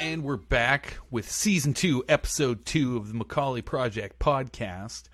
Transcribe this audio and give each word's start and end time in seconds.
And 0.00 0.24
we're 0.24 0.38
back 0.38 0.96
with 1.10 1.30
season 1.30 1.74
two, 1.74 2.02
episode 2.08 2.64
two 2.64 2.96
of 2.96 3.08
the 3.08 3.14
Macaulay 3.14 3.60
Project 3.60 4.18
podcast. 4.18 5.10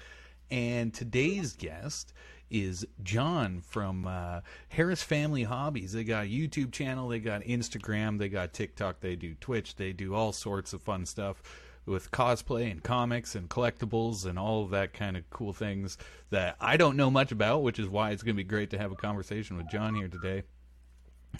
And 0.49 0.95
today's 0.95 1.55
guest 1.55 2.13
is 2.51 2.87
John 3.03 3.63
from 3.63 4.07
uh, 4.07 4.43
Harris 4.69 5.03
Family 5.03 5.43
Hobbies. 5.43 5.93
They 5.93 6.05
got 6.05 6.27
a 6.27 6.29
YouTube 6.29 6.71
channel, 6.71 7.09
they 7.09 7.19
got 7.19 7.43
Instagram, 7.43 8.19
they 8.19 8.29
got 8.29 8.53
TikTok, 8.53 9.01
they 9.01 9.17
do 9.17 9.35
Twitch, 9.35 9.75
they 9.75 9.93
do 9.93 10.15
all 10.15 10.33
sorts 10.33 10.73
of 10.73 10.83
fun 10.83 11.05
stuff 11.05 11.43
with 11.85 12.13
cosplay 12.13 12.71
and 12.71 12.81
comics 12.81 13.35
and 13.35 13.51
collectibles 13.51 14.25
and 14.25 14.39
all 14.39 14.63
of 14.63 14.71
that 14.71 14.93
kind 14.93 15.17
of 15.17 15.29
cool 15.31 15.53
things 15.53 15.99
that 16.31 16.55
I 16.61 16.77
don't 16.77 16.97
know 16.97 17.11
much 17.11 17.33
about, 17.33 17.65
which 17.65 17.81
is 17.81 17.89
why 17.89 18.13
it's 18.13 18.23
going 18.23 18.37
to 18.37 18.41
be 18.43 18.49
great 18.49 18.71
to 18.71 18.79
have 18.79 18.93
a 18.93 18.97
conversation 18.97 19.57
with 19.57 19.69
John 19.69 19.97
here 19.97 20.09
today. 20.09 20.45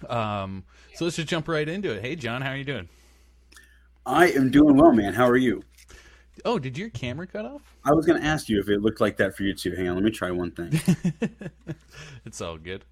Um, 0.09 0.65
so 0.95 1.05
let's 1.05 1.15
just 1.17 1.29
jump 1.29 1.47
right 1.47 1.69
into 1.69 1.93
it. 1.93 2.03
Hey, 2.03 2.17
John, 2.17 2.43
how 2.43 2.51
are 2.51 2.57
you 2.57 2.65
doing? 2.65 2.89
I 4.07 4.29
am 4.29 4.51
doing 4.51 4.77
well, 4.77 4.93
man. 4.93 5.13
How 5.13 5.29
are 5.29 5.37
you? 5.37 5.63
Oh, 6.45 6.59
did 6.61 6.79
your 6.79 6.91
camera 6.91 7.27
cut 7.27 7.45
off? 7.45 7.63
I 7.85 7.93
was 7.93 8.07
going 8.07 8.21
to 8.21 8.27
ask 8.27 8.49
you 8.49 8.61
if 8.61 8.69
it 8.69 8.81
looked 8.81 9.01
like 9.01 9.17
that 9.17 9.37
for 9.37 9.43
you 9.43 9.53
too. 9.53 9.75
Hang 9.75 9.89
on, 9.89 9.97
let 9.97 10.05
me 10.05 10.11
try 10.11 10.31
one 10.31 10.53
thing. 10.53 10.81
it's 12.25 12.41
all 12.41 12.57
good. 12.57 12.85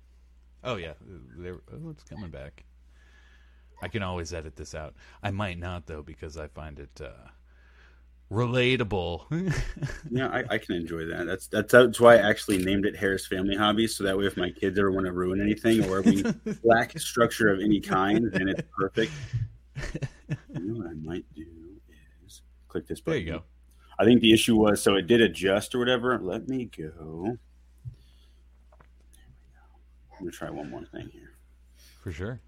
Oh 0.65 0.77
yeah, 0.77 0.95
there. 1.37 1.61
Oh, 1.73 1.91
it's 1.91 2.03
coming 2.05 2.31
back. 2.31 2.65
I 3.83 3.89
can 3.89 4.03
always 4.03 4.33
edit 4.33 4.57
this 4.57 4.75
out. 4.75 4.95
I 5.23 5.31
might 5.31 5.59
not 5.59 5.87
though 5.87 6.03
because 6.03 6.39
I 6.39 6.49
find 6.49 6.81
it 6.81 7.01
uh, 7.01 7.29
relatable. 8.33 9.27
yeah, 10.11 10.29
I, 10.29 10.55
I, 10.55 10.59
can 10.59 10.75
enjoy 10.75 11.05
that. 11.05 11.27
That's 11.27 11.47
that's 11.49 11.71
that's 11.71 12.01
why 12.01 12.15
I 12.15 12.29
actually 12.29 12.65
named 12.65 12.87
it 12.87 12.97
Harris 12.97 13.27
Family 13.27 13.57
Hobbies, 13.57 13.95
so 13.95 14.05
that 14.05 14.17
way 14.17 14.25
if 14.25 14.39
my 14.39 14.51
kids 14.51 14.79
ever 14.79 14.91
want 14.91 15.07
to 15.07 15.13
ruin 15.13 15.41
anything 15.41 15.85
or 15.85 16.01
we 16.01 16.25
lack 16.65 16.99
structure 16.99 17.49
of 17.53 17.61
any 17.61 17.81
kind, 17.81 18.33
then 18.33 18.49
it's 18.49 18.63
perfect. 18.77 19.13
What 19.77 20.87
I 20.87 20.95
might 20.95 21.25
do 21.35 21.47
is 22.27 22.43
click 22.69 22.87
this 22.87 23.01
button. 23.01 23.25
There 23.25 23.35
you 23.35 23.39
go. 23.39 23.45
I 23.99 24.05
think 24.05 24.21
the 24.21 24.33
issue 24.33 24.57
was 24.57 24.83
so 24.83 24.95
it 24.97 25.07
did 25.07 25.21
adjust 25.21 25.75
or 25.75 25.79
whatever. 25.79 26.19
Let 26.19 26.49
me 26.49 26.65
go. 26.67 27.37
I'm 30.13 30.19
gonna 30.21 30.31
try 30.31 30.51
one 30.51 30.71
more 30.71 30.85
thing 30.85 31.11
here. 31.13 31.33
For 32.03 32.13
sure. 32.13 32.41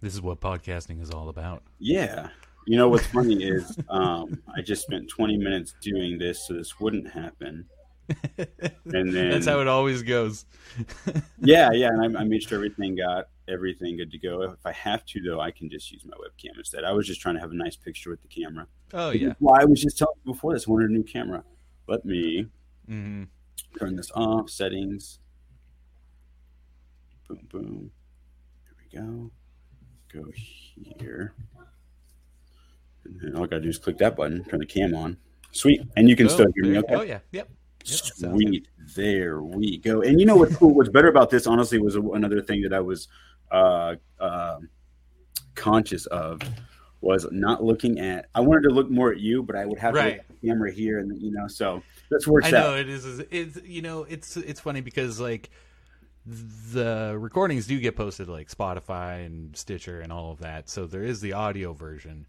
This 0.00 0.14
is 0.14 0.22
what 0.22 0.40
podcasting 0.40 1.02
is 1.02 1.10
all 1.10 1.28
about. 1.28 1.62
Yeah. 1.78 2.28
You 2.66 2.76
know 2.76 2.88
what's 2.88 3.06
funny 3.06 3.42
is 3.42 3.78
um, 3.88 4.42
I 4.54 4.62
just 4.62 4.82
spent 4.82 5.08
20 5.08 5.36
minutes 5.36 5.74
doing 5.82 6.18
this 6.18 6.46
so 6.46 6.54
this 6.54 6.80
wouldn't 6.80 7.10
happen. 7.10 7.66
And 8.92 9.14
then 9.14 9.30
that's 9.30 9.46
how 9.46 9.60
it 9.60 9.68
always 9.68 10.02
goes. 10.02 10.44
yeah, 11.40 11.70
yeah, 11.72 11.88
and 11.88 12.16
I, 12.16 12.20
I, 12.20 12.24
made 12.24 12.42
sure 12.42 12.56
everything 12.56 12.96
got 12.96 13.28
everything 13.48 13.96
good 13.96 14.10
to 14.10 14.18
go. 14.18 14.42
If 14.42 14.64
I 14.64 14.72
have 14.72 15.04
to, 15.06 15.20
though, 15.20 15.40
I 15.40 15.50
can 15.52 15.70
just 15.70 15.90
use 15.92 16.04
my 16.04 16.16
webcam 16.16 16.58
instead. 16.58 16.84
I 16.84 16.92
was 16.92 17.06
just 17.06 17.20
trying 17.20 17.36
to 17.36 17.40
have 17.40 17.52
a 17.52 17.54
nice 17.54 17.76
picture 17.76 18.10
with 18.10 18.20
the 18.22 18.28
camera. 18.28 18.66
Oh 18.92 19.10
yeah. 19.10 19.34
Why 19.38 19.60
I 19.60 19.64
was 19.64 19.80
just 19.80 19.98
telling 19.98 20.14
you 20.24 20.32
before 20.32 20.52
this, 20.52 20.66
I 20.66 20.72
wanted 20.72 20.90
a 20.90 20.92
new 20.92 21.04
camera. 21.04 21.44
Let 21.86 22.04
me 22.04 22.46
mm-hmm. 22.88 23.24
turn 23.78 23.96
this 23.96 24.10
off. 24.14 24.50
Settings. 24.50 25.20
Boom, 27.28 27.46
boom. 27.50 27.90
Here 28.64 28.76
we 28.82 28.98
go. 28.98 29.30
Go 30.12 30.32
here. 30.98 31.34
And 33.04 33.36
all 33.36 33.44
I 33.44 33.46
gotta 33.46 33.62
do 33.62 33.68
is 33.68 33.78
click 33.78 33.98
that 33.98 34.16
button, 34.16 34.44
turn 34.44 34.60
the 34.60 34.66
cam 34.66 34.94
on. 34.94 35.16
Sweet. 35.52 35.82
And 35.96 36.08
you 36.08 36.16
can 36.16 36.26
oh, 36.26 36.30
still 36.30 36.46
hear 36.54 36.64
me 36.64 36.78
okay. 36.78 36.94
Oh 36.94 37.02
yeah. 37.02 37.20
Yep. 37.32 37.48
Sweet. 37.84 38.68
There 38.94 39.42
we 39.42 39.78
go. 39.78 40.02
And 40.02 40.20
you 40.20 40.26
know 40.26 40.36
what's 40.36 40.56
cool? 40.56 40.74
What's 40.74 40.88
better 40.88 41.08
about 41.08 41.30
this, 41.30 41.46
honestly, 41.46 41.78
was 41.78 41.96
another 41.96 42.40
thing 42.42 42.62
that 42.62 42.72
I 42.72 42.80
was 42.80 43.08
uh, 43.50 43.96
uh, 44.18 44.58
conscious 45.54 46.06
of 46.06 46.40
was 47.00 47.26
not 47.30 47.64
looking 47.64 47.98
at. 47.98 48.26
I 48.34 48.40
wanted 48.40 48.62
to 48.62 48.70
look 48.70 48.90
more 48.90 49.10
at 49.10 49.18
you, 49.18 49.42
but 49.42 49.56
I 49.56 49.64
would 49.64 49.78
have 49.78 49.94
right. 49.94 50.20
the 50.28 50.48
camera 50.48 50.72
here, 50.72 50.98
and 50.98 51.20
you 51.20 51.30
know, 51.30 51.48
so 51.48 51.82
that's 52.10 52.26
works 52.26 52.48
I 52.48 52.50
know 52.50 52.72
out. 52.72 52.78
it 52.78 52.88
is. 52.88 53.20
It's 53.30 53.58
you 53.64 53.82
know, 53.82 54.04
it's 54.04 54.36
it's 54.36 54.60
funny 54.60 54.80
because 54.80 55.20
like 55.20 55.50
the 56.26 57.16
recordings 57.18 57.66
do 57.66 57.78
get 57.80 57.96
posted 57.96 58.28
like 58.28 58.48
Spotify 58.50 59.24
and 59.24 59.56
Stitcher 59.56 60.00
and 60.00 60.12
all 60.12 60.32
of 60.32 60.40
that. 60.40 60.68
So 60.68 60.86
there 60.86 61.02
is 61.02 61.20
the 61.20 61.32
audio 61.32 61.72
version, 61.72 62.26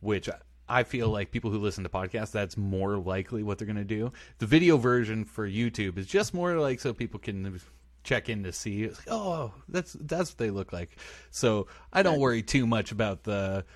which 0.00 0.28
I 0.72 0.84
feel 0.84 1.08
like 1.08 1.30
people 1.30 1.50
who 1.50 1.58
listen 1.58 1.84
to 1.84 1.90
podcasts, 1.90 2.30
that's 2.30 2.56
more 2.56 2.96
likely 2.96 3.42
what 3.42 3.58
they're 3.58 3.66
going 3.66 3.76
to 3.76 3.84
do. 3.84 4.10
The 4.38 4.46
video 4.46 4.78
version 4.78 5.26
for 5.26 5.46
YouTube 5.46 5.98
is 5.98 6.06
just 6.06 6.32
more 6.32 6.54
like 6.54 6.80
so 6.80 6.94
people 6.94 7.20
can 7.20 7.60
check 8.04 8.30
in 8.30 8.42
to 8.44 8.52
see. 8.52 8.88
Like, 8.88 9.10
oh, 9.10 9.52
that's 9.68 9.92
that's 10.00 10.30
what 10.30 10.38
they 10.38 10.48
look 10.48 10.72
like. 10.72 10.96
So 11.30 11.66
I 11.92 12.02
don't 12.02 12.20
worry 12.20 12.42
too 12.42 12.66
much 12.66 12.90
about 12.90 13.22
the, 13.22 13.66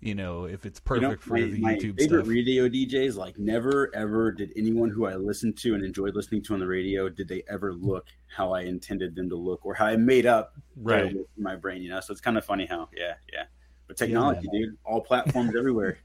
you 0.00 0.16
know, 0.16 0.46
if 0.46 0.66
it's 0.66 0.80
perfect 0.80 1.02
you 1.02 1.08
know, 1.08 1.40
my, 1.40 1.42
for 1.42 1.52
the 1.52 1.60
my 1.60 1.74
YouTube 1.76 2.00
favorite 2.00 2.24
stuff. 2.24 2.28
radio 2.28 2.68
DJs, 2.68 3.14
like 3.14 3.38
never 3.38 3.94
ever 3.94 4.32
did 4.32 4.52
anyone 4.56 4.90
who 4.90 5.06
I 5.06 5.14
listened 5.14 5.56
to 5.58 5.74
and 5.74 5.84
enjoyed 5.84 6.16
listening 6.16 6.42
to 6.42 6.54
on 6.54 6.58
the 6.58 6.66
radio 6.66 7.08
did 7.08 7.28
they 7.28 7.44
ever 7.48 7.72
look 7.72 8.08
how 8.26 8.52
I 8.52 8.62
intended 8.62 9.14
them 9.14 9.28
to 9.28 9.36
look 9.36 9.64
or 9.64 9.74
how 9.74 9.86
I 9.86 9.94
made 9.94 10.26
up 10.26 10.54
right 10.74 11.14
my 11.38 11.54
brain. 11.54 11.82
You 11.82 11.90
know, 11.90 12.00
so 12.00 12.10
it's 12.10 12.20
kind 12.20 12.36
of 12.36 12.44
funny 12.44 12.66
how 12.66 12.88
yeah 12.96 13.14
yeah. 13.32 13.44
But 13.86 13.96
technology, 13.96 14.48
yeah, 14.52 14.60
dude, 14.60 14.78
all 14.84 15.00
platforms 15.00 15.54
everywhere. 15.56 15.98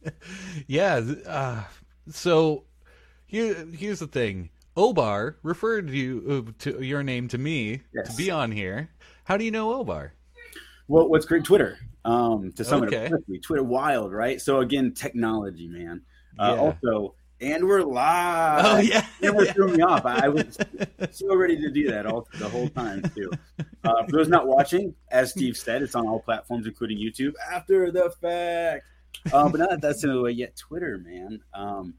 yeah. 0.66 1.00
Uh, 1.26 1.62
so 2.10 2.64
here, 3.26 3.66
here's 3.72 4.00
the 4.00 4.06
thing. 4.06 4.50
Obar 4.76 5.36
referred 5.42 5.90
you 5.90 6.46
uh, 6.48 6.52
to 6.60 6.82
your 6.82 7.02
name 7.02 7.28
to 7.28 7.38
me 7.38 7.82
yes. 7.94 8.10
to 8.10 8.16
be 8.16 8.30
on 8.30 8.50
here. 8.50 8.90
How 9.24 9.36
do 9.36 9.44
you 9.44 9.50
know 9.50 9.84
Obar? 9.84 10.10
Well, 10.88 11.08
what's 11.08 11.26
great? 11.26 11.44
Twitter. 11.44 11.78
Um, 12.04 12.52
to 12.52 12.64
sum 12.64 12.82
okay. 12.82 13.06
it 13.06 13.12
up 13.12 13.20
Twitter 13.42 13.62
wild, 13.62 14.12
right? 14.12 14.40
So 14.40 14.60
again, 14.60 14.92
technology, 14.92 15.68
man. 15.68 16.02
Uh, 16.38 16.54
yeah. 16.54 16.60
Also, 16.60 17.14
and 17.40 17.66
we're 17.66 17.82
live. 17.82 18.64
Oh 18.64 18.78
yeah, 18.78 19.06
never 19.20 19.44
threw 19.46 19.68
me 19.68 19.82
off. 19.82 20.04
I, 20.04 20.28
was 20.28 20.58
so 21.10 21.34
ready 21.34 21.56
to 21.60 21.70
do 21.70 21.90
that 21.90 22.06
all 22.06 22.28
the 22.38 22.48
whole 22.48 22.68
time 22.68 23.02
too. 23.14 23.30
Uh, 23.84 24.04
for 24.04 24.12
those 24.12 24.28
not 24.28 24.46
watching, 24.46 24.94
as 25.10 25.30
Steve 25.30 25.56
said, 25.56 25.82
it's 25.82 25.94
on 25.94 26.06
all 26.06 26.20
platforms, 26.20 26.66
including 26.66 26.98
YouTube. 26.98 27.34
After 27.50 27.90
the 27.90 28.10
fact, 28.20 28.84
uh, 29.32 29.48
but 29.48 29.58
not 29.58 29.70
that 29.70 29.80
that's 29.80 30.04
in 30.04 30.10
the 30.10 30.20
way 30.20 30.30
yet. 30.30 30.56
Twitter, 30.56 30.98
man. 30.98 31.40
Um, 31.52 31.94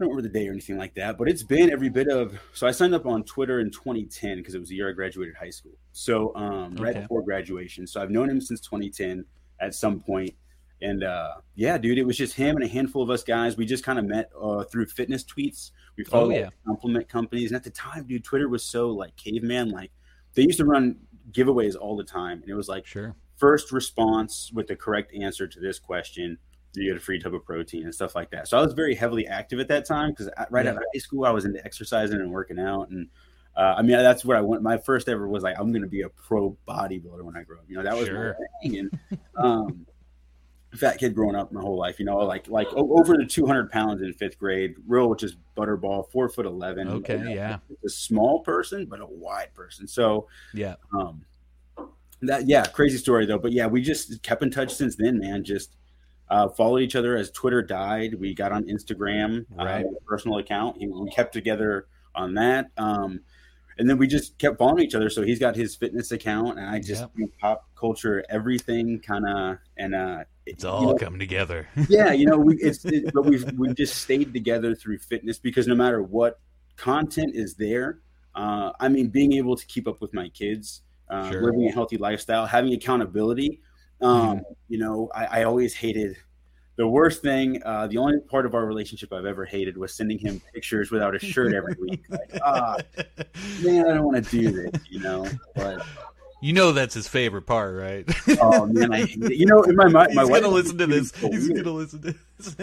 I 0.00 0.04
don't 0.04 0.10
remember 0.10 0.28
the 0.28 0.38
day 0.38 0.46
or 0.46 0.52
anything 0.52 0.78
like 0.78 0.94
that, 0.94 1.18
but 1.18 1.28
it's 1.28 1.42
been 1.42 1.72
every 1.72 1.88
bit 1.88 2.06
of. 2.06 2.38
So 2.52 2.68
I 2.68 2.70
signed 2.70 2.94
up 2.94 3.06
on 3.06 3.24
Twitter 3.24 3.58
in 3.58 3.70
2010 3.70 4.36
because 4.36 4.54
it 4.54 4.60
was 4.60 4.68
the 4.68 4.76
year 4.76 4.88
I 4.88 4.92
graduated 4.92 5.34
high 5.34 5.50
school. 5.50 5.72
So 5.92 6.34
um, 6.36 6.76
right 6.76 6.94
before 6.94 7.22
graduation. 7.22 7.86
So 7.86 8.00
I've 8.00 8.10
known 8.10 8.30
him 8.30 8.40
since 8.40 8.60
2010 8.60 9.24
at 9.60 9.74
some 9.74 9.98
point. 9.98 10.34
And 10.80 11.02
uh, 11.02 11.34
yeah, 11.54 11.78
dude, 11.78 11.98
it 11.98 12.06
was 12.06 12.16
just 12.16 12.34
him 12.34 12.56
and 12.56 12.64
a 12.64 12.68
handful 12.68 13.02
of 13.02 13.10
us 13.10 13.24
guys. 13.24 13.56
We 13.56 13.66
just 13.66 13.84
kind 13.84 13.98
of 13.98 14.04
met 14.04 14.30
uh, 14.40 14.64
through 14.64 14.86
fitness 14.86 15.24
tweets. 15.24 15.72
We 15.96 16.04
followed 16.04 16.34
oh, 16.34 16.38
yeah. 16.38 16.48
compliment 16.66 17.08
companies, 17.08 17.50
and 17.50 17.56
at 17.56 17.64
the 17.64 17.70
time, 17.70 18.06
dude, 18.06 18.24
Twitter 18.24 18.48
was 18.48 18.64
so 18.64 18.90
like 18.90 19.16
caveman. 19.16 19.70
Like 19.70 19.90
they 20.34 20.42
used 20.42 20.58
to 20.58 20.64
run 20.64 20.96
giveaways 21.32 21.74
all 21.78 21.96
the 21.96 22.04
time, 22.04 22.40
and 22.42 22.48
it 22.48 22.54
was 22.54 22.68
like 22.68 22.86
sure 22.86 23.16
first 23.38 23.72
response 23.72 24.50
with 24.52 24.66
the 24.66 24.76
correct 24.76 25.14
answer 25.14 25.46
to 25.46 25.60
this 25.60 25.78
question, 25.78 26.36
you 26.74 26.90
get 26.92 26.96
a 26.96 27.00
free 27.00 27.20
tub 27.20 27.34
of 27.34 27.44
protein 27.44 27.84
and 27.84 27.94
stuff 27.94 28.14
like 28.14 28.30
that. 28.30 28.48
So 28.48 28.58
I 28.58 28.62
was 28.62 28.74
very 28.74 28.94
heavily 28.94 29.26
active 29.26 29.58
at 29.60 29.68
that 29.68 29.86
time 29.86 30.10
because 30.10 30.28
right 30.50 30.64
yeah. 30.64 30.72
out 30.72 30.76
of 30.76 30.82
high 30.92 30.98
school, 30.98 31.24
I 31.24 31.30
was 31.30 31.44
into 31.44 31.64
exercising 31.64 32.20
and 32.20 32.30
working 32.30 32.58
out. 32.58 32.90
And 32.90 33.08
uh, 33.56 33.74
I 33.76 33.82
mean, 33.82 33.92
that's 33.92 34.24
where 34.24 34.36
I 34.36 34.40
went. 34.40 34.62
My 34.62 34.76
first 34.78 35.08
ever 35.08 35.26
was 35.26 35.42
like, 35.42 35.56
I'm 35.58 35.72
going 35.72 35.82
to 35.82 35.88
be 35.88 36.02
a 36.02 36.08
pro 36.08 36.56
bodybuilder 36.68 37.22
when 37.22 37.36
I 37.36 37.42
grow 37.42 37.58
up. 37.58 37.64
You 37.68 37.76
know, 37.76 37.84
that 37.84 37.96
was 37.96 38.08
sure. 38.08 38.36
my 38.38 38.68
thing. 38.68 38.78
And, 38.78 39.18
um, 39.36 39.86
fat 40.76 40.98
kid 40.98 41.14
growing 41.14 41.34
up 41.34 41.50
my 41.52 41.60
whole 41.60 41.78
life, 41.78 41.98
you 41.98 42.04
know, 42.04 42.18
like 42.18 42.48
like 42.48 42.68
over 42.74 43.16
the 43.16 43.24
200 43.24 43.70
pounds 43.70 44.02
in 44.02 44.12
fifth 44.12 44.38
grade, 44.38 44.74
real 44.86 45.14
just 45.14 45.36
butterball, 45.56 46.10
four 46.10 46.28
foot 46.28 46.46
11. 46.46 46.88
Okay, 46.88 47.18
you 47.18 47.24
know, 47.24 47.30
yeah, 47.30 47.58
a 47.84 47.88
small 47.88 48.40
person 48.40 48.86
but 48.86 49.00
a 49.00 49.06
wide 49.06 49.54
person. 49.54 49.86
So 49.86 50.28
yeah, 50.52 50.74
um, 50.92 51.24
that 52.22 52.46
yeah, 52.46 52.64
crazy 52.64 52.98
story 52.98 53.26
though. 53.26 53.38
But 53.38 53.52
yeah, 53.52 53.66
we 53.66 53.80
just 53.80 54.22
kept 54.22 54.42
in 54.42 54.50
touch 54.50 54.74
since 54.74 54.96
then, 54.96 55.18
man. 55.18 55.44
Just 55.44 55.76
uh, 56.30 56.48
followed 56.48 56.80
each 56.80 56.96
other 56.96 57.16
as 57.16 57.30
Twitter 57.30 57.62
died. 57.62 58.14
We 58.14 58.34
got 58.34 58.52
on 58.52 58.64
Instagram, 58.64 59.46
uh, 59.58 59.64
right. 59.64 59.86
Uh, 59.86 59.90
personal 60.06 60.38
account. 60.38 60.78
We 60.78 61.10
kept 61.10 61.32
together 61.32 61.86
on 62.14 62.34
that. 62.34 62.66
Um, 62.76 63.20
and 63.78 63.88
then 63.88 63.96
we 63.96 64.06
just 64.06 64.38
kept 64.38 64.58
following 64.58 64.84
each 64.84 64.94
other. 64.94 65.08
So 65.08 65.22
he's 65.22 65.38
got 65.38 65.54
his 65.54 65.76
fitness 65.76 66.10
account, 66.12 66.58
and 66.58 66.68
I 66.68 66.80
just 66.80 67.06
yep. 67.16 67.30
pop 67.40 67.68
culture, 67.76 68.24
everything 68.28 68.98
kind 69.00 69.24
of, 69.26 69.58
and 69.76 69.94
uh, 69.94 70.24
it's 70.46 70.64
all 70.64 70.82
know, 70.82 70.94
coming 70.96 71.20
together. 71.20 71.68
yeah, 71.88 72.12
you 72.12 72.26
know, 72.26 72.38
we 72.38 72.56
it's 72.60 72.84
it, 72.84 73.12
but 73.14 73.24
we've 73.24 73.50
we 73.52 73.72
just 73.74 74.02
stayed 74.02 74.32
together 74.32 74.74
through 74.74 74.98
fitness 74.98 75.38
because 75.38 75.66
no 75.66 75.74
matter 75.74 76.02
what 76.02 76.40
content 76.76 77.34
is 77.34 77.54
there, 77.54 78.00
uh, 78.34 78.72
I 78.80 78.88
mean, 78.88 79.08
being 79.08 79.32
able 79.34 79.56
to 79.56 79.66
keep 79.66 79.86
up 79.86 80.00
with 80.00 80.12
my 80.12 80.28
kids 80.30 80.82
uh, 81.10 81.30
sure. 81.30 81.42
living 81.42 81.68
a 81.68 81.72
healthy 81.72 81.96
lifestyle, 81.96 82.46
having 82.46 82.72
accountability. 82.72 83.60
Um, 84.00 84.38
mm 84.38 84.42
You 84.68 84.78
know, 84.78 85.10
I, 85.14 85.40
I, 85.40 85.42
always 85.42 85.74
hated 85.74 86.16
the 86.78 86.88
worst 86.88 87.20
thing. 87.20 87.62
Uh, 87.64 87.86
the 87.88 87.98
only 87.98 88.20
part 88.20 88.46
of 88.46 88.54
our 88.54 88.64
relationship 88.64 89.12
I've 89.12 89.26
ever 89.26 89.44
hated 89.44 89.76
was 89.76 89.92
sending 89.92 90.18
him 90.18 90.40
pictures 90.54 90.90
without 90.90 91.14
a 91.14 91.18
shirt 91.18 91.52
every 91.52 91.74
week. 91.78 92.04
Like, 92.10 92.38
ah, 92.42 92.76
man, 93.62 93.84
I 93.86 93.94
don't 93.94 94.04
want 94.04 94.24
to 94.24 94.30
do 94.30 94.50
this, 94.50 94.80
you 94.88 95.00
know. 95.00 95.26
But 95.54 95.84
You 96.40 96.52
know 96.52 96.70
that's 96.72 96.94
his 96.94 97.08
favorite 97.08 97.42
part, 97.46 97.74
right? 97.76 98.08
Oh 98.40 98.64
man, 98.66 98.94
I, 98.94 98.98
you 99.28 99.44
know, 99.44 99.62
in 99.64 99.74
my 99.76 99.88
mind, 99.88 100.14
my 100.14 100.22
He's 100.22 100.30
wife 100.30 100.42
gonna 100.42 100.54
listen 100.54 100.78
to 100.78 100.86
this. 100.86 101.10
so 101.10 101.28
He's 101.30 101.48
weird. 101.50 101.64
gonna 101.64 101.76
listen 101.76 102.00
to 102.02 102.14
this. 102.38 102.56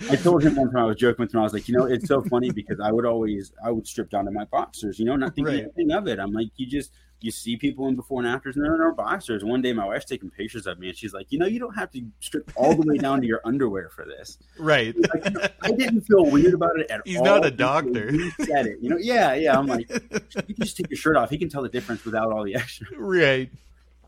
I 0.10 0.16
told 0.16 0.42
him 0.42 0.56
one 0.56 0.68
time 0.72 0.82
I 0.84 0.86
was 0.86 0.96
joking 0.96 1.22
with 1.24 1.34
him. 1.34 1.40
I 1.40 1.42
was 1.44 1.52
like, 1.52 1.68
you 1.68 1.76
know, 1.76 1.84
it's 1.84 2.08
so 2.08 2.22
funny 2.22 2.50
because 2.50 2.80
I 2.80 2.90
would 2.90 3.04
always 3.04 3.52
I 3.64 3.70
would 3.70 3.86
strip 3.86 4.08
down 4.10 4.24
to 4.24 4.30
my 4.30 4.46
boxers, 4.46 4.98
you 4.98 5.04
know, 5.04 5.14
not 5.16 5.34
thinking 5.34 5.54
Right. 5.54 5.62
anything 5.64 5.92
of 5.92 6.08
it. 6.08 6.18
I'm 6.18 6.32
like, 6.32 6.48
you 6.56 6.66
just 6.66 6.90
you 7.24 7.30
see 7.30 7.56
people 7.56 7.88
in 7.88 7.96
before 7.96 8.20
and 8.20 8.28
afters, 8.28 8.56
and 8.56 8.64
they're 8.64 8.74
in 8.74 8.80
our 8.80 8.92
boxers. 8.92 9.44
One 9.44 9.62
day, 9.62 9.72
my 9.72 9.86
wife's 9.86 10.04
taking 10.04 10.30
pictures 10.30 10.66
of 10.66 10.78
me, 10.78 10.88
and 10.88 10.96
she's 10.96 11.12
like, 11.12 11.30
you 11.30 11.38
know, 11.38 11.46
you 11.46 11.58
don't 11.58 11.74
have 11.74 11.90
to 11.92 12.02
strip 12.20 12.50
all 12.56 12.74
the 12.74 12.86
way 12.86 12.96
down 12.98 13.20
to 13.20 13.26
your 13.26 13.40
underwear 13.44 13.88
for 13.88 14.04
this. 14.04 14.38
right. 14.58 14.94
Like, 15.14 15.52
I 15.62 15.70
didn't 15.72 16.02
feel 16.02 16.24
weird 16.26 16.54
about 16.54 16.78
it 16.80 16.90
at 16.90 17.02
He's 17.04 17.16
all. 17.18 17.24
He's 17.24 17.30
not 17.30 17.46
a 17.46 17.50
doctor. 17.50 18.10
He 18.10 18.30
said 18.44 18.66
it, 18.66 18.78
you 18.80 18.88
know. 18.90 18.96
Yeah, 18.98 19.34
yeah. 19.34 19.58
I'm 19.58 19.66
like, 19.66 19.88
you 19.90 20.54
can 20.54 20.56
just 20.60 20.76
take 20.76 20.90
your 20.90 20.96
shirt 20.98 21.16
off. 21.16 21.30
He 21.30 21.38
can 21.38 21.48
tell 21.48 21.62
the 21.62 21.68
difference 21.68 22.04
without 22.04 22.32
all 22.32 22.44
the 22.44 22.54
extra. 22.56 22.86
right. 22.98 23.50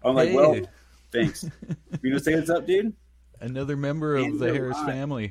I'm 0.05 0.15
like, 0.15 0.29
Hey. 0.31 0.35
well, 0.35 0.61
thanks. 1.13 1.45
You 2.03 2.11
know, 2.11 2.19
say 2.19 2.35
what's 2.35 2.51
up, 2.51 2.67
dude. 2.67 2.93
Another 3.41 3.77
member 3.77 4.17
of 4.17 4.39
the 4.39 4.53
Harris 4.53 4.77
Ryan. 4.79 4.87
family. 4.87 5.31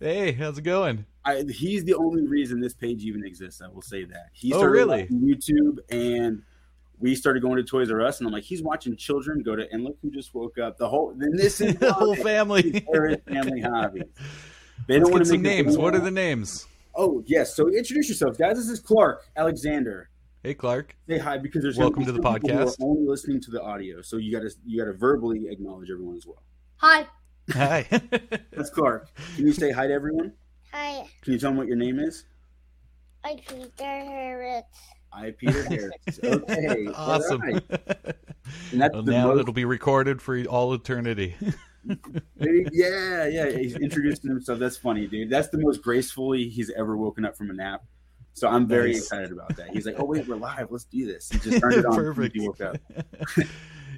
Hey, 0.00 0.32
how's 0.32 0.58
it 0.58 0.62
going? 0.62 1.04
I, 1.24 1.42
he's 1.42 1.84
the 1.84 1.94
only 1.94 2.26
reason 2.26 2.60
this 2.60 2.72
page 2.74 3.02
even 3.04 3.24
exists. 3.24 3.60
I 3.60 3.66
will 3.68 3.82
say 3.82 4.04
that. 4.04 4.26
He 4.32 4.52
Oh, 4.54 4.58
started 4.58 4.72
really? 4.72 5.06
YouTube, 5.08 5.78
and 5.90 6.42
we 7.00 7.14
started 7.14 7.42
going 7.42 7.56
to 7.56 7.62
Toys 7.62 7.90
R 7.90 8.00
Us, 8.02 8.18
and 8.18 8.26
I'm 8.26 8.32
like, 8.32 8.44
he's 8.44 8.62
watching 8.62 8.96
children 8.96 9.42
go 9.42 9.56
to, 9.56 9.66
and 9.70 9.84
look 9.84 9.96
who 10.02 10.10
just 10.10 10.34
woke 10.34 10.58
up. 10.58 10.78
The 10.78 10.88
whole, 10.88 11.14
then 11.16 11.36
this 11.36 11.60
is 11.60 11.74
the 11.78 11.92
whole 11.92 12.14
family. 12.16 12.84
it's 12.88 13.24
family 13.24 13.60
hobby. 13.62 14.02
They 14.86 14.94
Let's 14.94 15.04
don't 15.04 15.12
want 15.12 15.12
get 15.12 15.18
to 15.18 15.24
some 15.26 15.42
make 15.42 15.66
names. 15.66 15.78
What 15.78 15.94
are 15.94 16.00
the 16.00 16.10
names? 16.10 16.66
Oh 16.94 17.22
yes. 17.26 17.54
So 17.54 17.68
introduce 17.68 18.08
yourselves, 18.08 18.38
guys. 18.38 18.56
This 18.56 18.68
is 18.68 18.80
Clark 18.80 19.24
Alexander. 19.36 20.10
Hey, 20.42 20.54
Clark. 20.54 20.96
Say 21.08 21.18
hi 21.18 21.36
because 21.38 21.62
there's 21.62 21.76
Welcome 21.76 22.04
gonna 22.04 22.12
the 22.18 22.22
some 22.22 22.34
people 22.34 22.56
who 22.58 22.64
podcast. 22.64 22.80
are 22.80 22.84
Only 22.84 23.06
listening 23.08 23.40
to 23.42 23.50
the 23.50 23.60
audio, 23.62 24.02
so 24.02 24.16
you 24.16 24.32
gotta 24.32 24.50
you 24.64 24.78
gotta 24.78 24.96
verbally 24.96 25.48
acknowledge 25.48 25.90
everyone 25.90 26.16
as 26.16 26.26
well. 26.26 26.42
Hi. 26.76 27.06
Hi. 27.52 27.86
That's 28.52 28.70
Clark. 28.70 29.08
Can 29.36 29.46
you 29.46 29.52
say 29.52 29.70
hi 29.72 29.86
to 29.86 29.92
everyone? 29.92 30.32
Hi. 30.72 31.08
Can 31.22 31.32
you 31.32 31.38
tell 31.38 31.50
them 31.50 31.56
what 31.58 31.66
your 31.66 31.76
name 31.76 31.98
is? 31.98 32.24
I'm 33.24 33.36
Peter 33.38 33.70
Harris. 33.78 34.64
I 35.12 35.30
Peter 35.32 35.62
Harris. 35.64 35.92
Okay. 36.22 36.86
all 36.94 37.10
awesome. 37.12 37.40
right. 37.40 37.62
And 38.72 38.80
that's 38.80 38.94
Well, 38.94 39.02
the 39.02 39.12
now 39.12 39.26
most- 39.28 39.40
it'll 39.40 39.52
be 39.52 39.66
recorded 39.66 40.22
for 40.22 40.42
all 40.44 40.72
eternity. 40.72 41.36
Yeah, 42.38 43.26
yeah. 43.26 43.50
He's 43.50 43.74
introducing 43.76 44.28
himself. 44.30 44.58
That's 44.58 44.76
funny, 44.76 45.06
dude. 45.06 45.30
That's 45.30 45.48
the 45.48 45.58
most 45.58 45.80
gracefully 45.82 46.48
he's 46.48 46.70
ever 46.70 46.96
woken 46.96 47.24
up 47.24 47.36
from 47.36 47.50
a 47.50 47.54
nap. 47.54 47.82
So 48.34 48.46
I'm 48.48 48.66
very 48.66 48.92
Nice. 48.92 49.02
excited 49.02 49.32
about 49.32 49.56
that. 49.56 49.70
He's 49.70 49.86
like, 49.86 49.96
"Oh 49.98 50.04
wait, 50.04 50.28
we're 50.28 50.36
live. 50.36 50.70
Let's 50.70 50.84
do 50.84 51.06
this." 51.06 51.28
He 51.30 51.38
just 51.38 51.60
turned 51.60 51.74
it 51.76 51.86
on. 51.86 51.94
Perfect. 51.94 52.36
He 52.36 52.46
woke 52.46 52.60
up. 52.60 52.76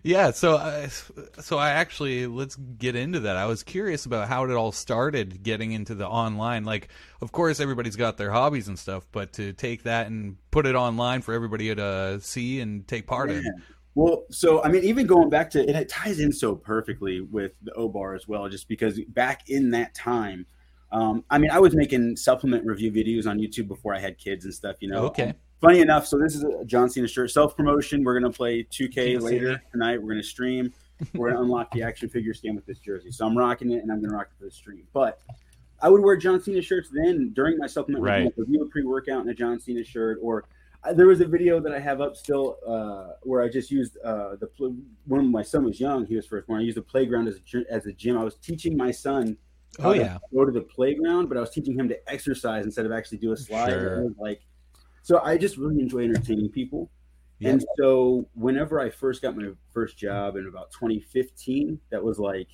Yeah, 0.03 0.31
so 0.31 0.57
I, 0.57 0.89
so 1.41 1.59
I 1.59 1.71
actually 1.71 2.27
let's 2.27 2.57
get 2.57 2.97
into 2.97 3.21
that. 3.21 3.37
I 3.37 3.47
was 3.47 3.63
curious 3.63 4.07
about 4.07 4.29
how 4.29 4.45
it 4.45 4.51
all 4.53 4.73
started 4.73 5.43
getting 5.43 5.73
into 5.73 5.95
the 5.95 6.07
online. 6.07 6.65
Like, 6.65 6.89
of 7.21 7.33
course, 7.33 7.61
everybody's 7.61 7.97
got 7.97 8.17
their 8.17 8.31
hobbies 8.31 8.69
and 8.69 8.79
stuff, 8.79 9.07
but 9.13 9.35
to 9.35 9.53
take 9.53 9.83
that 9.83 10.07
and 10.07 10.37
put 10.51 10.67
it 10.67 10.75
online 10.75 11.23
for 11.23 11.35
everybody 11.35 11.75
to 11.75 12.19
see 12.23 12.61
and 12.61 12.87
take 12.89 13.07
part 13.07 13.31
in. 13.31 13.45
Well, 13.95 14.25
so 14.31 14.63
I 14.63 14.69
mean, 14.69 14.85
even 14.85 15.07
going 15.07 15.29
back 15.29 15.51
to, 15.51 15.61
and 15.61 15.77
it 15.77 15.89
ties 15.89 16.21
in 16.21 16.33
so 16.33 16.55
perfectly 16.55 17.21
with 17.21 17.53
the 17.63 17.73
Obar 17.73 18.17
as 18.17 18.27
well, 18.27 18.49
just 18.49 18.69
because 18.69 19.01
back 19.09 19.49
in 19.51 19.71
that 19.73 19.95
time, 19.95 20.47
um, 20.93 21.25
I 21.31 21.39
mean, 21.39 21.51
I 21.51 21.59
was 21.59 21.75
making 21.75 22.17
supplement 22.17 22.65
review 22.65 22.91
videos 22.91 23.27
on 23.27 23.39
YouTube 23.39 23.69
before 23.69 23.95
I 23.95 24.01
had 24.01 24.19
kids 24.19 24.45
and 24.45 24.55
stuff. 24.55 24.77
You 24.81 24.89
know, 24.89 25.05
Okay. 25.07 25.35
Funny 25.61 25.81
enough, 25.81 26.07
so 26.07 26.19
this 26.19 26.35
is 26.35 26.43
a 26.43 26.65
John 26.65 26.89
Cena 26.89 27.07
shirt 27.07 27.31
self 27.31 27.55
promotion. 27.55 28.03
We're 28.03 28.19
gonna 28.19 28.33
play 28.33 28.63
2K 28.65 28.95
Can't 28.95 29.23
later 29.23 29.63
tonight. 29.73 30.03
We're 30.03 30.11
gonna 30.13 30.23
stream. 30.23 30.73
We're 31.15 31.31
gonna 31.31 31.43
unlock 31.43 31.71
the 31.73 31.83
action 31.83 32.09
figure 32.09 32.33
scan 32.33 32.55
with 32.55 32.65
this 32.65 32.79
jersey. 32.79 33.11
So 33.11 33.27
I'm 33.27 33.37
rocking 33.37 33.71
it, 33.73 33.83
and 33.83 33.93
I'm 33.93 34.01
gonna 34.03 34.15
rock 34.17 34.29
it 34.31 34.39
for 34.39 34.45
the 34.47 34.51
stream. 34.51 34.87
But 34.95 35.21
I 35.83 35.91
would 35.91 36.01
wear 36.01 36.17
John 36.17 36.43
Cena 36.43 36.63
shirts 36.63 36.89
then 36.93 37.33
during 37.35 37.59
my 37.59 37.67
supplement 37.67 38.03
Right. 38.05 38.33
review. 38.37 38.63
A 38.63 38.69
pre 38.69 38.85
workout 38.85 39.23
in 39.23 39.29
a 39.29 39.35
John 39.35 39.61
Cena 39.61 39.85
shirt, 39.85 40.19
or 40.23 40.45
I, 40.83 40.95
there 40.95 41.07
was 41.07 41.21
a 41.21 41.27
video 41.27 41.61
that 41.61 41.73
I 41.73 41.79
have 41.79 42.01
up 42.01 42.17
still 42.17 42.57
uh, 42.67 43.17
where 43.23 43.43
I 43.43 43.49
just 43.51 43.71
used 43.71 43.99
uh, 44.03 44.37
the 44.37 44.49
when 45.07 45.31
my 45.31 45.43
son 45.43 45.65
was 45.67 45.79
young. 45.79 46.07
He 46.07 46.17
was 46.17 46.27
first 46.27 46.47
born. 46.47 46.61
I 46.61 46.65
used 46.65 46.79
the 46.79 46.83
playground 46.83 47.29
as 47.29 47.39
a, 47.55 47.71
as 47.71 47.85
a 47.85 47.93
gym. 47.93 48.17
I 48.17 48.25
was 48.25 48.37
teaching 48.37 48.79
my 48.79 48.91
son. 48.93 49.37
Oh 49.79 49.93
yeah, 49.93 50.17
go 50.35 50.47
to 50.47 50.51
the 50.53 50.63
playground, 50.63 51.29
but 51.29 51.37
I 51.37 51.41
was 51.41 51.51
teaching 51.51 51.79
him 51.79 51.87
to 51.91 52.11
exercise 52.11 52.65
instead 52.65 52.87
of 52.87 52.93
actually 52.93 53.19
do 53.19 53.33
a 53.33 53.37
slide. 53.37 53.71
Sure. 53.71 54.07
Like, 54.19 54.41
so 55.03 55.21
I 55.21 55.37
just 55.37 55.57
really 55.57 55.81
enjoy 55.81 56.05
entertaining 56.05 56.51
people. 56.51 56.91
Yep. 57.41 57.53
And 57.53 57.65
so 57.79 58.29
whenever 58.35 58.81
I 58.81 58.91
first 58.91 59.23
got 59.23 59.37
my 59.37 59.51
first 59.73 59.97
job 59.97 60.37
in 60.37 60.47
about 60.47 60.71
2015, 60.73 61.81
that 61.91 62.03
was 62.03 62.19
like 62.19 62.49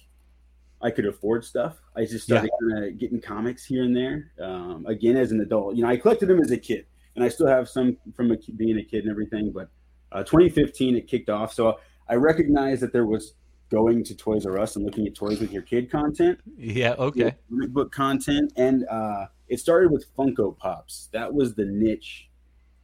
I 0.81 0.91
could 0.91 1.07
afford 1.07 1.45
stuff. 1.45 1.77
I 1.97 2.05
just 2.05 2.25
started 2.25 2.51
kind 2.61 2.85
of 2.85 2.99
getting 2.99 3.21
comics 3.21 3.65
here 3.65 3.83
and 3.83 3.97
there. 3.97 4.31
Um, 4.41 4.85
again, 4.87 5.17
as 5.17 5.33
an 5.33 5.41
adult, 5.41 5.75
you 5.75 5.83
know, 5.83 5.89
I 5.89 5.97
collected 5.97 6.27
them 6.27 6.41
as 6.41 6.51
a 6.51 6.59
kid, 6.59 6.87
and 7.15 7.25
I 7.25 7.29
still 7.29 7.47
have 7.47 7.69
some 7.69 7.97
from 8.15 8.31
a, 8.31 8.37
being 8.57 8.79
a 8.79 8.85
kid 8.85 9.03
and 9.05 9.11
everything. 9.11 9.51
But 9.51 9.71
uh, 10.13 10.23
2015, 10.23 10.97
it 10.97 11.09
kicked 11.09 11.31
off. 11.31 11.53
So 11.53 11.81
I 12.09 12.15
recognized 12.15 12.83
that 12.83 12.93
there 12.93 13.07
was 13.07 13.35
going 13.71 14.05
to 14.05 14.15
Toys 14.15 14.47
R 14.47 14.59
Us 14.59 14.77
and 14.77 14.85
looking 14.85 15.07
at 15.07 15.15
toys 15.15 15.41
with 15.41 15.51
your 15.51 15.63
kid 15.63 15.91
content 15.91 16.39
yeah. 16.57 16.95
Okay. 16.99 17.35
book 17.51 17.91
content, 17.91 18.53
and 18.57 18.87
uh, 18.89 19.27
it 19.49 19.59
started 19.59 19.91
with 19.91 20.15
Funko 20.17 20.57
Pops. 20.57 21.09
That 21.13 21.33
was 21.33 21.55
the 21.55 21.65
niche 21.65 22.29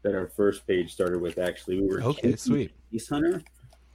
that 0.03 0.15
our 0.15 0.29
first 0.29 0.67
page 0.67 0.93
started 0.93 1.21
with. 1.21 1.39
Actually, 1.39 1.81
we 1.81 1.87
were 1.89 2.03
Okay. 2.03 2.37
Sweet. 2.37 2.73
Beast 2.91 3.09
Hunter, 3.09 3.43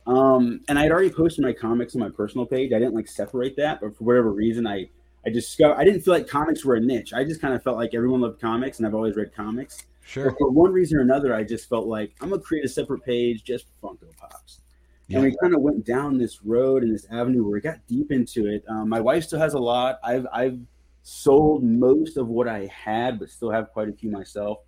um, 0.06 0.62
and 0.70 0.80
I'd 0.80 0.92
already 0.92 1.10
posted 1.10 1.44
my 1.44 1.54
comics 1.54 1.96
on 1.96 2.02
my 2.02 2.10
personal 2.10 2.46
page. 2.46 2.72
I 2.74 2.80
didn't 2.80 2.96
like 2.96 3.08
separate 3.08 3.56
that, 3.58 3.82
but 3.82 3.96
for 3.96 4.04
whatever 4.04 4.32
reason, 4.32 4.66
I 4.66 4.90
I 5.26 5.30
discovered 5.30 5.76
I 5.76 5.84
didn't 5.84 6.02
feel 6.02 6.14
like 6.14 6.28
comics 6.28 6.64
were 6.64 6.76
a 6.76 6.80
niche. 6.80 7.14
I 7.14 7.24
just 7.24 7.42
kind 7.42 7.54
of 7.54 7.62
felt 7.62 7.78
like 7.78 7.94
everyone 7.94 8.22
loved 8.22 8.40
comics, 8.40 8.78
and 8.80 8.88
I've 8.88 8.96
always 8.96 9.16
read 9.16 9.36
comics. 9.36 9.86
Sure. 10.06 10.30
But 10.30 10.38
for 10.38 10.50
one 10.52 10.72
reason 10.72 10.98
or 10.98 11.02
another, 11.02 11.36
I 11.36 11.44
just 11.44 11.68
felt 11.68 11.86
like 11.86 12.16
I'm 12.22 12.30
gonna 12.30 12.42
create 12.42 12.64
a 12.64 12.70
separate 12.70 13.04
page 13.04 13.44
just 13.44 13.66
for 13.82 13.90
Funko 13.90 14.16
Pops. 14.18 14.62
Yeah. 15.10 15.18
And 15.18 15.26
we 15.26 15.38
kind 15.42 15.54
of 15.54 15.62
went 15.62 15.86
down 15.86 16.18
this 16.18 16.44
road 16.44 16.84
and 16.84 16.94
this 16.94 17.06
avenue 17.12 17.44
where 17.44 17.52
we 17.52 17.62
got 17.62 17.86
deep 17.88 18.12
into 18.12 18.48
it. 18.48 18.64
Um, 18.70 18.90
my 18.90 19.00
wife 19.02 19.26
still 19.26 19.40
has 19.40 19.54
a 19.54 19.60
lot. 19.60 20.00
I've 20.04 20.26
I've 20.34 20.60
sold 21.04 21.64
most 21.64 22.18
of 22.18 22.28
what 22.28 22.48
I 22.48 22.66
had, 22.66 23.20
but 23.20 23.30
still 23.30 23.50
have 23.52 23.72
quite 23.72 23.90
a 23.90 23.94
few 23.94 24.12
myself. 24.12 24.60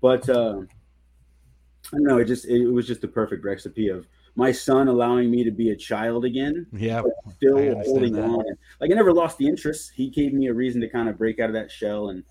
But 0.00 0.28
uh, 0.28 0.62
I 1.92 1.96
don't 1.96 2.04
know. 2.04 2.18
It 2.18 2.26
just 2.26 2.46
it, 2.46 2.66
was 2.68 2.86
just 2.86 3.00
the 3.00 3.08
perfect 3.08 3.44
recipe 3.44 3.88
of 3.88 4.06
my 4.34 4.50
son 4.50 4.88
allowing 4.88 5.30
me 5.30 5.44
to 5.44 5.50
be 5.50 5.70
a 5.70 5.76
child 5.76 6.24
again, 6.24 6.66
Yeah. 6.72 7.02
still 7.36 7.74
holding 7.82 8.14
that. 8.14 8.24
on. 8.24 8.44
Like 8.80 8.90
I 8.90 8.94
never 8.94 9.12
lost 9.12 9.36
the 9.36 9.46
interest. 9.46 9.92
He 9.94 10.08
gave 10.08 10.32
me 10.32 10.46
a 10.46 10.54
reason 10.54 10.80
to 10.80 10.88
kind 10.88 11.08
of 11.08 11.18
break 11.18 11.38
out 11.38 11.50
of 11.50 11.54
that 11.54 11.70
shell 11.70 12.08
and 12.08 12.24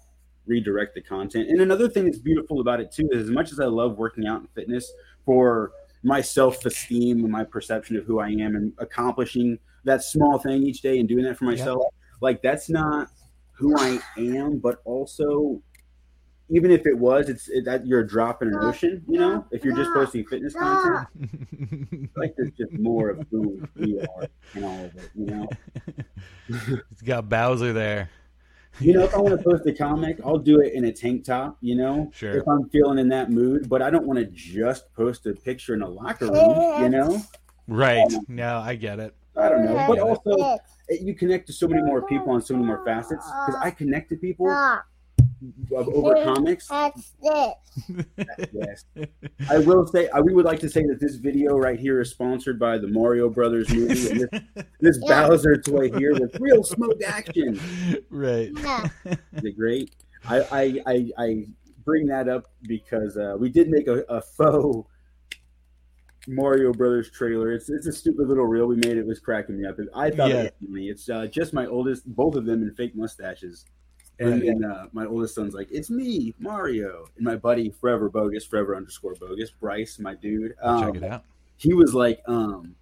redirect 0.47 0.95
the 0.95 1.01
content. 1.01 1.49
And 1.49 1.61
another 1.61 1.87
thing 1.87 2.05
that's 2.05 2.17
beautiful 2.17 2.59
about 2.59 2.79
it 2.79 2.91
too 2.91 3.07
is 3.11 3.23
as 3.23 3.29
much 3.29 3.51
as 3.51 3.59
I 3.59 3.65
love 3.65 3.97
working 3.97 4.25
out 4.25 4.39
and 4.39 4.49
fitness 4.55 4.91
for 5.25 5.73
my 6.03 6.21
self-esteem 6.21 7.23
and 7.23 7.31
my 7.31 7.43
perception 7.43 7.95
of 7.95 8.05
who 8.05 8.19
I 8.19 8.29
am 8.29 8.55
and 8.55 8.73
accomplishing 8.79 9.59
that 9.83 10.03
small 10.03 10.39
thing 10.39 10.63
each 10.63 10.81
day 10.81 10.99
and 10.99 11.07
doing 11.07 11.23
that 11.25 11.37
for 11.37 11.45
myself, 11.45 11.83
like 12.21 12.41
that's 12.41 12.69
not 12.69 13.09
who 13.51 13.77
I 13.77 13.99
am, 14.17 14.57
but 14.57 14.81
also 14.85 15.61
even 16.51 16.69
if 16.69 16.85
it 16.85 16.97
was, 16.97 17.29
it's 17.29 17.47
it, 17.47 17.65
that 17.65 17.87
you're 17.87 18.01
a 18.01 18.07
drop 18.07 18.41
in 18.41 18.49
an 18.49 18.55
ocean, 18.55 19.01
you 19.07 19.17
know, 19.17 19.45
if 19.51 19.63
you're 19.63 19.75
just 19.75 19.91
posting 19.93 20.25
fitness 20.25 20.53
content. 20.53 21.07
Like 22.15 22.35
there's 22.37 22.51
just 22.51 22.73
more 22.73 23.09
of 23.09 23.25
who 23.31 23.61
we 23.75 23.99
are 24.01 24.27
in 24.53 24.63
all 24.63 24.85
of 24.85 24.95
it, 24.95 25.09
you 25.15 25.25
know. 25.25 25.47
it's 26.91 27.01
got 27.01 27.29
Bowser 27.29 27.71
there. 27.73 28.09
You 28.79 28.93
know, 28.93 29.03
if 29.03 29.13
I 29.13 29.17
want 29.17 29.37
to 29.37 29.43
post 29.43 29.65
a 29.65 29.73
comic, 29.73 30.19
I'll 30.25 30.37
do 30.37 30.59
it 30.59 30.73
in 30.73 30.85
a 30.85 30.91
tank 30.91 31.23
top, 31.23 31.57
you 31.61 31.75
know, 31.75 32.11
Sure. 32.13 32.37
if 32.37 32.47
I'm 32.47 32.69
feeling 32.69 32.99
in 32.99 33.07
that 33.09 33.31
mood. 33.31 33.69
But 33.69 33.81
I 33.81 33.89
don't 33.89 34.05
want 34.05 34.19
to 34.19 34.25
just 34.25 34.93
post 34.93 35.25
a 35.25 35.33
picture 35.33 35.73
in 35.73 35.81
a 35.81 35.87
locker 35.89 36.27
room, 36.27 36.83
you 36.83 36.89
know. 36.89 37.21
Right. 37.67 38.13
Um, 38.13 38.25
no, 38.27 38.59
I 38.59 38.75
get 38.75 38.99
it. 38.99 39.15
I 39.37 39.49
don't 39.49 39.65
know, 39.65 39.85
but 39.87 39.99
also 39.99 40.57
you 40.89 41.15
connect 41.15 41.47
to 41.47 41.53
so 41.53 41.67
many 41.67 41.81
more 41.81 42.05
people 42.05 42.31
on 42.31 42.41
so 42.41 42.53
many 42.53 42.65
more 42.65 42.83
facets 42.85 43.25
because 43.25 43.55
I 43.61 43.71
connect 43.71 44.09
to 44.09 44.17
people 44.17 44.49
Stop. 45.67 45.87
of- 45.87 45.93
over 45.93 46.23
comics. 46.23 46.67
That's 46.67 47.13
this. 47.21 48.45
Yes, 48.53 48.85
I 49.49 49.57
will 49.59 49.87
say 49.87 50.07
I, 50.09 50.19
we 50.19 50.33
would 50.33 50.45
like 50.45 50.59
to 50.59 50.69
say 50.69 50.83
that 50.83 50.99
this 50.99 51.15
video 51.15 51.57
right 51.57 51.79
here 51.79 51.99
is 52.01 52.11
sponsored 52.11 52.59
by 52.59 52.77
the 52.77 52.87
Mario 52.87 53.29
Brothers 53.29 53.69
movie. 53.73 54.09
And 54.09 54.19
this, 54.21 54.41
this 54.79 54.99
Yeah. 55.03 55.27
Bowser 55.27 55.57
toy 55.57 55.91
here 55.97 56.13
with 56.13 56.35
real 56.39 56.63
smoked 56.63 57.03
action. 57.03 57.59
right. 58.09 58.51
Yeah. 58.55 58.87
Is 59.33 59.45
it 59.45 59.57
great? 59.57 59.95
I 60.27 60.41
I, 60.51 60.81
I, 60.85 61.11
I 61.17 61.45
bring 61.83 62.05
that 62.07 62.29
up 62.29 62.51
because 62.63 63.17
uh, 63.17 63.35
we 63.39 63.49
did 63.49 63.69
make 63.69 63.87
a, 63.87 64.03
a 64.09 64.21
faux 64.21 64.87
Mario 66.27 66.71
Brothers 66.71 67.09
trailer. 67.09 67.51
It's 67.51 67.69
it's 67.69 67.87
a 67.87 67.91
stupid 67.91 68.27
little 68.27 68.45
reel 68.45 68.67
we 68.67 68.75
made. 68.75 68.97
It 68.97 69.05
was 69.07 69.19
cracking 69.19 69.59
me 69.59 69.67
up. 69.67 69.77
I 69.95 70.11
thought 70.11 70.29
Yeah. 70.29 70.41
it 70.43 70.55
was 70.61 70.69
funny. 70.69 70.89
It's 70.89 71.09
uh, 71.09 71.25
just 71.27 71.53
my 71.53 71.65
oldest, 71.65 72.05
both 72.05 72.35
of 72.35 72.45
them 72.45 72.61
in 72.61 72.71
fake 72.75 72.95
mustaches. 72.95 73.65
And 74.21 74.31
Right. 74.33 74.43
then 74.45 74.63
uh, 74.63 74.85
my 74.93 75.05
oldest 75.05 75.33
son's 75.35 75.53
like, 75.53 75.67
"It's 75.71 75.89
me, 75.89 76.33
Mario," 76.39 77.09
and 77.17 77.25
my 77.25 77.35
buddy, 77.35 77.71
forever 77.71 78.07
bogus, 78.09 78.45
forever 78.45 78.75
underscore 78.75 79.15
bogus, 79.15 79.49
Bryce, 79.51 79.97
my 79.99 80.13
dude. 80.15 80.55
Um, 80.61 80.93
check 80.93 81.03
it 81.03 81.11
out. 81.11 81.23
he 81.57 81.73
was 81.73 81.93
like, 81.95 82.21
um, 82.27 82.75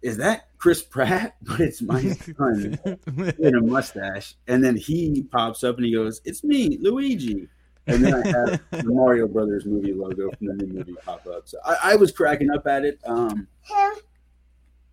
"Is 0.00 0.16
that 0.18 0.48
Chris 0.58 0.80
Pratt?" 0.82 1.36
But 1.42 1.60
it's 1.60 1.82
my 1.82 2.02
son 2.12 2.78
in 3.38 3.54
a 3.56 3.60
mustache. 3.60 4.36
And 4.46 4.62
then 4.62 4.76
he 4.76 5.24
pops 5.32 5.64
up 5.64 5.76
and 5.76 5.84
he 5.86 5.92
goes, 5.92 6.20
"It's 6.24 6.44
me, 6.44 6.78
Luigi." 6.80 7.48
And 7.86 8.04
then 8.04 8.14
I 8.14 8.26
have 8.28 8.60
the 8.70 8.84
Mario 8.92 9.26
Brothers 9.26 9.64
movie 9.66 9.92
logo 9.92 10.30
from 10.30 10.46
the 10.46 10.54
new 10.64 10.72
movie 10.72 10.94
pop 11.04 11.26
up. 11.26 11.48
So 11.48 11.58
I, 11.64 11.76
I 11.94 11.96
was 11.96 12.12
cracking 12.12 12.50
up 12.52 12.64
at 12.68 12.84
it. 12.84 13.00
Um, 13.04 13.48
Him, 13.62 13.92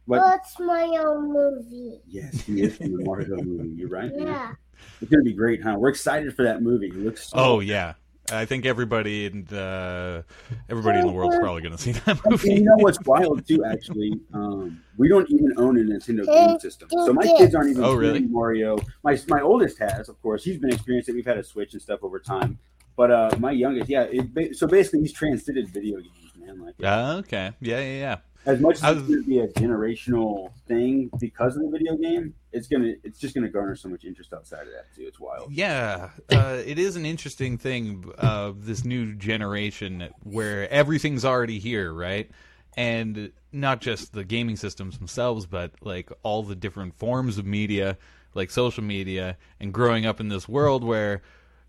what's 0.05 0.59
my 0.59 0.85
own 0.99 1.31
movie? 1.33 1.99
Yes, 2.07 2.41
he 2.41 2.63
is 2.63 2.77
from 2.77 2.97
the 2.97 3.03
Mario 3.03 3.35
movie. 3.43 3.69
You're 3.75 3.89
right. 3.89 4.15
man. 4.15 4.57
Yeah. 4.77 4.97
It's 5.01 5.11
gonna 5.11 5.23
be 5.23 5.33
great, 5.33 5.61
huh? 5.61 5.75
We're 5.77 5.89
excited 5.89 6.35
for 6.35 6.43
that 6.43 6.61
movie. 6.61 6.87
It 6.87 6.95
looks. 6.95 7.29
So 7.29 7.37
oh 7.37 7.59
yeah, 7.59 7.93
I 8.31 8.45
think 8.45 8.65
everybody 8.65 9.25
in 9.25 9.45
the 9.45 10.25
everybody 10.69 10.99
in 10.99 11.07
the 11.07 11.13
world's 11.13 11.37
probably 11.37 11.61
going 11.61 11.75
to 11.75 11.81
see 11.81 11.91
that 11.93 12.07
And 12.23 12.31
movie. 12.31 12.53
you 12.55 12.61
know 12.63 12.75
what's 12.77 12.99
wild 13.05 13.47
too? 13.47 13.63
Actually, 13.63 14.13
um, 14.33 14.81
we 14.97 15.07
don't 15.07 15.29
even 15.29 15.53
own 15.57 15.77
a 15.77 15.81
Nintendo 15.83 16.25
game 16.25 16.59
system, 16.59 16.89
so 16.89 17.13
my 17.13 17.23
kids 17.37 17.55
aren't 17.55 17.69
even 17.71 17.83
Oh, 17.83 17.95
playing 17.95 17.99
really? 17.99 18.21
Mario. 18.21 18.77
My 19.03 19.17
my 19.27 19.41
oldest 19.41 19.77
has, 19.79 20.09
of 20.09 20.21
course. 20.21 20.43
He's 20.43 20.57
been 20.57 20.71
experiencing. 20.73 21.13
it. 21.13 21.17
We've 21.17 21.25
had 21.25 21.37
a 21.37 21.43
Switch 21.43 21.73
and 21.73 21.81
stuff 21.81 21.99
over 22.03 22.19
time, 22.19 22.59
but 22.97 23.11
uh, 23.11 23.29
my 23.39 23.51
youngest, 23.51 23.89
yeah. 23.89 24.07
It, 24.11 24.57
so 24.57 24.67
basically, 24.67 25.01
he's 25.01 25.13
transcended 25.13 25.69
video 25.69 25.97
games, 25.99 26.31
man. 26.37 26.59
Like 26.59 26.75
Ah, 26.83 27.17
okay, 27.17 27.51
yeah, 27.61 27.79
yeah, 27.79 27.99
yeah. 27.99 28.15
As 28.47 28.61
much 28.61 28.77
as 28.77 28.83
I 28.83 28.91
it's 28.91 29.01
going 29.01 29.23
to 29.23 29.27
be 29.27 29.39
a 29.39 29.47
generational 29.49 30.51
thing 30.67 31.09
because 31.19 31.57
of 31.57 31.63
the 31.63 31.69
video 31.69 31.97
game, 31.97 32.33
it's 32.51 32.67
gonna 32.67 32.93
it's 33.03 33.19
just 33.19 33.35
gonna 33.35 33.49
garner 33.49 33.75
so 33.75 33.89
much 33.89 34.05
interest 34.05 34.33
outside 34.33 34.61
of 34.61 34.73
that 34.73 34.85
too. 34.95 35.03
It's 35.05 35.19
wild. 35.19 35.51
Yeah, 35.51 36.09
uh, 36.31 36.61
it 36.65 36.79
is 36.79 36.95
an 36.95 37.05
interesting 37.05 37.57
thing 37.57 38.11
of 38.17 38.65
this 38.65 38.85
new 38.85 39.13
generation 39.13 40.09
where 40.23 40.69
everything's 40.69 41.25
already 41.25 41.59
here, 41.59 41.91
right? 41.93 42.31
And 42.75 43.31
not 43.51 43.81
just 43.81 44.13
the 44.13 44.23
gaming 44.23 44.55
systems 44.55 44.97
themselves, 44.97 45.45
but 45.45 45.73
like 45.81 46.09
all 46.23 46.41
the 46.43 46.55
different 46.55 46.95
forms 46.95 47.37
of 47.37 47.45
media, 47.45 47.97
like 48.33 48.49
social 48.49 48.83
media, 48.83 49.37
and 49.59 49.73
growing 49.73 50.05
up 50.05 50.19
in 50.19 50.29
this 50.29 50.47
world 50.47 50.83
where 50.83 51.21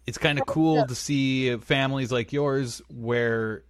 it's 0.07 0.19
kind 0.19 0.39
of 0.39 0.47
cool 0.47 0.87
to 0.87 0.95
see 0.95 1.57
families 1.57 2.13
like 2.13 2.33
yours 2.33 2.81
where 2.89 3.65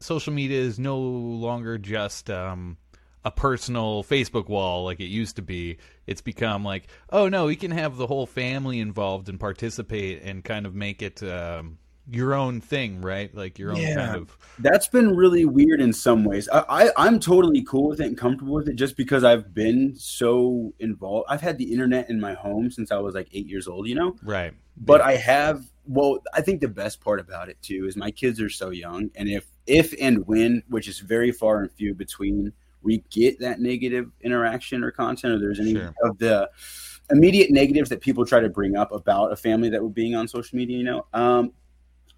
social 0.00 0.32
media 0.32 0.60
is 0.60 0.78
no 0.78 0.98
longer 0.98 1.78
just 1.78 2.30
um, 2.30 2.76
a 3.24 3.30
personal 3.30 4.02
Facebook 4.04 4.48
wall 4.48 4.84
like 4.84 5.00
it 5.00 5.06
used 5.06 5.36
to 5.36 5.42
be. 5.42 5.78
It's 6.06 6.20
become 6.20 6.64
like, 6.64 6.88
oh 7.10 7.28
no, 7.28 7.46
we 7.46 7.56
can 7.56 7.70
have 7.70 7.96
the 7.96 8.06
whole 8.06 8.26
family 8.26 8.80
involved 8.80 9.28
and 9.28 9.38
participate 9.38 10.22
and 10.22 10.44
kind 10.44 10.66
of 10.66 10.74
make 10.74 11.02
it 11.02 11.22
um, 11.22 11.78
your 12.10 12.32
own 12.34 12.60
thing, 12.60 13.02
right? 13.02 13.34
Like 13.34 13.58
your 13.58 13.72
own 13.72 13.76
Yeah. 13.80 13.94
kind 13.96 14.16
of. 14.16 14.36
That's 14.58 14.88
been 14.88 15.14
really 15.14 15.44
weird 15.44 15.80
in 15.80 15.92
some 15.92 16.24
ways. 16.24 16.48
I, 16.50 16.64
I 16.68 16.90
I'm 16.96 17.20
totally 17.20 17.62
cool 17.64 17.88
with 17.88 18.00
it 18.00 18.06
and 18.06 18.16
comfortable 18.16 18.54
with 18.54 18.68
it 18.68 18.76
just 18.76 18.96
because 18.96 19.24
I've 19.24 19.52
been 19.52 19.94
so 19.96 20.72
involved. 20.78 21.26
I've 21.28 21.42
had 21.42 21.58
the 21.58 21.70
internet 21.72 22.08
in 22.08 22.20
my 22.20 22.34
home 22.34 22.70
since 22.70 22.90
I 22.90 22.98
was 22.98 23.14
like 23.14 23.28
eight 23.32 23.46
years 23.46 23.68
old, 23.68 23.86
you 23.88 23.94
know. 23.94 24.16
Right. 24.22 24.54
But 24.76 25.00
I 25.00 25.16
have. 25.16 25.64
Well, 25.88 26.18
I 26.34 26.42
think 26.42 26.60
the 26.60 26.68
best 26.68 27.00
part 27.00 27.18
about 27.18 27.48
it 27.48 27.60
too 27.62 27.86
is 27.86 27.96
my 27.96 28.10
kids 28.10 28.40
are 28.42 28.50
so 28.50 28.68
young, 28.70 29.10
and 29.16 29.28
if 29.28 29.46
if 29.66 29.94
and 30.00 30.26
when, 30.26 30.62
which 30.68 30.86
is 30.86 30.98
very 31.00 31.32
far 31.32 31.62
and 31.62 31.72
few 31.72 31.94
between, 31.94 32.52
we 32.82 32.98
get 33.10 33.38
that 33.40 33.58
negative 33.60 34.10
interaction 34.20 34.84
or 34.84 34.90
content, 34.90 35.32
or 35.34 35.38
there's 35.38 35.60
any 35.60 35.72
Sure. 35.72 35.94
of 36.04 36.18
the 36.18 36.50
immediate 37.10 37.50
negatives 37.50 37.88
that 37.88 38.02
people 38.02 38.26
try 38.26 38.38
to 38.38 38.50
bring 38.50 38.76
up 38.76 38.92
about 38.92 39.32
a 39.32 39.36
family 39.36 39.70
that 39.70 39.82
were 39.82 39.88
being 39.88 40.14
on 40.14 40.28
social 40.28 40.56
media. 40.58 40.76
You 40.76 40.84
know, 40.84 41.06
um, 41.14 41.52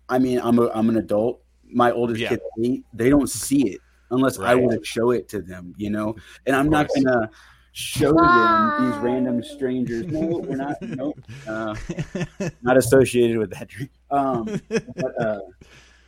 I 0.08 0.18
mean, 0.18 0.40
I'm 0.42 0.58
a 0.58 0.68
I'm 0.74 0.88
an 0.88 0.96
adult. 0.96 1.40
My 1.64 1.92
oldest 1.92 2.20
Yeah. 2.20 2.36
kid, 2.56 2.82
they 2.92 3.08
don't 3.08 3.30
see 3.30 3.68
it 3.68 3.80
unless 4.10 4.36
I 4.40 4.54
Right. 4.54 4.64
were 4.64 4.76
to 4.76 4.84
show 4.84 5.12
it 5.12 5.28
to 5.28 5.40
them. 5.40 5.74
You 5.76 5.90
know, 5.90 6.16
and 6.44 6.56
I'm 6.56 6.68
not 6.68 6.88
gonna 6.92 7.30
show 7.72 8.12
them 8.12 8.90
these 8.90 9.00
random 9.00 9.42
strangers. 9.42 10.06
No, 10.06 10.38
we're 10.38 10.56
not. 10.56 10.76
Nope. 10.82 11.20
Uh, 11.46 11.74
not 12.62 12.76
associated 12.76 13.38
with 13.38 13.50
that 13.50 13.68
drink. 13.68 13.90
Um, 14.10 14.60
but 14.68 15.20
uh, 15.20 15.40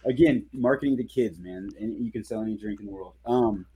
again, 0.05 0.45
marketing 0.53 0.97
to 0.97 1.05
kids, 1.05 1.39
man, 1.39 1.71
and 1.79 2.05
you 2.05 2.11
can 2.11 2.25
sell 2.25 2.43
any 2.43 2.57
drink 2.57 2.81
in 2.81 2.87
the 2.87 2.93
world. 2.93 3.15
Um, 3.27 3.67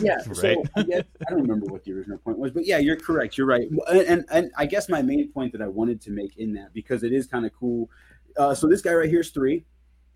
yeah. 0.00 0.18
So 0.34 0.64
I, 0.76 0.82
guess, 0.82 1.04
I 1.26 1.30
don't 1.30 1.42
remember 1.42 1.66
what 1.66 1.84
the 1.84 1.92
original 1.92 2.18
point 2.18 2.38
was, 2.38 2.52
but 2.52 2.66
yeah, 2.66 2.78
you're 2.78 2.96
correct. 2.96 3.38
You're 3.38 3.46
right. 3.46 3.68
And, 3.88 4.00
and 4.00 4.24
and 4.30 4.50
I 4.56 4.66
guess 4.66 4.88
my 4.88 5.02
main 5.02 5.30
point 5.30 5.52
that 5.52 5.62
I 5.62 5.68
wanted 5.68 6.00
to 6.02 6.10
make 6.10 6.36
in 6.38 6.52
that 6.54 6.72
because 6.72 7.02
it 7.02 7.12
is 7.12 7.26
kind 7.26 7.46
of 7.46 7.52
cool. 7.54 7.88
Uh, 8.36 8.54
so 8.54 8.66
this 8.66 8.80
guy 8.80 8.94
right 8.94 9.08
here 9.08 9.20
is 9.20 9.30
three. 9.30 9.64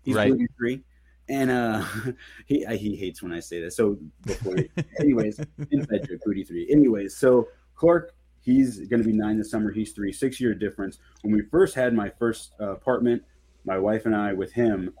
He's 0.03 0.15
Right. 0.15 0.33
three. 0.57 0.83
And 1.29 1.51
uh, 1.51 1.83
he 2.45 2.65
he 2.77 2.95
hates 2.95 3.21
when 3.21 3.33
I 3.33 3.39
say 3.39 3.61
that. 3.61 3.71
So 3.71 3.97
before, 4.25 4.55
anyways, 4.99 5.39
inside 5.71 6.07
joke, 6.07 6.21
Booty 6.25 6.43
three. 6.43 6.67
Anyways, 6.71 7.15
so 7.15 7.47
Clark, 7.75 8.13
he's 8.41 8.79
going 8.87 9.01
to 9.01 9.07
be 9.07 9.15
nine 9.15 9.37
this 9.37 9.51
summer. 9.51 9.71
He's 9.71 9.91
three, 9.91 10.11
six 10.11 10.39
year 10.39 10.53
difference. 10.53 10.99
When 11.21 11.33
we 11.33 11.43
first 11.43 11.75
had 11.75 11.93
my 11.93 12.09
first 12.09 12.53
uh, 12.59 12.71
apartment, 12.71 13.23
my 13.65 13.77
wife 13.77 14.05
and 14.05 14.15
I 14.15 14.33
with 14.33 14.53
him, 14.53 14.93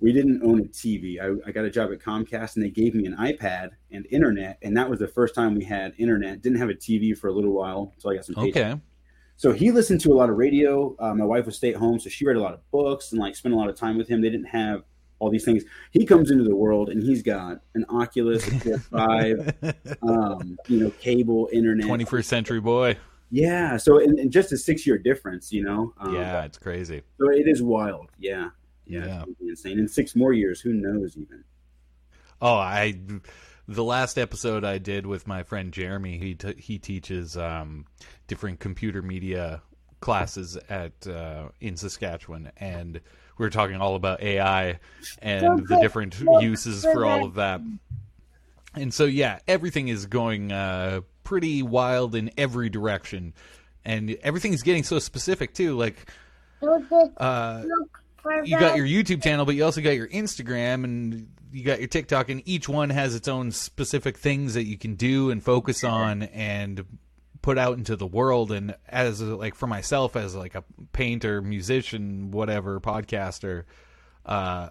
we 0.00 0.12
didn't 0.12 0.42
own 0.42 0.60
a 0.60 0.64
TV. 0.64 1.20
I, 1.20 1.48
I 1.48 1.52
got 1.52 1.64
a 1.64 1.70
job 1.70 1.90
at 1.92 2.00
Comcast, 2.00 2.56
and 2.56 2.64
they 2.64 2.70
gave 2.70 2.94
me 2.94 3.06
an 3.06 3.16
iPad 3.16 3.70
and 3.90 4.06
internet, 4.10 4.58
and 4.62 4.76
that 4.76 4.90
was 4.90 4.98
the 4.98 5.08
first 5.08 5.34
time 5.34 5.54
we 5.54 5.64
had 5.64 5.94
internet. 5.98 6.42
Didn't 6.42 6.58
have 6.58 6.68
a 6.68 6.74
TV 6.74 7.16
for 7.16 7.28
a 7.28 7.32
little 7.32 7.52
while 7.52 7.92
until 7.94 8.10
I 8.10 8.16
got 8.16 8.24
some. 8.24 8.36
okay. 8.36 8.76
So 9.36 9.52
he 9.52 9.70
listened 9.72 10.00
to 10.02 10.12
a 10.12 10.14
lot 10.14 10.30
of 10.30 10.36
radio. 10.36 10.94
Uh, 10.98 11.14
my 11.14 11.24
wife 11.24 11.46
was 11.46 11.56
stay 11.56 11.70
at 11.70 11.76
home, 11.76 11.98
so 11.98 12.08
she 12.08 12.24
read 12.24 12.36
a 12.36 12.40
lot 12.40 12.54
of 12.54 12.70
books 12.70 13.12
and 13.12 13.20
like 13.20 13.34
spent 13.34 13.54
a 13.54 13.58
lot 13.58 13.68
of 13.68 13.76
time 13.76 13.96
with 13.96 14.08
him. 14.08 14.20
They 14.20 14.30
didn't 14.30 14.46
have 14.46 14.82
all 15.24 15.30
these 15.30 15.44
things. 15.44 15.64
He 15.90 16.04
comes 16.04 16.30
into 16.30 16.44
the 16.44 16.54
world 16.54 16.90
and 16.90 17.02
he's 17.02 17.22
got 17.22 17.60
an 17.74 17.84
Oculus, 17.88 18.46
a 18.46 18.50
PS5, 18.50 19.98
um, 20.02 20.58
you 20.68 20.80
know, 20.80 20.90
cable, 21.00 21.48
internet. 21.52 21.86
21st 21.86 22.24
century 22.24 22.60
boy. 22.60 22.96
Yeah. 23.30 23.76
So 23.78 23.98
in, 23.98 24.18
in 24.18 24.30
just 24.30 24.52
a 24.52 24.56
six 24.56 24.86
year 24.86 24.98
difference, 24.98 25.52
you 25.52 25.64
know. 25.64 25.92
Um, 25.98 26.14
Yeah, 26.14 26.44
it's 26.44 26.58
crazy. 26.58 27.02
So 27.18 27.30
it 27.30 27.48
is 27.48 27.62
wild. 27.62 28.10
Yeah. 28.18 28.50
Yeah. 28.86 29.06
Yeah. 29.06 29.24
It's 29.26 29.40
insane. 29.40 29.78
In 29.78 29.88
six 29.88 30.14
more 30.14 30.32
years, 30.32 30.60
who 30.60 30.72
knows 30.72 31.16
even? 31.16 31.42
Oh, 32.40 32.54
I 32.54 32.98
the 33.66 33.84
last 33.84 34.18
episode 34.18 34.64
I 34.64 34.78
did 34.78 35.06
with 35.06 35.26
my 35.26 35.42
friend 35.42 35.72
Jeremy. 35.72 36.18
He 36.18 36.34
t- 36.34 36.54
he 36.58 36.78
teaches 36.78 37.36
um, 37.36 37.86
different 38.26 38.60
computer 38.60 39.00
media 39.00 39.62
classes 40.00 40.58
at 40.68 41.06
uh, 41.06 41.48
in 41.60 41.76
Saskatchewan, 41.76 42.52
and 42.58 43.00
we 43.38 43.44
were 43.44 43.50
talking 43.50 43.76
all 43.76 43.96
about 43.96 44.22
AI 44.22 44.78
and 45.20 45.66
the 45.66 45.78
different 45.80 46.18
uses 46.40 46.84
for 46.84 47.04
all 47.04 47.24
of 47.24 47.34
that. 47.34 47.60
And 48.74 48.92
so, 48.92 49.04
yeah, 49.04 49.38
everything 49.46 49.88
is 49.88 50.06
going 50.06 50.50
uh, 50.52 51.02
pretty 51.22 51.62
wild 51.62 52.14
in 52.14 52.30
every 52.36 52.68
direction, 52.68 53.34
and 53.84 54.16
everything's 54.22 54.62
getting 54.62 54.82
so 54.82 54.98
specific 54.98 55.54
too. 55.54 55.76
Like, 55.76 56.10
uh, 57.16 57.64
you 58.44 58.58
got 58.58 58.76
your 58.76 58.86
YouTube 58.86 59.22
channel, 59.22 59.44
but 59.44 59.54
you 59.54 59.64
also 59.64 59.80
got 59.80 59.90
your 59.90 60.08
Instagram 60.08 60.84
and 60.84 61.28
you 61.52 61.62
got 61.62 61.78
your 61.78 61.88
TikTok, 61.88 62.30
and 62.30 62.42
each 62.46 62.68
one 62.68 62.90
has 62.90 63.14
its 63.14 63.28
own 63.28 63.52
specific 63.52 64.16
things 64.18 64.54
that 64.54 64.64
you 64.64 64.76
can 64.76 64.94
do 64.96 65.30
and 65.30 65.42
focus 65.42 65.84
on 65.84 66.24
and 66.24 66.84
put 67.44 67.58
out 67.58 67.76
into 67.76 67.94
the 67.94 68.06
world. 68.06 68.50
And 68.52 68.74
as 68.88 69.20
like 69.20 69.54
for 69.54 69.66
myself, 69.66 70.16
as 70.16 70.34
like 70.34 70.54
a 70.54 70.64
painter, 70.94 71.42
musician, 71.42 72.30
whatever, 72.30 72.80
podcaster, 72.80 73.64
uh, 74.24 74.70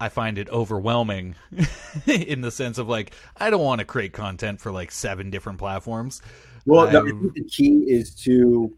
I 0.00 0.08
find 0.08 0.38
it 0.38 0.48
overwhelming 0.48 1.34
in 2.06 2.40
the 2.40 2.50
sense 2.50 2.78
of 2.78 2.88
like 2.88 3.12
I 3.36 3.50
don't 3.50 3.62
want 3.62 3.80
to 3.80 3.84
create 3.84 4.14
content 4.14 4.62
for 4.62 4.72
like 4.72 4.90
seven 4.90 5.28
different 5.28 5.58
platforms. 5.58 6.22
Well, 6.64 6.86
the, 6.86 7.00
I- 7.00 7.30
the 7.34 7.44
key 7.44 7.84
is 7.88 8.14
to 8.22 8.74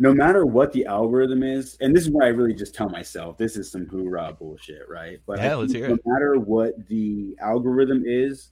no 0.00 0.12
matter 0.12 0.44
what 0.44 0.72
the 0.72 0.86
algorithm 0.86 1.44
is, 1.44 1.76
and 1.80 1.94
this 1.94 2.02
is 2.04 2.10
where 2.10 2.26
I 2.26 2.30
really 2.30 2.54
just 2.54 2.74
tell 2.74 2.88
myself 2.88 3.38
this 3.38 3.56
is 3.56 3.70
some 3.70 3.86
hoorah 3.86 4.34
bullshit, 4.40 4.88
right? 4.88 5.18
But 5.24 5.38
Yeah, 5.38 5.54
let's 5.54 5.72
hear 5.72 5.84
it. 5.84 5.90
no 5.90 5.98
matter 6.04 6.36
what 6.36 6.88
the 6.88 7.36
algorithm 7.40 8.02
is, 8.06 8.50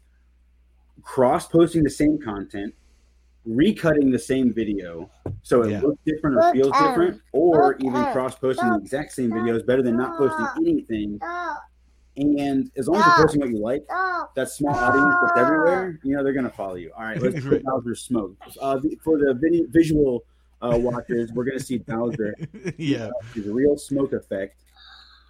cross 1.02 1.48
posting 1.48 1.82
the 1.82 1.90
same 1.90 2.18
content, 2.22 2.75
recutting 3.49 4.12
the 4.12 4.19
same 4.19 4.52
video 4.52 5.09
so 5.43 5.62
it 5.62 5.71
Yeah. 5.71 5.81
looks 5.81 5.99
different 6.05 6.37
or 6.37 6.40
Look 6.40 6.55
feels 6.55 6.73
at- 6.75 6.88
different, 6.88 7.23
or 7.33 7.69
look 7.69 7.81
even 7.83 7.97
at- 7.97 8.12
cross 8.12 8.35
posting 8.35 8.69
the 8.69 8.76
exact 8.78 9.12
same 9.12 9.33
video 9.33 9.57
is 9.57 9.62
better 9.62 9.83
than 9.83 9.97
not 9.97 10.19
posting 10.19 10.47
anything. 10.67 11.17
Stop, 11.17 11.62
And 12.17 12.71
as 12.76 12.88
long 12.88 12.97
as 12.99 13.07
Yeah. 13.07 13.17
you're 13.17 13.26
posting 13.26 13.40
what 13.43 13.50
you 13.50 13.59
like, 13.61 13.85
stop. 13.85 14.35
that 14.35 14.49
small 14.50 14.75
audience 14.75 15.14
that's 15.23 15.38
everywhere, 15.38 16.00
you 16.02 16.17
know, 16.17 16.25
they're 16.25 16.33
going 16.33 16.45
to 16.50 16.50
follow 16.50 16.75
you. 16.75 16.90
All 16.97 17.05
right, 17.05 17.21
let's 17.23 17.45
put 17.47 17.62
Bowser's 17.62 18.00
smoke. 18.00 18.37
Uh, 18.61 18.81
for 19.02 19.19
the 19.19 19.35
vid- 19.35 19.73
visual 19.73 20.25
uh, 20.61 20.76
watchers, 20.76 21.33
we're 21.33 21.45
going 21.45 21.57
to 21.59 21.64
see 21.64 21.78
Bowser. 21.78 22.35
yeah. 22.76 23.11
His 23.35 23.47
real 23.47 23.76
smoke 23.78 24.12
effect. 24.12 24.64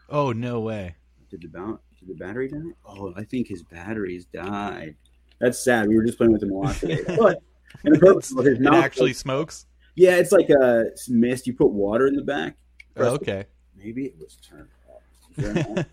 Oh 0.09 0.33
no 0.33 0.61
way. 0.61 0.95
Did 1.31 1.43
the, 1.43 1.49
bow- 1.49 1.79
did 2.01 2.09
the 2.09 2.15
battery 2.15 2.49
die? 2.49 2.63
Oh, 2.87 3.13
I 3.15 3.25
think 3.25 3.47
his 3.49 3.63
batteries 3.63 4.25
died. 4.25 4.97
That's 5.39 5.63
sad. 5.63 5.89
We 5.89 5.97
were 5.97 6.05
just 6.05 6.17
playing 6.17 6.33
with 6.33 6.43
him 6.43 6.53
a 6.53 6.55
lot 6.55 6.75
today. 6.77 7.05
But 7.19 7.43
in 7.85 7.93
the 7.93 7.99
purpose 7.99 8.33
of 8.37 8.45
his 8.45 8.59
It 8.59 8.63
mouth, 8.63 8.83
actually 8.85 9.13
smokes. 9.13 9.67
yeah, 9.95 10.17
it's 10.17 10.33
like 10.33 10.51
uh, 10.51 10.85
a 10.85 10.85
mist. 11.09 11.47
You 11.47 11.55
put 11.55 11.71
water 11.71 12.07
in 12.07 12.15
the 12.17 12.23
back. 12.23 12.57
Oh, 12.97 13.15
okay. 13.15 13.47
Maybe 13.77 14.07
it 14.07 14.17
was 14.19 14.37
turned 14.37 14.69
off. 14.89 15.03
Is 15.37 15.45
there 15.45 15.65
an 15.67 15.79
off? 15.79 15.87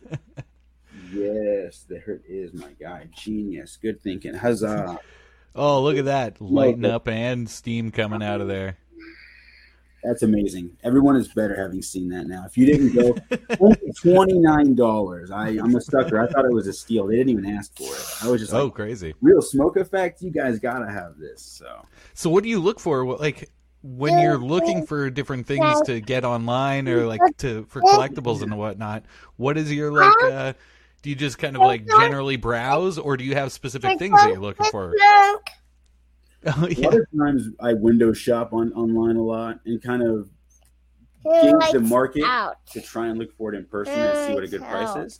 Yes, 1.13 1.85
there 1.87 2.03
it 2.07 2.23
is, 2.27 2.53
my 2.53 2.71
guy. 2.79 3.07
Genius. 3.15 3.77
Good 3.81 4.01
thinking. 4.01 4.33
Huzzah. 4.33 4.99
Oh, 5.53 5.81
look 5.83 5.97
at 5.97 6.05
that. 6.05 6.41
Lighting 6.41 6.83
up 6.85 7.07
and 7.07 7.49
steam 7.49 7.91
coming 7.91 8.23
out 8.23 8.41
of 8.41 8.47
there. 8.47 8.77
That's 10.05 10.21
amazing. 10.23 10.77
Everyone 10.83 11.15
is 11.15 11.27
better 11.29 11.55
having 11.59 11.81
seen 11.81 12.09
that 12.09 12.27
now. 12.27 12.43
If 12.45 12.57
you 12.57 12.65
didn't 12.65 12.93
go, 12.93 13.15
twenty 13.97 14.37
nine 14.39 14.75
dollars. 14.75 15.31
I 15.31 15.49
I'm 15.49 15.75
a 15.75 15.81
sucker. 15.81 16.19
I 16.21 16.27
thought 16.27 16.45
it 16.45 16.51
was 16.53 16.67
a 16.67 16.73
steal. 16.73 17.07
They 17.07 17.15
didn't 17.15 17.29
even 17.31 17.45
ask 17.47 17.75
for 17.77 17.83
it. 17.83 18.23
I 18.27 18.29
was 18.31 18.41
just 18.41 18.53
Oh, 18.53 18.65
like, 18.65 18.73
crazy. 18.75 19.13
real 19.21 19.41
smoke 19.41 19.77
effect. 19.77 20.21
You 20.21 20.29
guys 20.31 20.59
gotta 20.59 20.91
have 20.91 21.17
this. 21.17 21.41
So 21.41 21.85
So 22.13 22.29
what 22.29 22.43
do 22.43 22.49
you 22.49 22.59
look 22.59 22.79
for? 22.79 23.03
What- 23.05 23.19
Like 23.19 23.49
when 23.81 24.17
you're 24.19 24.37
looking 24.39 24.85
for 24.85 25.09
different 25.11 25.45
things 25.47 25.81
to 25.83 25.99
get 26.01 26.23
online 26.25 26.87
or 26.89 27.05
like 27.05 27.21
to 27.37 27.65
for 27.69 27.81
collectibles 27.81 28.41
and 28.41 28.57
whatnot, 28.57 29.03
what 29.37 29.57
is 29.57 29.71
your 29.71 29.91
like 29.91 30.23
uh 30.23 30.53
do 31.01 31.09
you 31.11 31.15
just 31.15 31.37
kind 31.37 31.55
of 31.55 31.61
like 31.61 31.85
generally 31.85 32.35
browse 32.35 32.97
or 32.97 33.15
do 33.15 33.23
you 33.23 33.35
have 33.35 33.51
specific 33.51 33.99
things 33.99 34.19
that 34.19 34.29
you're 34.29 34.39
looking 34.39 34.65
for? 34.71 34.91
Look. 36.45 36.55
Oh, 36.57 36.67
a 36.67 36.81
lot 36.81 36.93
of 36.93 37.05
times 37.19 37.49
I 37.59 37.73
window 37.73 38.13
shop 38.13 38.53
on 38.53 38.71
online 38.73 39.15
a 39.15 39.23
lot 39.23 39.59
and 39.65 39.81
kind 39.81 40.03
of 40.03 40.29
gauge 41.23 41.71
the 41.73 41.79
market 41.79 42.23
out? 42.23 42.63
to 42.67 42.81
try 42.81 43.07
and 43.07 43.17
look 43.17 43.35
for 43.35 43.51
it 43.53 43.57
in 43.57 43.65
person 43.65 43.93
and 43.99 44.27
see 44.27 44.33
what 44.35 44.43
a 44.43 44.47
good 44.47 44.61
price 44.61 44.89
Out. 44.89 45.05
is. 45.07 45.19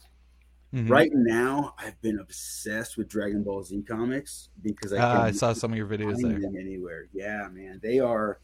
Mhm. 0.74 0.89
Right 0.89 1.10
now, 1.13 1.74
I've 1.79 2.00
been 2.01 2.20
obsessed 2.20 2.98
with 2.98 3.08
Dragon 3.08 3.41
Ball 3.44 3.63
Z 3.63 3.82
comics 3.88 4.50
because 4.62 4.94
I, 4.94 4.98
Ah, 5.00 5.24
I 5.24 5.32
saw 5.32 5.53
some 5.53 5.72
of 5.72 5.77
your 5.77 5.88
videos 5.88 6.22
find 6.22 6.34
there. 6.34 6.39
them 6.41 6.55
anywhere. 6.60 7.08
Yeah, 7.13 7.48
man, 7.51 7.79
they 7.82 8.00
are. 8.00 8.39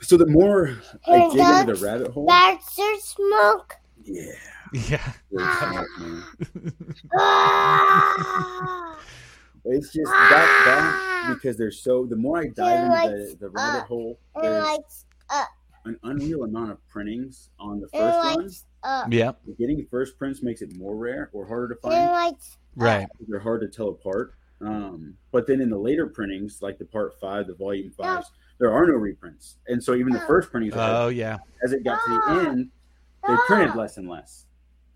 So 0.00 0.16
the 0.16 0.26
more 0.26 0.76
I 1.06 1.28
dig 1.32 1.38
into 1.40 1.74
the 1.74 1.84
rabbit 1.84 2.08
hole, 2.12 2.26
That's 2.26 2.76
your 2.78 2.98
smoke. 3.00 3.76
yeah, 4.04 4.32
Yeah. 4.72 5.12
very 9.64 9.80
smart, 9.82 9.84
man. 9.84 9.84
Ah. 9.84 9.84
It's 9.84 9.92
just 9.92 10.10
that 10.10 11.22
that 11.26 11.34
because 11.34 11.56
there's 11.56 11.80
so 11.80 12.06
the 12.06 12.16
more 12.16 12.38
I 12.38 12.48
dive 12.48 12.88
like, 12.90 13.10
into 13.10 13.26
the, 13.30 13.36
the 13.40 13.50
rabbit 13.50 13.82
uh, 13.82 13.84
hole, 13.86 14.18
there's 14.40 14.64
lights 14.64 15.06
up. 15.30 15.48
an 15.84 15.98
unreal 16.04 16.44
amount 16.44 16.70
of 16.72 16.88
printings 16.88 17.50
on 17.58 17.80
the 17.80 17.88
first 17.88 18.16
one. 18.36 18.36
lights 18.42 18.64
up. 18.82 19.12
Yeah. 19.12 19.32
Getting 19.58 19.86
first 19.90 20.18
prints 20.18 20.42
makes 20.42 20.62
it 20.62 20.76
more 20.76 20.96
rare 20.96 21.30
or 21.32 21.46
harder 21.46 21.68
to 21.68 21.74
It 21.74 21.82
find. 21.82 22.36
Right. 22.74 23.06
They're 23.28 23.40
hard 23.40 23.60
to 23.60 23.68
tell 23.68 23.88
apart. 23.88 24.34
Um, 24.60 25.14
but 25.32 25.46
then 25.46 25.60
in 25.60 25.70
the 25.70 25.78
later 25.78 26.06
printings, 26.06 26.60
like 26.62 26.78
the 26.78 26.84
part 26.84 27.18
five, 27.20 27.46
the 27.48 27.54
volume 27.54 27.90
fives, 27.90 28.30
there 28.58 28.72
are 28.72 28.86
no 28.86 28.94
reprints, 28.94 29.56
and 29.66 29.82
so 29.82 29.94
even 29.96 30.12
the 30.12 30.20
first 30.20 30.50
printings, 30.52 30.74
Oh 30.76 31.08
yeah. 31.08 31.38
as 31.64 31.72
it 31.72 31.82
got 31.82 31.98
to 32.04 32.10
the 32.10 32.48
end, 32.48 32.68
they 33.26 33.34
printed 33.48 33.74
less 33.74 33.96
and 33.96 34.08
less. 34.08 34.46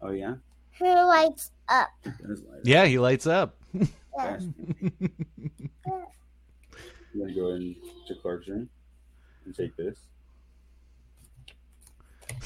Oh 0.00 0.12
yeah, 0.12 0.34
Who 0.78 0.86
lights 0.86 1.50
up? 1.68 1.88
There's 2.20 2.42
light. 2.44 2.60
Yeah, 2.62 2.86
he 2.86 3.00
lights 3.00 3.26
up. 3.26 3.56
Fast. 4.16 4.48
You 7.14 7.20
gonna 7.20 7.34
go 7.34 7.50
into 7.52 8.14
Clark's 8.20 8.48
room 8.48 8.68
and 9.44 9.54
take 9.54 9.76
this? 9.76 9.98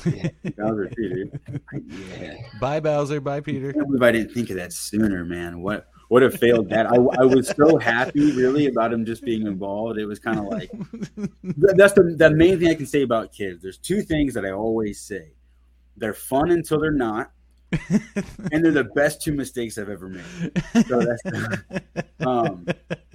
Bowser 0.57 0.91
Peter. 0.97 1.25
dude. 1.25 1.61
Yeah. 2.21 2.35
Bye 2.61 2.81
Bowser, 2.81 3.21
bye 3.21 3.41
Peter. 3.41 3.71
I 3.71 3.73
can't 3.73 3.87
believe 3.87 4.03
I 4.03 4.12
didn't 4.12 4.33
think 4.33 4.50
of 4.50 4.57
that 4.57 4.73
sooner, 4.73 5.25
man. 5.25 5.61
What 5.61 5.89
what 6.09 6.23
have 6.23 6.35
failed 6.35 6.69
that. 6.71 6.87
I, 6.87 6.97
I 6.97 7.25
was 7.25 7.49
so 7.57 7.79
happy, 7.79 8.33
really, 8.33 8.67
about 8.67 8.93
him 8.93 9.05
just 9.05 9.23
being 9.23 9.47
involved. 9.47 9.97
It 9.97 10.07
was 10.07 10.19
kind 10.19 10.41
of 10.41 10.47
like 10.47 10.71
that's 11.43 11.93
the, 11.93 12.15
the 12.19 12.31
main 12.31 12.59
thing 12.59 12.69
I 12.69 12.75
can 12.75 12.87
say 12.87 13.03
about 13.03 13.33
kids. 13.33 13.62
There's 13.62 13.79
two 13.79 14.03
things 14.03 14.35
that 14.35 14.45
I 14.45 14.50
always 14.50 15.00
say: 15.00 15.33
they're 15.97 16.15
fun 16.15 16.50
until 16.50 16.81
they're 16.81 16.91
not, 16.91 17.31
and 18.53 18.65
they're 18.65 18.73
the 18.73 18.91
best 18.95 19.23
two 19.23 19.33
mistakes 19.33 19.79
I've 19.79 19.89
ever 19.89 20.09
made. 20.09 20.25
So 20.89 21.00
that's 21.00 21.23
um, 22.21 22.67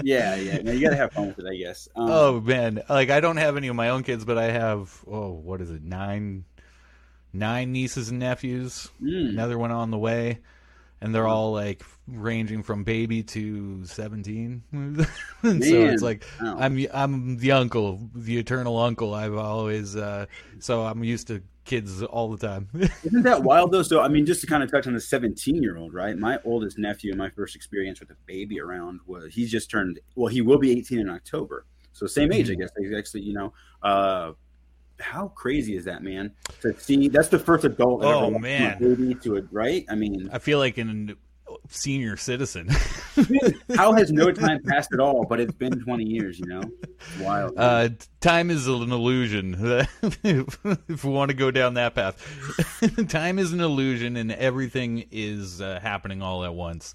yeah, 0.02 0.36
yeah. 0.36 0.58
No, 0.62 0.72
you 0.72 0.82
gotta 0.82 0.96
have 0.96 1.12
fun 1.14 1.28
with 1.28 1.40
it, 1.40 1.46
I 1.50 1.56
guess. 1.56 1.88
Um, 1.96 2.08
Oh 2.10 2.42
man, 2.42 2.82
like 2.90 3.10
I 3.10 3.20
don't 3.20 3.38
have 3.38 3.58
any 3.58 3.68
of 3.68 3.76
my 3.76 3.90
own 3.90 4.04
kids, 4.04 4.26
but 4.26 4.38
I 4.38 4.46
have 4.52 5.04
oh, 5.08 5.32
what 5.32 5.62
is 5.62 5.72
it? 5.72 5.84
Nine, 5.84 6.46
nine 7.34 7.72
nieces 7.72 8.10
and 8.10 8.20
nephews. 8.20 8.90
mm, 9.02 9.30
Another 9.30 9.58
one 9.58 9.72
on 9.72 9.92
the 9.92 9.98
way, 9.98 10.40
and 11.02 11.14
they're 11.14 11.28
all 11.28 11.52
like 11.52 11.84
ranging 12.08 12.64
from 12.64 12.84
baby 12.84 13.24
to 13.24 13.86
seventeen. 13.86 14.64
so 15.42 15.50
it's 15.52 16.04
like 16.04 16.24
wow. 16.42 16.58
I'm 16.60 16.86
I'm 16.94 17.38
the 17.38 17.52
uncle, 17.52 18.00
the 18.14 18.38
eternal 18.38 18.78
uncle. 18.78 19.14
I've 19.14 19.36
always 19.36 19.96
uh, 19.96 20.26
so 20.60 20.84
I'm 20.84 21.04
used 21.04 21.28
to 21.28 21.42
kids 21.66 22.04
all 22.04 22.30
the 22.30 22.48
time. 22.48 22.70
Isn't 23.04 23.24
that 23.24 23.44
wild 23.44 23.72
though? 23.72 23.82
So 23.84 24.02
I 24.02 24.08
mean, 24.08 24.26
just 24.26 24.42
to 24.42 24.48
kind 24.48 24.64
of 24.64 24.72
touch 24.72 24.88
on 24.88 24.94
the 24.94 25.02
17 25.02 25.62
year 25.62 25.78
old, 25.78 25.94
right? 25.94 26.18
My 26.18 26.40
oldest 26.46 26.78
nephew, 26.78 27.16
my 27.16 27.30
first 27.30 27.56
experience 27.56 28.00
with 28.00 28.12
a 28.12 28.16
baby 28.26 28.62
around 28.62 29.00
was 29.06 29.34
he's 29.34 29.52
just 29.52 29.70
turned. 29.70 30.00
Well, 30.16 30.28
he 30.28 30.42
will 30.42 30.60
be 30.60 30.78
18 30.78 31.00
in 31.00 31.10
October, 31.10 31.66
so 31.92 32.06
same 32.08 32.32
age, 32.32 32.52
I 32.52 32.54
guess. 32.54 32.70
He's 32.78 32.94
actually, 32.94 33.22
you 33.22 33.34
know, 33.34 33.54
uh, 33.82 34.34
how 35.00 35.30
crazy 35.30 35.76
is 35.76 35.86
that, 35.86 36.04
man? 36.04 36.32
To 36.62 36.80
see 36.80 37.10
that's 37.10 37.30
the 37.30 37.40
first 37.40 37.66
adult. 37.66 38.06
I've 38.06 38.16
Oh, 38.16 38.30
man. 38.40 38.78
a 38.78 38.80
baby 38.80 39.16
to 39.24 39.36
it, 39.36 39.46
right? 39.52 39.86
I 39.90 39.96
mean, 39.96 40.30
I 40.32 40.40
feel 40.40 40.60
like 40.60 40.78
in 40.78 41.16
senior 41.70 42.18
citizen. 42.18 42.68
how 43.76 43.94
has 43.94 44.12
no 44.12 44.32
time 44.34 44.62
passed 44.64 44.94
at 44.94 45.00
all? 45.00 45.26
But 45.26 45.40
it's 45.40 45.54
been 45.54 45.80
20 45.80 46.04
years, 46.04 46.40
you 46.40 46.46
know. 46.46 46.62
It's 46.84 47.20
wild. 47.20 47.54
Uh, 47.58 47.90
time 48.22 48.50
is 48.50 48.68
an 48.68 48.92
illusion. 48.92 49.56
if 50.24 51.04
we 51.04 51.10
want 51.10 51.30
to 51.30 51.36
go 51.36 51.52
down 51.52 51.76
that 51.76 51.96
path, 51.96 52.18
time 53.10 53.40
is 53.40 53.54
an 53.54 53.62
illusion, 53.62 54.18
and 54.18 54.32
everything 54.32 55.06
is 55.12 55.62
uh, 55.62 55.80
happening 55.82 56.22
all 56.22 56.44
at 56.44 56.54
once. 56.54 56.94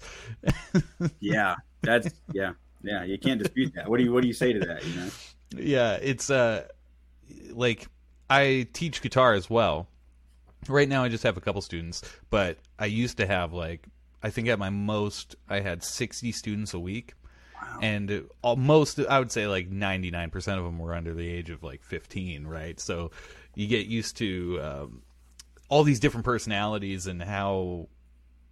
yeah, 1.19 1.55
that's 1.81 2.09
yeah, 2.33 2.53
yeah. 2.81 3.03
You 3.03 3.17
can't 3.17 3.41
dispute 3.41 3.73
that. 3.75 3.89
What 3.89 3.97
do 3.97 4.03
you 4.03 4.11
What 4.11 4.21
do 4.21 4.27
you 4.27 4.33
say 4.33 4.53
to 4.53 4.59
that? 4.59 4.85
You 4.85 4.95
know. 4.95 5.09
Yeah, 5.57 5.93
it's 6.01 6.29
uh, 6.29 6.67
like 7.51 7.87
I 8.29 8.67
teach 8.73 9.01
guitar 9.01 9.33
as 9.33 9.49
well. 9.49 9.87
Right 10.67 10.87
now, 10.87 11.03
I 11.03 11.09
just 11.09 11.23
have 11.23 11.37
a 11.37 11.41
couple 11.41 11.61
students, 11.61 12.01
but 12.29 12.59
I 12.77 12.85
used 12.85 13.17
to 13.17 13.25
have 13.25 13.51
like 13.51 13.87
I 14.23 14.29
think 14.29 14.47
at 14.47 14.59
my 14.59 14.69
most 14.69 15.35
I 15.49 15.59
had 15.61 15.83
sixty 15.83 16.31
students 16.31 16.73
a 16.73 16.79
week. 16.79 17.13
And 17.81 18.25
uh, 18.43 18.55
most, 18.55 18.99
I 18.99 19.17
would 19.19 19.31
say, 19.31 19.47
like 19.47 19.69
ninety 19.69 20.11
nine 20.11 20.29
percent 20.29 20.59
of 20.59 20.65
them 20.65 20.77
were 20.79 20.93
under 20.93 21.13
the 21.13 21.27
age 21.27 21.49
of 21.49 21.63
like 21.63 21.83
fifteen, 21.83 22.45
right? 22.45 22.79
So 22.79 23.11
you 23.55 23.67
get 23.67 23.85
used 23.87 24.17
to 24.17 24.59
um, 24.61 25.01
all 25.69 25.83
these 25.83 25.99
different 25.99 26.25
personalities 26.25 27.07
and 27.07 27.21
how, 27.21 27.87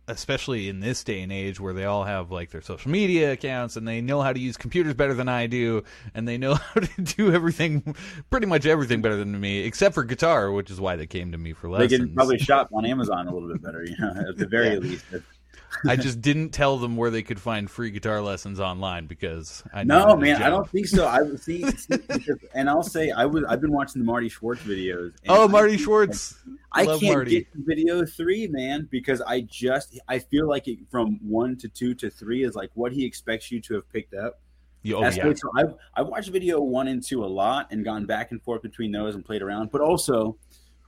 especially 0.08 0.70
in 0.70 0.80
this 0.80 1.04
day 1.04 1.22
and 1.22 1.32
age, 1.32 1.60
where 1.60 1.74
they 1.74 1.86
all 1.86 2.04
have 2.06 2.32
like 2.32 2.50
their 2.52 2.62
social 2.62 2.90
media 2.92 3.32
accounts 3.34 3.76
and 3.76 3.88
they 3.88 4.00
know 4.02 4.22
how 4.22 4.32
to 4.32 4.40
use 4.40 4.58
computers 4.58 4.94
better 4.94 5.14
than 5.14 5.28
I 5.28 5.48
do, 5.48 5.84
and 6.14 6.28
they 6.28 6.38
know 6.38 6.54
how 6.74 6.80
to 6.82 7.02
do 7.02 7.34
everything, 7.34 7.96
pretty 8.30 8.46
much 8.48 8.66
everything 8.66 9.02
better 9.02 9.18
than 9.18 9.38
me, 9.40 9.60
except 9.60 9.96
for 9.96 10.04
guitar, 10.04 10.52
which 10.52 10.72
is 10.72 10.80
why 10.80 10.96
they 10.96 11.08
came 11.08 11.32
to 11.34 11.38
me 11.38 11.54
for 11.54 11.70
lessons. 11.70 11.92
They 11.92 11.98
can 11.98 12.14
probably 12.16 12.38
shop 12.40 12.70
on 12.74 12.86
Amazon 12.86 13.28
a 13.28 13.34
little 13.34 13.50
bit 13.50 13.62
better, 13.62 13.84
you 13.84 13.96
know, 14.00 14.30
at 14.30 14.38
the 14.38 14.48
very 14.48 14.70
Yeah. 14.74 14.80
least. 14.80 15.06
I 15.88 15.96
just 15.96 16.22
didn't 16.22 16.50
tell 16.50 16.78
them 16.78 16.98
where 16.98 17.10
they 17.10 17.24
could 17.24 17.40
find 17.40 17.70
free 17.70 17.92
guitar 17.92 18.22
lessons 18.22 18.60
online 18.60 19.08
because 19.08 19.64
I 19.74 19.84
No, 19.84 20.16
man, 20.16 20.42
I 20.42 20.50
don't 20.50 20.70
think 20.70 20.88
so. 20.88 21.06
I 21.06 21.22
would 21.22 21.40
see, 21.40 21.64
see 21.72 21.98
because, 21.98 22.40
and 22.54 22.70
I'll 22.70 22.84
say 22.84 23.12
I 23.12 23.26
was 23.26 23.44
I've 23.46 23.62
been 23.62 23.72
watching 23.72 24.02
the 24.02 24.06
Marty 24.06 24.30
Schwartz 24.30 24.62
videos. 24.64 25.14
Oh, 25.28 25.46
I 25.46 25.48
Marty 25.48 25.78
Schwartz. 25.78 26.38
I 26.72 26.84
Love 26.84 27.00
can't 27.00 27.14
Marty. 27.14 27.32
get 27.32 27.52
to 27.54 27.60
video 27.66 28.06
three, 28.06 28.48
man, 28.48 28.88
because 28.92 29.22
I 29.22 29.42
just 29.42 30.00
I 30.08 30.20
feel 30.20 30.48
like 30.48 30.68
it, 30.68 30.80
from 30.90 31.20
one 31.22 31.56
to 31.58 31.68
two 31.68 31.94
to 31.96 32.10
three 32.10 32.44
is 32.44 32.56
like 32.56 32.72
what 32.74 32.92
he 32.92 33.06
expects 33.06 33.52
you 33.52 33.62
to 33.62 33.76
have 33.76 33.92
picked 33.92 34.14
up. 34.14 34.40
Oh, 34.94 35.02
That's 35.02 35.18
yeah. 35.18 35.24
good. 35.24 35.38
So 35.38 35.50
I've 35.56 35.74
I've 35.94 36.08
watched 36.08 36.30
video 36.30 36.60
one 36.62 36.88
and 36.88 37.04
two 37.04 37.24
a 37.24 37.28
lot 37.28 37.68
and 37.72 37.84
gone 37.84 38.06
back 38.06 38.32
and 38.32 38.42
forth 38.42 38.62
between 38.62 38.92
those 38.92 39.16
and 39.16 39.26
played 39.26 39.42
around. 39.42 39.72
But 39.72 39.82
also, 39.82 40.38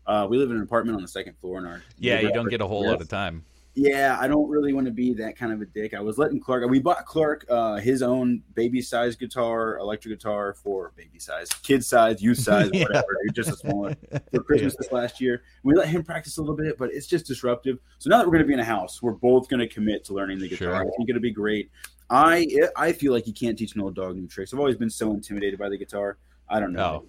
uh, 0.06 0.28
we 0.30 0.38
live 0.38 0.50
in 0.50 0.58
an 0.58 0.64
apartment 0.64 0.96
on 0.96 1.02
the 1.02 1.08
second 1.08 1.38
floor 1.40 1.60
in 1.60 1.66
our 1.66 1.82
Yeah, 1.98 2.20
you 2.20 2.32
don't 2.32 2.50
get 2.50 2.62
a 2.62 2.68
whole 2.68 2.86
lot 2.86 3.02
of 3.02 3.10
time. 3.10 3.44
Yeah, 3.74 4.18
I 4.20 4.28
don't 4.28 4.50
really 4.50 4.74
want 4.74 4.88
to 4.88 4.92
be 4.92 5.14
that 5.14 5.38
kind 5.38 5.54
of 5.54 5.62
a 5.62 5.66
dick. 5.66 5.94
I 5.94 6.02
was 6.02 6.18
letting 6.18 6.42
Clark. 6.42 6.70
We 6.70 6.80
bought 6.80 7.06
Clark 7.06 7.46
uh, 7.50 7.76
his 7.78 8.02
own 8.02 8.44
baby 8.54 8.82
size 8.82 9.16
guitar, 9.16 9.78
electric 9.78 10.20
guitar 10.20 10.54
for 10.54 10.92
baby 10.98 11.20
size, 11.20 11.48
kid 11.64 11.86
size, 11.86 12.22
youth 12.22 12.40
size, 12.40 12.70
Yeah. 12.74 12.84
whatever. 12.84 13.18
Just 13.34 13.50
a 13.50 13.56
smaller 13.56 13.96
for 14.34 14.44
Christmas 14.44 14.76
this 14.78 14.92
last 14.92 15.22
year. 15.22 15.44
We 15.64 15.74
let 15.74 15.88
him 15.88 16.04
practice 16.04 16.38
a 16.38 16.42
little 16.42 16.58
bit, 16.58 16.78
but 16.78 16.92
it's 16.92 17.08
just 17.08 17.26
disruptive. 17.26 17.80
So 18.00 18.10
now 18.10 18.18
that 18.18 18.26
we're 18.26 18.34
going 18.34 18.44
to 18.44 18.48
be 18.48 18.54
in 18.54 18.60
a 18.60 18.66
house, 18.66 19.02
we're 19.02 19.14
both 19.14 19.48
going 19.48 19.62
to 19.62 19.68
commit 19.68 20.04
to 20.06 20.14
learning 20.14 20.40
the 20.40 20.50
guitar. 20.50 20.74
Sure. 20.74 20.76
I 20.76 20.90
think 20.98 21.10
it'll 21.10 21.22
be 21.22 21.32
great. 21.32 21.72
I 22.10 22.46
I 22.76 22.92
feel 22.92 23.14
like 23.14 23.26
you 23.26 23.34
can't 23.34 23.58
teach 23.58 23.76
an 23.76 23.82
old 23.82 23.96
dog 23.96 24.18
new 24.18 24.28
tricks. 24.28 24.54
I've 24.54 24.60
always 24.60 24.76
been 24.76 24.90
so 24.90 25.12
intimidated 25.12 25.58
by 25.58 25.70
the 25.70 25.78
guitar. 25.78 26.18
I 26.50 26.60
don't 26.60 26.74
know. 26.74 27.06
Oh. 27.06 27.08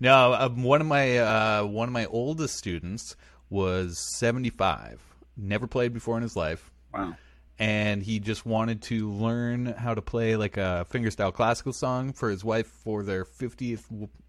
No, 0.00 0.34
um, 0.34 0.62
one 0.62 0.82
of 0.82 0.86
my 0.86 1.16
uh, 1.18 1.64
one 1.64 1.88
of 1.88 1.92
my 1.94 2.04
oldest 2.06 2.56
students 2.56 3.16
was 3.48 3.98
seventy 4.18 4.50
five. 4.50 5.00
Never 5.36 5.66
played 5.66 5.92
before 5.92 6.16
in 6.16 6.22
his 6.22 6.36
life, 6.36 6.70
Wow. 6.92 7.16
and 7.58 8.02
he 8.02 8.20
just 8.20 8.46
wanted 8.46 8.82
to 8.82 9.10
learn 9.10 9.66
how 9.66 9.94
to 9.94 10.02
play 10.02 10.36
like 10.36 10.56
a 10.56 10.86
fingerstyle 10.90 11.32
classical 11.32 11.72
song 11.72 12.12
for 12.12 12.30
his 12.30 12.44
wife 12.44 12.66
for 12.68 13.02
their 13.02 13.24
fiftieth 13.24 13.84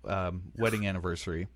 um, 0.06 0.44
wedding 0.58 0.88
anniversary. 0.88 1.48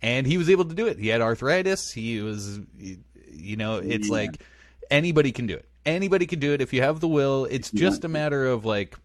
And 0.00 0.26
he 0.26 0.38
was 0.38 0.48
able 0.48 0.64
to 0.64 0.74
do 0.74 0.86
it. 0.86 0.98
He 0.98 1.08
had 1.08 1.20
arthritis. 1.20 1.90
He 1.92 2.20
was, 2.22 2.60
you 2.78 3.56
know, 3.56 3.76
it's 3.78 4.08
Yeah. 4.08 4.14
like 4.14 4.42
anybody 4.90 5.32
can 5.32 5.46
do 5.46 5.54
it. 5.56 5.68
Anybody 5.84 6.26
can 6.26 6.38
do 6.38 6.52
it 6.54 6.60
if 6.60 6.72
you 6.72 6.82
have 6.82 7.00
the 7.00 7.08
will. 7.08 7.46
It's 7.50 7.70
just 7.70 8.04
a 8.04 8.08
matter 8.08 8.46
of 8.46 8.64
like 8.64 8.96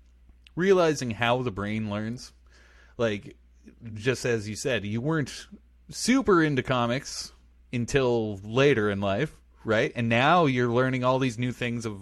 realizing 0.55 1.11
how 1.11 1.41
the 1.41 1.51
brain 1.51 1.89
learns. 1.89 2.31
Like 2.97 3.35
just 3.95 4.23
as 4.25 4.47
you 4.47 4.55
said, 4.55 4.85
you 4.85 5.01
weren't 5.01 5.47
super 5.89 6.43
into 6.43 6.61
comics 6.61 7.31
until 7.71 8.37
later 8.43 8.89
in 8.91 9.01
life, 9.01 9.35
right? 9.65 9.91
And 9.95 10.09
now 10.09 10.45
you're 10.45 10.69
learning 10.71 11.03
all 11.03 11.19
these 11.19 11.37
new 11.37 11.51
things 11.51 11.85
of 11.85 11.99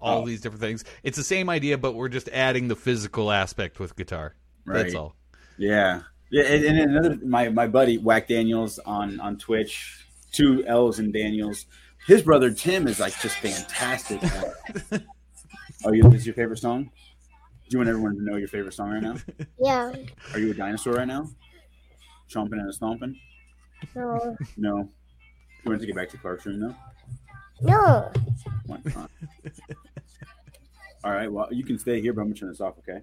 all 0.00 0.22
Oh. 0.22 0.26
these 0.26 0.40
different 0.40 0.60
things. 0.62 0.84
It's 1.02 1.16
the 1.16 1.24
same 1.24 1.48
idea, 1.50 1.76
but 1.78 1.94
we're 1.94 2.08
just 2.08 2.28
adding 2.28 2.68
the 2.68 2.76
physical 2.76 3.30
aspect 3.32 3.80
with 3.80 3.96
guitar. 3.96 4.34
That's 4.66 4.94
all. 4.94 5.16
Yeah, 5.56 6.02
yeah, 6.30 6.44
and, 6.44 6.64
and 6.64 6.78
another 6.78 7.18
my 7.24 7.48
my 7.48 7.66
buddy 7.66 7.98
Whack 7.98 8.28
Daniels 8.28 8.78
on 8.80 9.18
on 9.18 9.38
Twitch, 9.38 10.06
two 10.30 10.64
L's 10.66 10.98
and 10.98 11.12
Daniels. 11.12 11.66
His 12.06 12.22
brother 12.22 12.50
Tim 12.52 12.86
is 12.86 13.00
like 13.00 13.18
just 13.20 13.36
fantastic. 13.38 14.20
oh, 15.84 15.92
you 15.92 16.02
this 16.04 16.20
is 16.20 16.26
your 16.26 16.34
favorite 16.34 16.58
song? 16.58 16.84
Do 16.84 16.90
you 17.74 17.78
want 17.78 17.88
everyone 17.88 18.14
to 18.16 18.22
know 18.22 18.36
your 18.36 18.48
favorite 18.48 18.72
song 18.74 18.90
right 18.92 19.02
now? 19.02 19.16
Yeah. 19.58 19.92
Are 20.32 20.38
you 20.38 20.52
a 20.52 20.54
dinosaur 20.54 20.94
right 20.94 21.08
now? 21.08 21.28
Chomping 22.30 22.52
and 22.52 22.68
a 22.68 22.72
stomping? 22.72 23.18
No. 23.94 24.36
No. 24.56 24.88
You 25.64 25.70
want 25.70 25.80
to 25.80 25.86
get 25.86 25.96
back 25.96 26.08
to 26.10 26.18
Clark's 26.18 26.46
room 26.46 26.60
though? 26.60 26.74
No. 27.60 28.10
Why 28.66 28.78
not? 28.94 29.10
All 31.04 31.12
right. 31.12 31.30
Well, 31.30 31.48
you 31.52 31.64
can 31.64 31.78
stay 31.78 32.00
here, 32.00 32.12
but 32.12 32.20
I'm 32.22 32.28
gonna 32.28 32.38
turn 32.38 32.48
this 32.50 32.60
off. 32.60 32.74
Okay. 32.78 33.00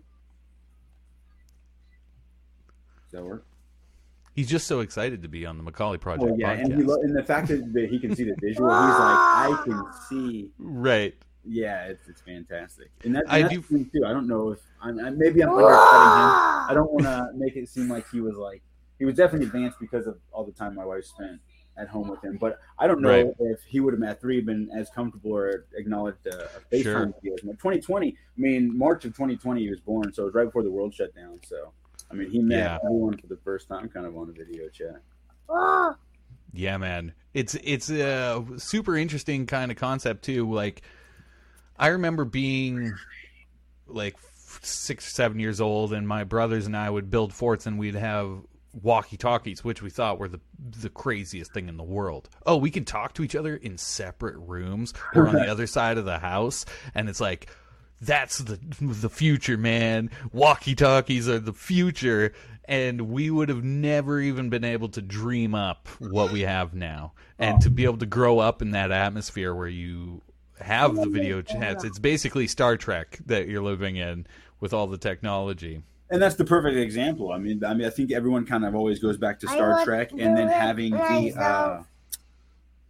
Does 3.04 3.12
that 3.12 3.24
work? 3.24 3.46
He's 4.34 4.50
just 4.50 4.68
so 4.68 4.82
excited 4.82 5.22
to 5.22 5.30
be 5.30 5.46
on 5.46 5.58
the 5.58 5.64
Macaulay 5.64 5.96
oh, 5.96 6.00
Project 6.00 6.24
Well, 6.32 6.40
yeah, 6.40 6.56
podcast. 6.58 6.64
and, 6.66 6.74
he 6.76 6.84
lo- 6.84 7.02
and 7.02 7.16
the 7.16 7.24
fact 7.24 7.48
that, 7.48 7.72
that 7.74 7.90
he 7.90 8.00
can 8.00 8.14
see 8.16 8.26
the 8.26 8.36
visual, 8.42 8.70
he's 8.70 8.80
like, 8.80 9.00
I 9.00 9.62
can 9.64 9.84
see. 10.10 10.50
right. 10.60 11.16
Yeah, 11.48 11.86
it's, 11.86 12.08
it's 12.10 12.22
fantastic, 12.22 12.90
and, 13.04 13.16
that, 13.16 13.24
and 13.28 13.32
I 13.32 13.42
that's 13.44 13.54
do- 13.54 13.62
thing 13.62 13.90
too. 13.94 14.04
I 14.04 14.12
don't 14.12 14.28
know 14.28 14.50
if 14.52 14.60
I'm 14.82 15.00
I- 15.00 15.12
maybe 15.12 15.42
I'm 15.44 15.50
undercutting 15.52 15.70
him. 15.70 16.66
I 16.68 16.72
don't 16.74 16.92
want 16.92 17.04
to 17.06 17.30
make 17.36 17.56
it 17.56 17.70
seem 17.70 17.88
like 17.88 18.10
he 18.10 18.20
was 18.20 18.36
like 18.36 18.64
he 18.98 19.06
was 19.06 19.16
definitely 19.16 19.46
advanced 19.46 19.80
because 19.80 20.08
of 20.08 20.18
all 20.32 20.44
the 20.44 20.52
time 20.52 20.74
my 20.74 20.84
wife 20.84 21.06
spent 21.06 21.40
at 21.78 21.88
home 21.88 22.08
with 22.08 22.24
him. 22.24 22.38
But 22.40 22.60
I 22.80 22.88
don't 22.88 23.02
know 23.02 23.10
Right. 23.10 23.36
if 23.40 23.62
he 23.64 23.80
would 23.80 23.94
have 23.94 24.04
at 24.04 24.22
three 24.22 24.42
been 24.42 24.70
as 24.76 24.90
comfortable 24.90 25.32
or 25.36 25.66
acknowledged 25.76 26.26
a, 26.28 26.50
FaceTime 26.72 26.84
Sure. 26.84 27.06
video. 27.22 27.36
2020, 27.54 28.10
I 28.12 28.16
mean 28.42 28.78
March 28.78 29.06
of 29.06 29.12
2020 29.14 29.62
he 29.62 29.70
was 29.70 29.80
born, 29.82 30.12
so 30.14 30.24
it 30.24 30.26
was 30.28 30.36
right 30.36 30.46
before 30.46 30.64
the 30.64 30.72
world 30.72 30.94
shut 30.94 31.14
down. 31.16 31.40
So 31.46 31.72
I 32.10 32.14
mean 32.14 32.30
he 32.30 32.40
met 32.40 32.58
Yeah. 32.58 32.78
everyone 32.84 33.18
for 33.18 33.28
the 33.28 33.38
first 33.38 33.68
time, 33.68 33.90
kind 33.90 34.06
of 34.06 34.16
on 34.18 34.30
a 34.30 34.32
video 34.32 34.70
chat. 34.70 35.02
Yeah, 36.54 36.78
man. 36.78 37.14
It's 37.34 37.56
it's 37.64 37.90
a 37.90 38.44
super 38.58 38.96
interesting 38.96 39.46
kind 39.46 39.72
of 39.72 39.78
concept 39.78 40.24
too. 40.24 40.50
Like 40.52 40.82
I 41.78 41.88
remember 41.88 42.24
being 42.24 42.94
like 43.88 44.16
six 44.62 45.08
or 45.08 45.10
seven 45.12 45.40
years 45.40 45.60
old, 45.60 45.92
and 45.92 46.08
my 46.08 46.24
brothers 46.24 46.66
and 46.66 46.78
I 46.78 46.90
would 46.90 47.10
build 47.10 47.34
forts, 47.34 47.66
and 47.66 47.78
we'd 47.78 47.96
have 47.96 48.40
walkie 48.82 49.18
talkies, 49.18 49.64
which 49.64 49.82
we 49.82 49.90
thought 49.90 50.20
were 50.20 50.28
the 50.28 50.40
the 50.60 50.90
craziest 50.90 51.54
thing 51.54 51.70
in 51.70 51.78
the 51.78 51.84
world. 51.84 52.30
Oh, 52.46 52.58
we 52.58 52.72
can 52.72 52.86
talk 52.86 53.14
to 53.16 53.24
each 53.24 53.36
other 53.36 53.56
in 53.56 53.78
separate 53.78 54.38
rooms 54.38 54.94
or 55.14 55.28
on 55.28 55.36
the 55.36 55.48
other 55.48 55.68
side 55.68 55.98
of 55.98 56.06
the 56.06 56.20
house, 56.20 56.66
and 56.94 57.10
it's 57.10 57.22
like 57.22 57.50
that's 58.02 58.40
the 58.40 58.60
the 58.80 59.10
future, 59.10 59.58
man. 59.58 60.10
Walkie 60.32 60.76
talkies 60.76 61.30
are 61.30 61.40
the 61.40 61.54
future, 61.54 62.34
and 62.66 63.02
we 63.10 63.30
would 63.30 63.50
have 63.50 63.64
never 63.64 64.20
even 64.20 64.50
been 64.50 64.64
able 64.64 64.90
to 64.90 65.02
dream 65.02 65.56
up 65.56 65.88
what 66.00 66.32
we 66.32 66.42
have 66.42 66.74
now, 66.74 67.14
and 67.40 67.62
to 67.62 67.70
be 67.70 67.86
able 67.86 67.98
to 67.98 68.06
grow 68.06 68.40
up 68.40 68.62
in 68.62 68.72
that 68.72 68.92
atmosphere 68.92 69.54
where 69.54 69.68
you 69.68 70.22
have 70.60 70.96
the 70.96 71.08
video 71.08 71.42
chats. 71.42 71.84
It's 71.84 72.00
basically 72.00 72.48
Star 72.48 72.78
Trek 72.78 73.20
that 73.26 73.48
you're 73.48 73.64
living 73.64 73.98
in 73.98 74.26
with 74.60 74.74
all 74.74 74.88
the 74.88 74.98
technology. 74.98 75.82
And 76.10 76.22
that's 76.22 76.36
the 76.36 76.46
perfect 76.46 76.78
example. 76.78 77.32
I 77.32 77.38
mean, 77.40 77.64
I 77.64 77.74
mean, 77.74 77.88
I 77.88 77.90
think 77.90 78.12
everyone 78.12 78.46
kind 78.46 78.64
of 78.64 78.76
always 78.76 79.00
goes 79.00 79.18
back 79.18 79.40
to 79.40 79.48
Star 79.48 79.84
Trek 79.84 80.12
and 80.12 80.20
then 80.20 80.36
do 80.36 80.44
it 80.44 80.52
having 80.54 80.92
the 80.92 81.34
uh, 81.40 81.84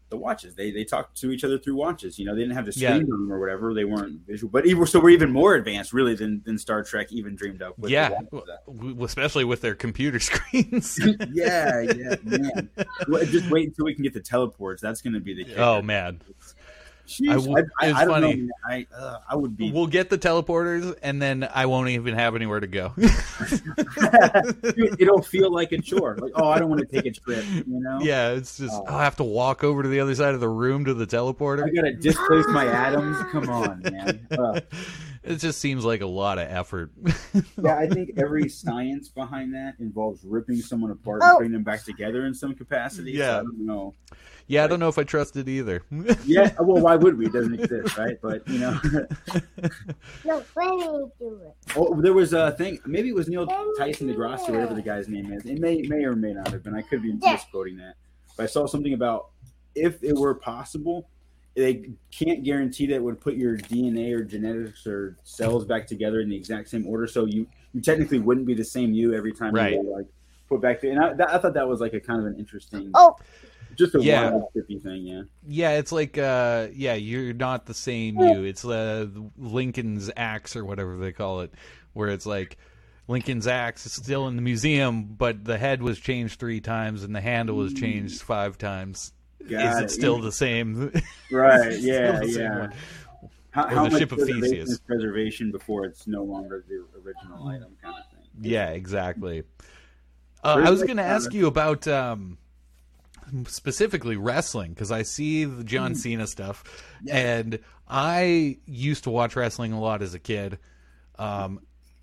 the 0.09 0.17
watches. 0.17 0.53
They 0.53 0.69
they 0.71 0.83
talk 0.83 1.13
to 1.15 1.31
each 1.31 1.43
other 1.45 1.57
through 1.57 1.75
watches. 1.75 2.19
You 2.19 2.25
know, 2.25 2.35
they 2.35 2.41
didn't 2.41 2.55
have 2.55 2.65
the 2.65 2.73
Yeah. 2.75 2.95
screen 2.95 3.09
room 3.09 3.31
or 3.31 3.39
whatever. 3.39 3.73
They 3.73 3.85
weren't 3.85 4.19
visual, 4.27 4.51
but 4.51 4.65
even 4.65 4.85
so, 4.85 4.99
we're 4.99 5.11
even 5.11 5.31
more 5.31 5.55
advanced, 5.55 5.93
really, 5.93 6.13
than 6.13 6.41
than 6.45 6.57
Star 6.57 6.83
Trek 6.83 7.11
even 7.13 7.35
dreamed 7.37 7.61
up. 7.61 7.79
With 7.79 7.89
yeah, 7.89 8.09
watches. 8.31 8.95
especially 9.01 9.45
with 9.45 9.61
their 9.61 9.75
computer 9.75 10.19
screens. 10.19 10.99
yeah, 11.33 11.81
yeah, 11.81 12.15
man. 12.23 12.69
Well, 13.07 13.25
Just 13.25 13.49
wait 13.49 13.69
until 13.69 13.85
we 13.85 13.93
can 13.95 14.03
get 14.03 14.13
the 14.13 14.19
teleports. 14.19 14.81
That's 14.81 15.01
going 15.01 15.13
to 15.13 15.21
be 15.21 15.33
the 15.33 15.45
kicker. 15.45 15.61
oh 15.61 15.81
man, 15.81 16.19
Sheesh. 16.41 16.53
I 17.29 17.37
would- 17.37 17.65
I, 17.81 17.85
I, 17.85 17.89
it's 17.89 17.97
I 17.99 18.05
don't 18.05 18.13
funny. 18.21 18.35
know. 18.35 18.49
I 18.67 18.87
uh, 18.97 19.19
I 19.29 19.35
would 19.35 19.55
be. 19.55 19.71
we'll 19.71 19.87
get 19.87 20.09
the 20.09 20.17
teleporters, 20.17 20.95
and 21.03 21.21
then 21.21 21.47
I 21.53 21.65
won't 21.67 21.89
even 21.89 22.15
have 22.15 22.35
anywhere 22.35 22.59
to 22.59 22.67
go. 22.67 22.93
Dude, 24.75 24.95
it'll 24.99 25.21
feel 25.21 25.51
like 25.51 25.71
a 25.71 25.79
chore. 25.81 26.17
Like, 26.17 26.31
oh, 26.35 26.47
I 26.49 26.59
don't 26.59 26.69
want 26.69 26.81
to 26.81 26.87
take 26.87 27.05
a 27.05 27.11
trip. 27.19 27.43
You 27.51 27.63
know. 27.67 27.99
yeah, 28.01 28.31
it's 28.31 28.57
just 28.57 28.73
Oh. 28.75 28.85
I 28.87 29.03
have 29.03 29.15
to 29.17 29.23
walk 29.23 29.63
over 29.63 29.83
to 29.83 29.89
the 29.89 29.99
other 29.99 30.15
side 30.15 30.33
of 30.33 30.39
the 30.39 30.49
room 30.49 30.85
to 30.85 30.93
the 30.93 31.05
teleporter. 31.07 31.63
I 31.65 31.69
gotta 31.69 31.93
displace 31.93 32.45
my 32.49 32.65
atoms. 32.65 33.17
Come 33.31 33.49
on, 33.49 33.81
man. 33.81 34.27
Uh, 34.37 34.59
It 35.23 35.37
just 35.37 35.59
seems 35.59 35.83
like 35.83 36.01
a 36.01 36.05
lot 36.07 36.37
of 36.37 36.47
effort. 36.47 36.91
yeah, 37.61 37.77
I 37.77 37.87
think 37.87 38.11
every 38.17 38.47
science 38.47 39.09
behind 39.09 39.55
that 39.55 39.73
involves 39.79 40.23
ripping 40.23 40.57
someone 40.57 40.91
apart 40.91 41.21
Oh. 41.23 41.29
and 41.29 41.37
putting 41.37 41.51
them 41.51 41.63
back 41.63 41.83
together 41.83 42.25
in 42.27 42.33
some 42.35 42.53
capacity. 42.53 43.13
So 43.17 43.23
Yeah. 43.23 43.39
I 43.39 43.41
don't 43.43 43.65
know. 43.65 43.95
Yeah, 44.47 44.63
I 44.63 44.67
don't 44.67 44.79
know 44.79 44.87
if 44.89 44.97
I 44.97 45.03
trust 45.03 45.35
it 45.37 45.47
either. 45.49 45.83
Yeah, 46.25 46.51
well, 46.59 46.81
why 46.81 46.95
would 46.95 47.17
we? 47.17 47.25
It 47.27 47.33
doesn't 47.33 47.59
exist, 47.59 47.97
right? 47.97 48.17
But 48.21 48.47
you 48.47 48.59
know, 48.59 48.79
No, 50.25 50.43
let 50.55 50.75
me 50.77 50.83
do 51.19 51.39
it. 51.43 51.55
oh, 51.75 51.99
there 52.01 52.13
was 52.13 52.33
a 52.33 52.51
thing. 52.51 52.79
Maybe 52.85 53.09
it 53.09 53.15
was 53.15 53.27
Neil 53.27 53.45
Tyson 53.77 54.07
DeGrasse 54.13 54.49
or 54.49 54.53
whatever 54.53 54.73
the 54.73 54.81
guy's 54.81 55.07
name 55.07 55.31
is. 55.33 55.45
It 55.45 55.59
may 55.59 55.81
may 55.83 56.03
or 56.05 56.13
may 56.15 56.33
not 56.33 56.47
have 56.49 56.63
been. 56.63 56.75
I 56.75 56.81
could 56.81 57.01
be 57.01 57.13
Yeah. 57.21 57.33
misquoting 57.33 57.77
that. 57.77 57.95
But 58.37 58.43
I 58.43 58.47
saw 58.47 58.65
something 58.65 58.93
about 58.93 59.29
if 59.75 60.03
it 60.03 60.13
were 60.15 60.33
possible, 60.35 61.09
they 61.55 61.91
can't 62.11 62.43
guarantee 62.43 62.85
that 62.87 62.95
it 62.95 63.03
would 63.03 63.19
put 63.21 63.35
your 63.35 63.57
DNA 63.57 64.13
or 64.13 64.23
genetics 64.23 64.85
or 64.87 65.17
cells 65.23 65.65
back 65.65 65.87
together 65.87 66.19
in 66.21 66.29
the 66.29 66.35
exact 66.35 66.69
same 66.69 66.85
order. 66.87 67.07
So 67.07 67.25
you 67.25 67.47
you 67.73 67.81
technically 67.81 68.19
wouldn't 68.19 68.45
be 68.47 68.53
the 68.53 68.63
same 68.63 68.93
you 68.93 69.13
every 69.13 69.33
time 69.33 69.53
Right. 69.53 69.73
you 69.73 69.81
were, 69.81 69.97
like 69.97 70.07
put 70.47 70.61
back 70.61 70.79
to. 70.81 70.89
And 70.89 70.99
I, 70.99 71.13
that, 71.13 71.29
I 71.33 71.37
thought 71.39 71.53
that 71.55 71.67
was 71.67 71.81
like 71.81 71.93
a 71.93 71.99
kind 71.99 72.19
of 72.19 72.25
an 72.27 72.37
interesting, 72.39 72.91
Oh. 72.93 73.15
Just 73.77 73.95
a 73.95 74.01
Yeah. 74.01 74.31
wild, 74.31 74.43
trippy 74.55 74.81
thing. 74.81 75.05
Yeah. 75.07 75.21
yeah, 75.47 75.71
it's 75.77 75.91
like 75.91 76.17
uh 76.17 76.67
yeah, 76.73 76.93
you're 76.95 77.33
not 77.33 77.65
the 77.65 77.73
same 77.73 78.19
you. 78.19 78.43
It's 78.43 78.65
uh 78.65 79.07
Lincoln's 79.37 80.09
axe 80.15 80.55
or 80.55 80.65
whatever 80.65 80.97
they 80.97 81.11
call 81.11 81.41
it, 81.41 81.53
where 81.93 82.09
it's 82.09 82.25
like 82.25 82.57
Lincoln's 83.07 83.45
axe 83.47 83.85
is 83.85 83.93
still 83.93 84.27
in 84.27 84.35
the 84.35 84.41
museum, 84.41 85.03
but 85.05 85.43
the 85.45 85.57
head 85.57 85.81
was 85.83 85.99
changed 85.99 86.39
three 86.39 86.59
times 86.61 87.03
and 87.03 87.15
the 87.15 87.21
handle 87.21 87.55
was 87.55 87.73
changed 87.73 88.21
five 88.23 88.57
times. 88.57 89.11
Got 89.47 89.73
is 89.75 89.79
it. 89.79 89.83
it 89.85 89.91
still 89.91 90.19
the 90.19 90.31
same? 90.31 90.91
Right. 91.31 91.79
Yeah. 91.79 92.21
Yeah. 92.23 92.59
one. 92.59 92.73
How, 93.51 93.67
how 93.67 93.83
much 93.83 93.93
ship 93.99 94.11
of 94.11 94.17
preservation 94.17 94.41
Theseus. 94.65 94.79
preservation 94.79 95.51
before 95.51 95.85
it's 95.85 96.07
no 96.07 96.23
longer 96.23 96.65
the 96.67 96.83
original 96.99 97.47
item 97.47 97.77
kind 97.81 97.95
of 97.97 98.11
thing? 98.11 98.27
Yeah, 98.41 98.71
exactly. 98.71 99.43
Uh, 100.43 100.61
I 100.65 100.69
was 100.69 100.83
going 100.83 100.97
to 100.97 101.03
ask 101.03 101.33
you 101.33 101.47
about 101.47 101.87
um, 101.87 102.37
specifically 103.47 104.17
wrestling 104.17 104.71
because 104.73 104.91
I 104.91 105.01
see 105.03 105.45
the 105.45 105.63
John 105.63 105.91
Hmm. 105.91 105.97
Cena 105.97 106.27
stuff, 106.27 106.63
and 107.09 107.59
I 107.87 108.57
used 108.65 109.03
to 109.05 109.09
watch 109.09 109.35
wrestling 109.35 109.71
a 109.73 109.79
lot 109.79 110.01
as 110.01 110.13
a 110.13 110.19
kid, 110.19 110.59
um, 111.19 111.59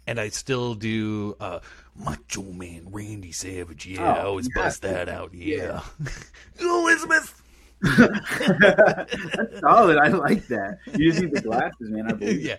and 0.07 0.19
I 0.21 0.29
still 0.31 0.75
do. 0.75 1.37
Uh, 1.41 1.61
Macho 1.95 2.43
Man 2.43 2.87
Randy 2.91 3.33
Savage, 3.33 3.85
yeah, 3.87 4.03
I 4.15 4.23
Oh, 4.23 4.29
always 4.29 4.49
yeah. 4.57 4.63
bust 4.63 4.81
that 4.81 5.11
out, 5.11 5.35
yeah. 5.35 5.83
Elizabeth, 6.59 7.43
That's 7.83 9.61
solid. 9.61 9.99
I 9.99 10.09
like 10.09 10.47
that. 10.49 10.79
You 10.97 11.11
just 11.11 11.23
need 11.23 11.33
the 11.35 11.41
glasses, 11.43 11.91
man. 11.91 12.07
I 12.11 12.13
believe. 12.15 12.41
yeah. 12.43 12.57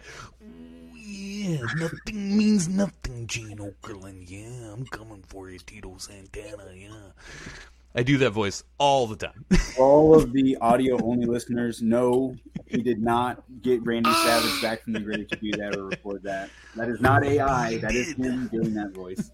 Yeah, 0.96 1.66
nothing 1.76 2.38
means 2.38 2.70
nothing, 2.70 3.28
Gene 3.28 3.58
Okerlund. 3.58 4.30
Yeah, 4.30 4.72
I'm 4.72 4.86
coming 4.86 5.24
for 5.28 5.50
you, 5.50 5.60
Tito 5.60 5.96
Santana. 5.98 6.68
Yeah, 6.76 6.90
I 7.96 8.04
do 8.04 8.18
that 8.20 8.32
voice 8.32 8.64
all 8.78 9.08
the 9.08 9.16
time. 9.16 9.46
All 9.78 10.16
of 10.16 10.34
the 10.34 10.58
audio 10.58 11.04
only 11.04 11.26
listeners 11.26 11.82
know 11.82 12.36
he 12.66 12.82
did 12.82 13.02
not 13.02 13.44
get 13.62 13.84
Randy 13.84 14.12
Savage 14.12 14.62
back 14.62 14.82
from 14.84 14.94
the 14.94 15.00
grave 15.00 15.28
to 15.28 15.36
do 15.36 15.52
that 15.52 15.76
or 15.76 15.86
record 15.86 16.24
that. 16.24 16.50
That 16.76 16.90
is 16.90 17.02
not 17.02 17.24
AI. 17.24 17.78
That 17.78 17.94
is 17.94 18.14
him 18.14 18.48
doing 18.48 18.74
that 18.74 18.92
voice. 18.92 19.32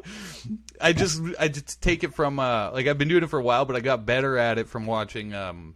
I 0.80 0.92
just 0.92 1.22
I 1.38 1.48
just 1.48 1.80
take 1.80 2.04
it 2.04 2.14
from 2.14 2.38
uh 2.38 2.70
like 2.72 2.86
I've 2.86 2.98
been 2.98 3.08
doing 3.08 3.22
it 3.22 3.30
for 3.30 3.38
a 3.38 3.42
while, 3.42 3.64
but 3.64 3.76
I 3.76 3.80
got 3.80 4.04
better 4.04 4.36
at 4.36 4.58
it 4.58 4.68
from 4.68 4.86
watching 4.86 5.34
um 5.34 5.74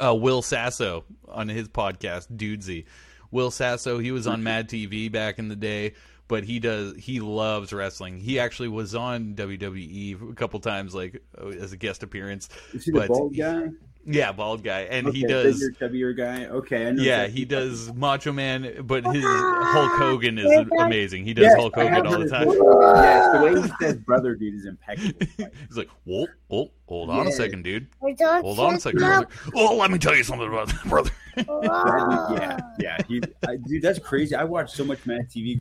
uh 0.00 0.14
Will 0.14 0.42
Sasso 0.42 1.04
on 1.28 1.48
his 1.48 1.68
podcast 1.68 2.28
Dudesy. 2.36 2.84
Will 3.30 3.50
Sasso, 3.50 3.98
he 3.98 4.12
was 4.12 4.26
on 4.26 4.42
Mad 4.44 4.68
TV 4.68 5.10
back 5.10 5.38
in 5.38 5.48
the 5.48 5.56
day, 5.56 5.94
but 6.28 6.44
he 6.44 6.58
does 6.58 6.94
he 6.96 7.20
loves 7.20 7.72
wrestling. 7.72 8.18
He 8.20 8.38
actually 8.38 8.68
was 8.68 8.94
on 8.94 9.34
WWE 9.34 10.30
a 10.30 10.34
couple 10.34 10.60
times 10.60 10.94
like 10.94 11.22
uh, 11.40 11.48
as 11.48 11.72
a 11.72 11.76
guest 11.76 12.02
appearance. 12.02 12.48
Is 12.72 12.84
he 12.84 12.90
the 12.92 13.06
bald 13.06 13.36
guy? 13.36 13.68
Yeah, 14.08 14.30
bald 14.30 14.62
guy, 14.62 14.82
and 14.82 15.08
he 15.08 15.24
Okay, 15.24 15.32
does. 15.32 15.58
bigger, 15.58 15.72
chubbier 16.14 16.16
guy. 16.16 16.46
Okay, 16.46 16.86
I 16.86 16.90
know 16.92 17.02
Yeah, 17.02 17.22
exactly. 17.22 17.38
he 17.40 17.44
does 17.44 17.92
Macho 17.92 18.30
Man, 18.30 18.82
but 18.84 19.04
his 19.04 19.24
Hulk 19.24 19.92
Hogan 19.94 20.38
is 20.38 20.48
amazing. 20.78 21.24
He 21.24 21.34
does 21.34 21.46
Yes, 21.46 21.56
Hulk 21.56 21.74
Hogan 21.74 22.06
all 22.06 22.20
the 22.20 22.28
time. 22.28 22.44
voice. 22.46 22.56
Yes, 23.02 23.36
the 23.36 23.42
way 23.44 23.60
he 23.62 23.68
says 23.84 23.96
"brother," 23.96 24.36
dude, 24.36 24.54
is 24.54 24.64
impeccable. 24.64 25.26
He's 25.68 25.76
like, 25.76 25.88
"Oh, 26.08 26.28
oh, 26.52 26.70
hold 26.86 27.10
on 27.10 27.26
a 27.26 27.32
second, 27.32 27.64
dude. 27.64 27.88
Hold 28.00 28.20
on 28.60 28.74
a 28.76 28.80
second, 28.80 29.00
brother. 29.00 29.26
Oh, 29.56 29.76
let 29.76 29.90
me 29.90 29.98
tell 29.98 30.14
you 30.14 30.22
something 30.22 30.46
about 30.46 30.68
that, 30.68 30.84
brother." 30.88 31.10
Yeah, 31.36 32.58
yeah, 32.78 32.98
he, 33.08 33.20
I, 33.48 33.56
dude, 33.56 33.82
that's 33.82 33.98
crazy. 33.98 34.36
I 34.36 34.44
watched 34.44 34.76
so 34.76 34.84
much 34.84 35.04
Mad 35.04 35.28
TV. 35.28 35.58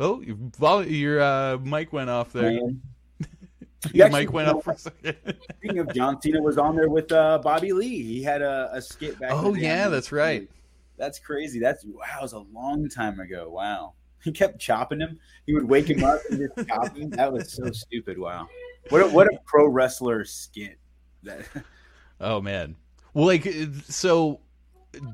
Oh, 0.00 0.20
your 0.20 0.36
vol- 0.58 0.86
your 0.86 1.20
uh, 1.20 1.58
mic 1.58 1.92
went 1.92 2.10
off 2.10 2.32
there. 2.32 2.52
Man. 2.52 2.82
Your 3.92 4.08
mic 4.08 4.32
went 4.32 4.48
up 4.48 4.64
for 4.64 4.70
a 4.70 4.78
second. 4.78 5.16
Speaking 5.58 5.78
of 5.78 5.92
John 5.92 6.18
Cena, 6.18 6.40
was 6.40 6.56
on 6.56 6.74
there 6.74 6.88
with 6.88 7.12
uh, 7.12 7.38
Bobby 7.42 7.74
Lee. 7.74 8.02
He 8.02 8.22
had 8.22 8.40
a, 8.40 8.70
a 8.72 8.80
skit 8.80 9.20
back. 9.20 9.32
Oh, 9.32 9.52
yeah, 9.54 9.88
that's 9.88 10.10
right. 10.10 10.48
That's 10.96 11.18
crazy. 11.18 11.60
That's 11.60 11.84
wow. 11.84 12.02
It 12.18 12.22
was 12.22 12.32
a 12.32 12.38
long 12.38 12.88
time 12.88 13.20
ago. 13.20 13.50
Wow. 13.50 13.92
He 14.22 14.32
kept 14.32 14.58
chopping 14.58 15.00
him. 15.00 15.18
He 15.46 15.52
would 15.52 15.68
wake 15.68 15.90
him 15.90 16.02
up 16.02 16.20
and 16.30 16.38
just 16.56 16.66
chop 16.66 16.96
him. 16.96 17.10
That 17.10 17.30
was 17.30 17.52
so 17.52 17.70
stupid. 17.72 18.18
Wow. 18.18 18.48
What 18.88 19.02
a, 19.02 19.08
what 19.08 19.26
a 19.26 19.38
pro 19.44 19.66
wrestler 19.66 20.24
skit. 20.24 20.78
That 21.22 21.46
Oh 22.20 22.40
man. 22.40 22.76
Well, 23.12 23.26
like, 23.26 23.46
so, 23.88 24.40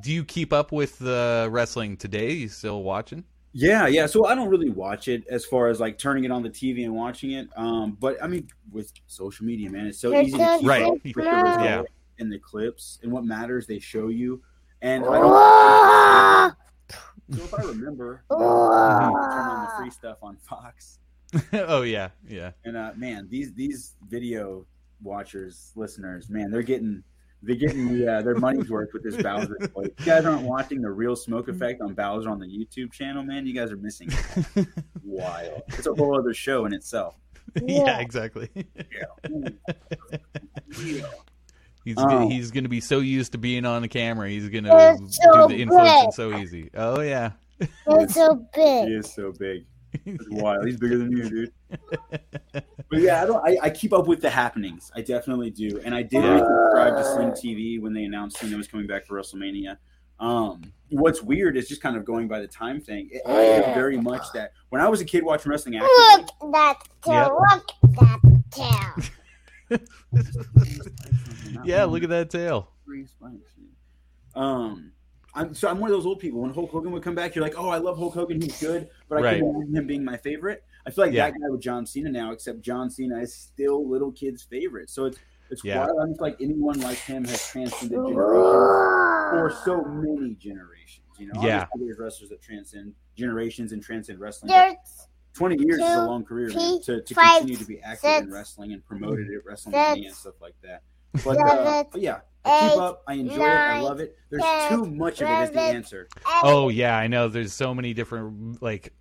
do 0.02 0.12
you 0.12 0.24
keep 0.24 0.52
up 0.52 0.72
with 0.72 0.98
the 0.98 1.48
wrestling 1.50 1.96
today? 1.96 2.32
You 2.32 2.48
still 2.48 2.82
watching? 2.82 3.24
Yeah, 3.52 3.86
yeah. 3.88 4.06
So 4.06 4.26
I 4.26 4.34
don't 4.34 4.48
really 4.48 4.70
watch 4.70 5.08
it 5.08 5.26
as 5.28 5.44
far 5.44 5.68
as 5.68 5.80
like 5.80 5.98
turning 5.98 6.24
it 6.24 6.30
on 6.30 6.42
the 6.42 6.50
TV 6.50 6.84
and 6.84 6.94
watching 6.94 7.32
it. 7.32 7.48
Um, 7.56 7.96
but 8.00 8.22
I 8.22 8.26
mean, 8.28 8.48
with 8.70 8.92
social 9.06 9.44
media, 9.44 9.68
man, 9.70 9.86
it's 9.86 9.98
so 9.98 10.14
easy 10.18 10.38
to 10.38 10.56
keep 10.58 10.66
Right. 10.68 10.82
up 10.84 10.92
with 10.92 11.02
the 11.02 11.14
results 11.14 11.64
Yeah. 11.64 11.82
and 12.18 12.32
the 12.32 12.38
clips 12.38 13.00
and 13.02 13.10
what 13.10 13.24
matters 13.24 13.66
they 13.66 13.78
show 13.80 14.08
you. 14.08 14.40
And 14.82 15.04
I 15.04 15.18
don't. 15.18 16.56
So 17.38 17.44
if 17.44 17.54
I 17.54 17.62
remember, 17.62 18.24
I 18.30 18.34
turn 18.34 18.42
on 18.42 19.64
the 19.64 19.70
free 19.78 19.90
stuff 19.90 20.18
on 20.22 20.36
Fox. 20.36 20.98
oh 21.52 21.82
yeah, 21.82 22.08
yeah. 22.28 22.50
And 22.64 22.76
uh, 22.76 22.92
man, 22.96 23.28
these 23.30 23.52
these 23.54 23.94
video 24.08 24.66
watchers, 25.02 25.70
listeners, 25.76 26.28
man, 26.28 26.50
they're 26.50 26.62
getting 26.62 27.04
they're 27.42 27.56
getting 27.56 27.88
the, 27.96 28.06
uh, 28.12 28.22
their 28.22 28.34
money's 28.36 28.68
worth 28.70 28.90
with 28.92 29.02
this 29.02 29.16
Bowser 29.16 29.56
toy. 29.74 29.82
If 29.84 30.00
you 30.00 30.06
guys 30.06 30.24
aren't 30.26 30.42
watching 30.42 30.82
the 30.82 30.90
real 30.90 31.16
smoke 31.16 31.48
effect 31.48 31.80
on 31.80 31.94
Bowser 31.94 32.28
on 32.28 32.38
the 32.38 32.46
YouTube 32.46 32.92
channel, 32.92 33.22
man, 33.22 33.46
you 33.46 33.54
guys 33.54 33.70
are 33.72 33.76
missing 33.76 34.10
it. 34.56 34.66
Wild. 35.02 35.62
It's 35.68 35.86
a 35.86 35.94
whole 35.94 36.18
other 36.18 36.34
show 36.34 36.66
in 36.66 36.72
itself. 36.74 37.14
yeah, 37.62 37.84
Yeah. 37.84 37.98
exactly. 38.00 38.48
Yeah. 38.54 39.04
He's 41.84 41.96
Oh. 41.98 42.06
go- 42.06 42.28
he's 42.28 42.50
going 42.50 42.64
to 42.64 42.70
be 42.70 42.80
so 42.80 42.98
used 42.98 43.32
to 43.32 43.38
being 43.38 43.64
on 43.64 43.80
the 43.82 43.88
camera. 43.88 44.28
He's 44.28 44.48
going 44.48 44.64
to 44.64 44.98
so 45.08 45.48
do 45.48 45.54
the 45.54 45.62
influencing 45.62 46.04
big. 46.06 46.12
so 46.12 46.36
easy. 46.36 46.70
Oh 46.74 47.00
yeah. 47.00 47.32
It's 47.58 48.14
so 48.14 48.46
big. 48.54 48.88
He 48.88 48.94
is 48.94 49.12
so 49.12 49.32
big. 49.32 49.64
It's 49.92 50.26
wild. 50.30 50.66
He's 50.66 50.76
bigger 50.76 50.98
than 50.98 51.12
you, 51.12 51.28
dude. 51.28 51.52
But 52.90 53.02
yeah, 53.02 53.22
I 53.22 53.26
don't. 53.26 53.46
I, 53.46 53.56
I 53.62 53.70
keep 53.70 53.92
up 53.92 54.08
with 54.08 54.20
the 54.20 54.28
happenings. 54.30 54.90
I 54.96 55.00
definitely 55.00 55.50
do, 55.50 55.80
and 55.84 55.94
I 55.94 56.02
did 56.02 56.24
subscribe 56.24 56.96
to 56.96 57.04
Sling 57.04 57.30
TV 57.30 57.80
when 57.80 57.92
they 57.92 58.02
announced 58.02 58.38
Cena 58.38 58.56
was 58.56 58.66
coming 58.66 58.88
back 58.88 59.06
for 59.06 59.16
WrestleMania. 59.16 59.76
Um, 60.18 60.72
what's 60.88 61.22
weird 61.22 61.56
is 61.56 61.68
just 61.68 61.80
kind 61.80 61.96
of 61.96 62.04
going 62.04 62.26
by 62.26 62.40
the 62.40 62.48
time 62.48 62.80
thing. 62.80 63.08
It, 63.12 63.22
I 63.24 63.62
feel 63.62 63.74
very 63.74 63.96
much 63.96 64.24
that 64.34 64.54
when 64.70 64.80
I 64.82 64.88
was 64.88 65.00
a 65.00 65.04
kid 65.04 65.22
watching 65.22 65.52
wrestling, 65.52 65.76
actively, 65.76 66.26
Look 66.42 66.52
that 66.52 66.78
tail. 67.04 67.38
Yep. 67.52 67.62
Look 67.82 67.94
that 67.94 69.00
tail. 69.70 69.78
Yeah, 71.64 71.84
look 71.84 72.02
at 72.02 72.08
that 72.08 72.30
tail. 72.30 72.72
three 72.84 73.06
spikes. 73.06 73.52
Um, 74.34 74.90
I'm 75.34 75.54
so 75.54 75.68
I'm 75.68 75.78
one 75.78 75.90
of 75.90 75.96
those 75.96 76.06
old 76.06 76.18
people. 76.18 76.40
When 76.40 76.52
Hulk 76.52 76.70
Hogan 76.70 76.90
would 76.92 77.02
come 77.02 77.14
back, 77.14 77.34
you're 77.34 77.44
like, 77.44 77.54
oh, 77.56 77.68
I 77.68 77.78
love 77.78 77.98
Hulk 77.98 78.14
Hogan. 78.14 78.40
He's 78.40 78.58
good, 78.60 78.88
but 79.08 79.18
I 79.18 79.20
Right. 79.22 79.34
couldn't 79.38 79.54
imagine 79.56 79.76
him 79.76 79.86
being 79.86 80.04
my 80.04 80.16
favorite. 80.16 80.64
I 80.86 80.90
feel 80.90 81.04
like 81.04 81.14
Yeah. 81.14 81.30
that 81.30 81.38
guy 81.38 81.48
with 81.48 81.60
John 81.60 81.86
Cena 81.86 82.10
now, 82.10 82.32
except 82.32 82.62
John 82.62 82.90
Cena 82.90 83.18
is 83.20 83.34
still 83.34 83.88
little 83.88 84.10
kids' 84.12 84.42
favorite. 84.42 84.90
So 84.90 85.04
it's 85.06 85.18
it's 85.50 85.64
Yeah. 85.64 85.78
wild. 85.84 85.90
I 85.98 86.06
don't 86.06 86.20
like 86.20 86.36
anyone 86.40 86.80
like 86.80 86.98
him 86.98 87.24
has 87.24 87.44
transcended 87.48 87.98
generations 88.08 89.30
for 89.30 89.52
so 89.64 89.82
many 89.84 90.34
generations. 90.36 91.06
You 91.18 91.26
know, 91.26 91.42
Yeah. 91.42 91.62
obviously 91.72 91.86
there's 91.88 91.98
wrestlers 91.98 92.30
that 92.30 92.40
transcend 92.40 92.94
generations 93.16 93.72
and 93.72 93.82
transcend 93.82 94.20
wrestling. 94.20 94.52
20 95.34 95.56
years 95.62 95.78
is 95.80 95.94
a 95.94 96.04
long 96.06 96.24
career 96.24 96.48
man, 96.54 96.80
to, 96.82 97.02
to 97.02 97.14
five, 97.14 97.38
continue 97.38 97.56
to 97.56 97.64
be 97.64 97.80
active 97.80 98.24
in 98.24 98.30
wrestling 98.32 98.72
and 98.72 98.84
promoted 98.84 99.26
at 99.32 99.44
WrestleMania 99.44 100.06
and 100.06 100.14
stuff 100.14 100.34
like 100.40 100.54
that. 100.62 100.82
But, 101.24 101.38
uh, 101.38 101.84
but 101.90 102.00
yeah, 102.00 102.20
I 102.44 102.68
keep 102.68 102.78
up. 102.78 103.02
I 103.06 103.14
enjoy 103.14 103.34
it. 103.34 103.40
I 103.40 103.80
love 103.80 104.00
it. 104.00 104.16
There's 104.30 104.42
ten, 104.42 104.70
too 104.70 104.86
much 104.86 105.20
of 105.20 105.28
it 105.28 105.42
is 105.42 105.50
the 105.50 105.58
eleven, 105.58 105.76
answer. 105.76 106.08
Oh 106.42 106.68
yeah, 106.68 106.96
I 106.96 107.06
know. 107.06 107.28
There's 107.28 107.52
so 107.52 107.74
many 107.74 107.92
different 107.94 108.62
like. 108.62 108.92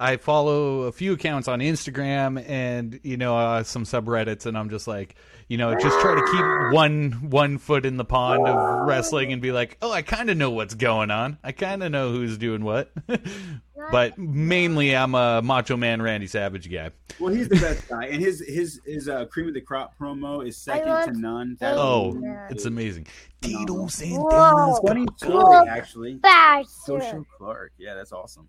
I 0.00 0.16
follow 0.16 0.82
a 0.82 0.92
few 0.92 1.12
accounts 1.14 1.48
on 1.48 1.58
Instagram 1.60 2.42
and 2.48 3.00
you 3.02 3.16
know 3.16 3.36
uh, 3.36 3.62
some 3.64 3.84
subreddits, 3.84 4.46
and 4.46 4.56
I'm 4.56 4.70
just 4.70 4.86
like, 4.86 5.16
you 5.48 5.58
know, 5.58 5.74
just 5.78 5.98
try 6.00 6.14
to 6.14 6.22
keep 6.30 6.74
one 6.74 7.30
one 7.30 7.58
foot 7.58 7.84
in 7.84 7.96
the 7.96 8.04
pond 8.04 8.46
of 8.46 8.86
wrestling 8.86 9.32
and 9.32 9.42
be 9.42 9.50
like, 9.52 9.76
oh, 9.82 9.90
I 9.90 10.02
kind 10.02 10.30
of 10.30 10.36
know 10.36 10.50
what's 10.50 10.74
going 10.74 11.10
on. 11.10 11.38
I 11.42 11.52
kind 11.52 11.82
of 11.82 11.90
know 11.90 12.12
who's 12.12 12.38
doing 12.38 12.62
what. 12.62 12.92
but 13.90 14.16
mainly, 14.18 14.94
I'm 14.96 15.14
a 15.14 15.42
Macho 15.42 15.76
Man 15.76 16.00
Randy 16.00 16.26
Savage 16.28 16.70
guy. 16.70 16.90
Well, 17.18 17.32
he's 17.34 17.48
the 17.48 17.56
best 17.56 17.88
guy, 17.88 18.04
and 18.06 18.22
his 18.22 18.40
his 18.46 18.80
his 18.86 19.08
uh, 19.08 19.24
cream 19.26 19.48
of 19.48 19.54
the 19.54 19.60
crop 19.60 19.98
promo 19.98 20.46
is 20.46 20.56
second 20.56 21.12
to 21.14 21.18
none. 21.20 21.56
That 21.58 21.76
Oh, 21.76 22.16
Yeah. 22.22 22.46
it's 22.50 22.66
amazing. 22.66 23.06
Phenomenal. 23.42 23.66
Tito 23.66 23.86
Santana's 23.88 24.78
Whoa. 24.78 24.86
funny 24.86 25.06
Cool. 25.22 25.40
story 25.40 25.68
actually. 25.68 26.14
Bowser. 26.16 26.68
Social 26.68 27.26
Clark. 27.36 27.72
Yeah, 27.78 27.94
that's 27.94 28.12
awesome. 28.12 28.48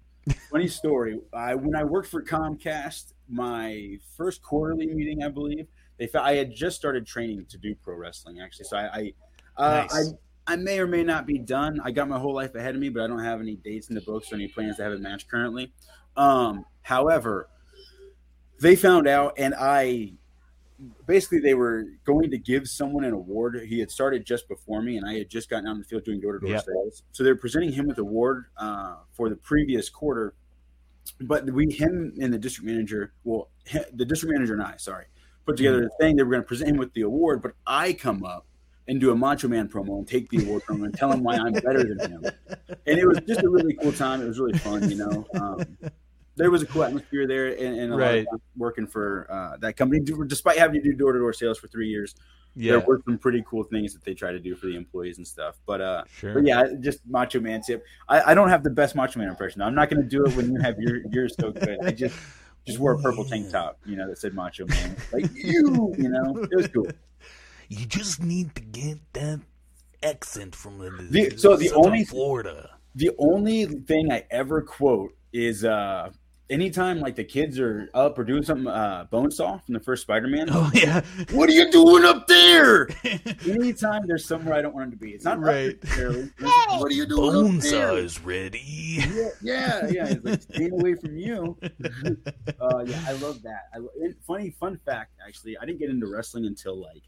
Funny 0.52 0.68
story. 0.68 1.20
I 1.34 1.56
when 1.56 1.76
I 1.76 1.84
worked 1.84 2.10
for 2.10 2.24
Comcast, 2.24 3.14
my 3.28 3.98
first 4.18 4.42
quarterly 4.42 4.88
meeting, 4.88 5.24
I 5.24 5.30
believe, 5.30 5.68
they 5.98 6.08
found 6.08 6.28
I 6.28 6.36
had 6.36 6.54
just 6.54 6.76
started 6.76 7.06
training 7.06 7.46
to 7.50 7.58
do 7.58 7.76
pro 7.76 7.96
wrestling. 7.96 8.40
Actually, 8.42 8.66
so 8.66 8.78
I, 8.78 8.84
I, 8.84 9.14
uh, 9.58 9.88
Nice. 9.92 10.14
I, 10.48 10.54
I 10.54 10.56
may 10.56 10.80
or 10.80 10.88
may 10.88 11.04
not 11.04 11.28
be 11.28 11.38
done. 11.38 11.80
I 11.84 11.92
got 11.92 12.08
my 12.08 12.18
whole 12.18 12.34
life 12.34 12.56
ahead 12.56 12.74
of 12.74 12.82
me, 12.82 12.90
but 12.90 13.04
I 13.04 13.08
don't 13.08 13.24
have 13.24 13.40
any 13.40 13.56
dates 13.58 13.90
in 13.90 13.96
the 13.96 14.02
books 14.02 14.32
or 14.32 14.36
any 14.36 14.48
plans 14.48 14.78
to 14.78 14.84
have 14.84 14.94
a 14.94 14.98
match 14.98 15.28
currently. 15.28 15.72
Um, 16.18 16.66
however, 16.82 17.50
they 18.60 18.76
found 18.76 19.08
out, 19.08 19.36
and 19.38 19.54
I 19.58 20.14
basically 21.06 21.40
they 21.40 21.54
were 21.54 21.86
going 22.06 22.32
to 22.32 22.38
give 22.38 22.68
someone 22.68 23.04
an 23.04 23.14
award. 23.14 23.60
He 23.68 23.80
had 23.80 23.92
started 23.92 24.26
just 24.26 24.48
before 24.48 24.82
me, 24.82 24.98
and 24.98 25.08
I 25.08 25.18
had 25.18 25.30
just 25.30 25.50
gotten 25.50 25.68
out 25.68 25.74
in 25.74 25.80
the 25.80 25.86
field 25.86 26.04
doing 26.06 26.20
door 26.20 26.34
to 26.34 26.40
door 26.40 26.56
sales. 26.62 27.04
So 27.12 27.24
they're 27.24 27.36
presenting 27.36 27.72
him 27.72 27.88
with 27.88 27.98
an 27.98 28.04
award 28.04 28.46
uh, 28.58 28.96
for 29.12 29.30
the 29.30 29.36
previous 29.36 29.90
quarter. 29.90 30.34
But 31.22 31.46
we, 31.46 31.72
him, 31.72 32.14
and 32.22 32.32
the 32.34 32.38
district 32.38 32.68
manager, 32.70 33.14
well, 33.24 33.50
he- 33.66 33.80
the 33.94 34.06
district 34.06 34.34
manager 34.34 34.54
and 34.54 34.62
I, 34.62 34.76
sorry, 34.78 35.06
put 35.46 35.58
together 35.58 35.82
the 35.82 35.90
thing. 36.00 36.16
They 36.16 36.24
were 36.24 36.32
going 36.32 36.44
to 36.44 36.48
present 36.48 36.70
him 36.72 36.78
with 36.78 36.94
the 36.94 37.02
award, 37.02 37.42
but 37.42 37.54
I 37.66 37.94
come 37.94 38.24
up 38.24 38.46
and 38.88 39.00
do 39.00 39.12
a 39.12 39.16
Macho 39.16 39.48
Man 39.48 39.68
promo 39.70 39.98
and 40.00 40.08
take 40.08 40.30
the 40.30 40.44
award 40.46 40.64
from 40.64 40.78
him 40.78 40.84
and 40.86 40.94
tell 40.94 41.12
him 41.12 41.24
why 41.24 41.36
I'm 41.38 41.54
better 41.54 41.84
than 41.84 42.00
him. 42.00 42.26
And 42.86 43.00
it 43.00 43.08
was 43.08 43.20
just 43.28 43.42
a 43.44 43.50
really 43.50 43.74
cool 43.76 43.92
time. 43.92 44.22
It 44.22 44.28
was 44.28 44.40
really 44.40 44.58
fun, 44.60 44.90
you 44.90 44.98
know. 44.98 45.26
Um, 45.36 45.78
there 46.40 46.50
was 46.50 46.64
a 46.64 46.66
cool 46.66 46.84
atmosphere 46.84 47.28
there, 47.28 47.48
and, 47.50 47.80
and 47.80 47.94
a 47.94 47.96
lot 47.96 48.02
Right. 48.02 48.26
of 48.34 48.42
working 48.58 48.88
for 48.88 49.28
uh, 49.30 49.58
that 49.58 49.78
company. 49.78 50.02
Despite 50.28 50.58
having 50.58 50.82
to 50.82 50.92
do 50.92 50.96
door 50.98 51.14
to 51.14 51.20
door 51.20 51.34
sales 51.34 51.60
for 51.60 51.68
three 51.68 51.88
years, 51.90 52.16
Yeah, 52.56 52.72
there 52.74 52.80
were 52.82 53.00
some 53.06 53.18
pretty 53.20 53.44
cool 53.48 53.64
things 53.66 53.94
that 53.94 54.04
they 54.04 54.14
try 54.16 54.32
to 54.32 54.40
do 54.40 54.56
for 54.56 54.66
the 54.66 54.76
employees 54.76 55.18
and 55.20 55.28
stuff. 55.28 55.56
But 55.68 55.82
uh, 55.82 56.04
sure. 56.18 56.34
but 56.34 56.46
yeah, 56.46 56.64
just 56.80 57.00
Macho 57.08 57.40
Man 57.40 57.62
tip. 57.62 57.84
I, 58.08 58.32
I 58.32 58.34
don't 58.34 58.50
have 58.50 58.64
the 58.64 58.72
best 58.72 58.96
Macho 58.96 59.20
Man 59.20 59.30
impression. 59.30 59.62
I'm 59.62 59.76
not 59.76 59.90
going 59.90 60.02
to 60.02 60.08
do 60.10 60.26
it 60.26 60.36
when 60.36 60.52
you 60.52 60.60
have 60.62 60.80
your 60.80 60.98
yours 61.12 61.36
so 61.40 61.52
good. 61.52 61.78
I 61.84 61.92
just 61.92 62.16
just 62.66 62.80
wore 62.80 62.94
a 62.94 63.00
purple 63.00 63.24
tank 63.26 63.50
top, 63.52 63.80
you 63.86 63.96
know, 63.96 64.08
that 64.08 64.18
said 64.18 64.34
Macho 64.34 64.66
Man, 64.68 64.96
like 65.14 65.30
you, 65.36 65.94
you 65.98 66.10
know. 66.10 66.48
It 66.52 66.56
was 66.56 66.68
cool. 66.68 66.88
You 67.72 67.86
just 67.86 68.24
need 68.24 68.56
to 68.56 68.64
get 68.64 68.98
that 69.14 69.42
accent 70.02 70.56
from 70.56 70.80
the, 70.80 70.90
The- 71.30 71.38
so 71.38 71.56
the 71.56 71.72
only- 71.74 72.04
Florida. 72.04 72.72
The 72.96 73.12
only 73.20 73.66
thing 73.66 74.12
I 74.12 74.26
ever 74.32 74.64
quote 74.64 75.14
is 75.32 75.64
uh 75.64 76.10
anytime 76.50 77.00
like 77.00 77.16
the 77.16 77.24
kids 77.24 77.60
are 77.60 77.90
up 77.94 78.18
or 78.18 78.24
doing 78.24 78.44
something. 78.44 78.68
Uh, 78.68 79.06
Bonesaw 79.12 79.64
from 79.64 79.74
the 79.74 79.80
first 79.80 80.04
Spider-Man. 80.04 80.48
Oh 80.52 80.70
yeah, 80.76 81.02
What 81.32 81.50
are 81.50 81.54
you 81.54 81.70
doing 81.72 82.04
up 82.06 82.28
there? 82.28 82.88
Anytime 83.48 84.08
there's 84.08 84.26
somewhere 84.26 84.56
I 84.56 84.62
don't 84.62 84.74
want 84.74 84.86
him 84.86 84.92
to 84.92 84.98
be, 84.98 85.12
it's 85.12 85.26
not 85.26 85.40
Right. 85.40 85.82
necessarily. 85.84 86.30
What 86.40 86.92
are 86.92 86.96
you 86.96 87.06
doing 87.06 87.30
up 87.56 87.62
there? 87.62 87.90
Bonesaw 87.92 88.04
is 88.04 88.22
ready. 88.22 88.60
Yeah, 88.66 89.30
yeah, 89.42 89.88
yeah. 89.90 90.08
It's 90.10 90.24
like 90.26 90.42
staying 90.42 90.74
away 90.74 90.96
from 90.96 91.18
you. 91.18 91.58
uh, 91.64 92.84
yeah, 92.86 93.04
I 93.08 93.12
love 93.14 93.42
that. 93.44 93.64
I, 93.74 93.80
funny 94.26 94.52
fun 94.52 94.80
fact, 94.86 95.12
actually, 95.26 95.58
I 95.58 95.66
didn't 95.66 95.80
get 95.80 95.90
into 95.90 96.08
wrestling 96.08 96.46
until 96.46 96.80
like 96.80 97.04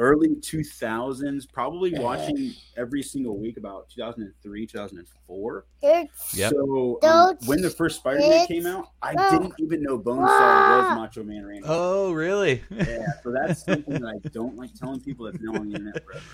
early 0.00 0.30
2000s, 0.30 1.52
probably 1.52 1.92
watching 1.98 2.54
every 2.76 3.02
single 3.02 3.38
week 3.38 3.58
about 3.58 3.90
2003, 3.90 4.66
2004. 4.66 5.64
It's 5.82 6.36
Yep. 6.36 6.52
So 6.52 6.98
um, 7.02 7.36
when 7.44 7.60
the 7.60 7.68
first 7.68 7.96
Spider-Man 7.96 8.46
came 8.46 8.66
out, 8.66 8.88
I 9.02 9.14
didn't 9.30 9.54
even 9.58 9.82
know 9.82 9.98
Bonesaw 9.98 10.18
was 10.18 10.96
Macho 10.96 11.22
Man 11.22 11.44
Randy. 11.44 11.66
Oh, 11.66 12.12
really? 12.12 12.62
Yeah, 12.70 13.06
so 13.22 13.30
that's 13.30 13.64
something 13.64 14.00
that 14.00 14.08
I 14.08 14.28
don't 14.30 14.56
like 14.56 14.74
telling 14.74 15.00
people 15.00 15.26
that's 15.26 15.38
now 15.40 15.60
on 15.60 15.68
the 15.68 15.76
internet 15.76 16.02
forever. 16.04 16.24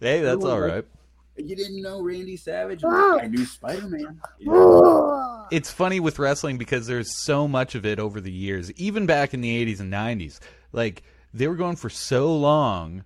hey, 0.00 0.20
that's 0.20 0.44
all 0.44 0.60
right. 0.60 0.84
You 1.36 1.56
didn't 1.56 1.82
know 1.82 2.00
Randy 2.00 2.36
Savage? 2.36 2.84
Wow. 2.84 3.18
I 3.20 3.26
knew 3.26 3.44
Spider-Man. 3.44 4.20
You 4.38 4.52
know? 4.52 5.46
It's 5.50 5.70
funny 5.70 5.98
with 5.98 6.18
wrestling 6.18 6.58
because 6.58 6.86
there's 6.86 7.10
so 7.10 7.48
much 7.48 7.74
of 7.74 7.84
it 7.86 7.98
over 7.98 8.20
the 8.20 8.30
years, 8.30 8.70
even 8.72 9.06
back 9.06 9.34
in 9.34 9.40
the 9.40 9.66
80s 9.66 9.80
and 9.80 9.92
90s. 9.92 10.38
Like, 10.72 11.02
they 11.32 11.48
were 11.48 11.56
going 11.56 11.74
for 11.74 11.90
so 11.90 12.36
long. 12.36 13.04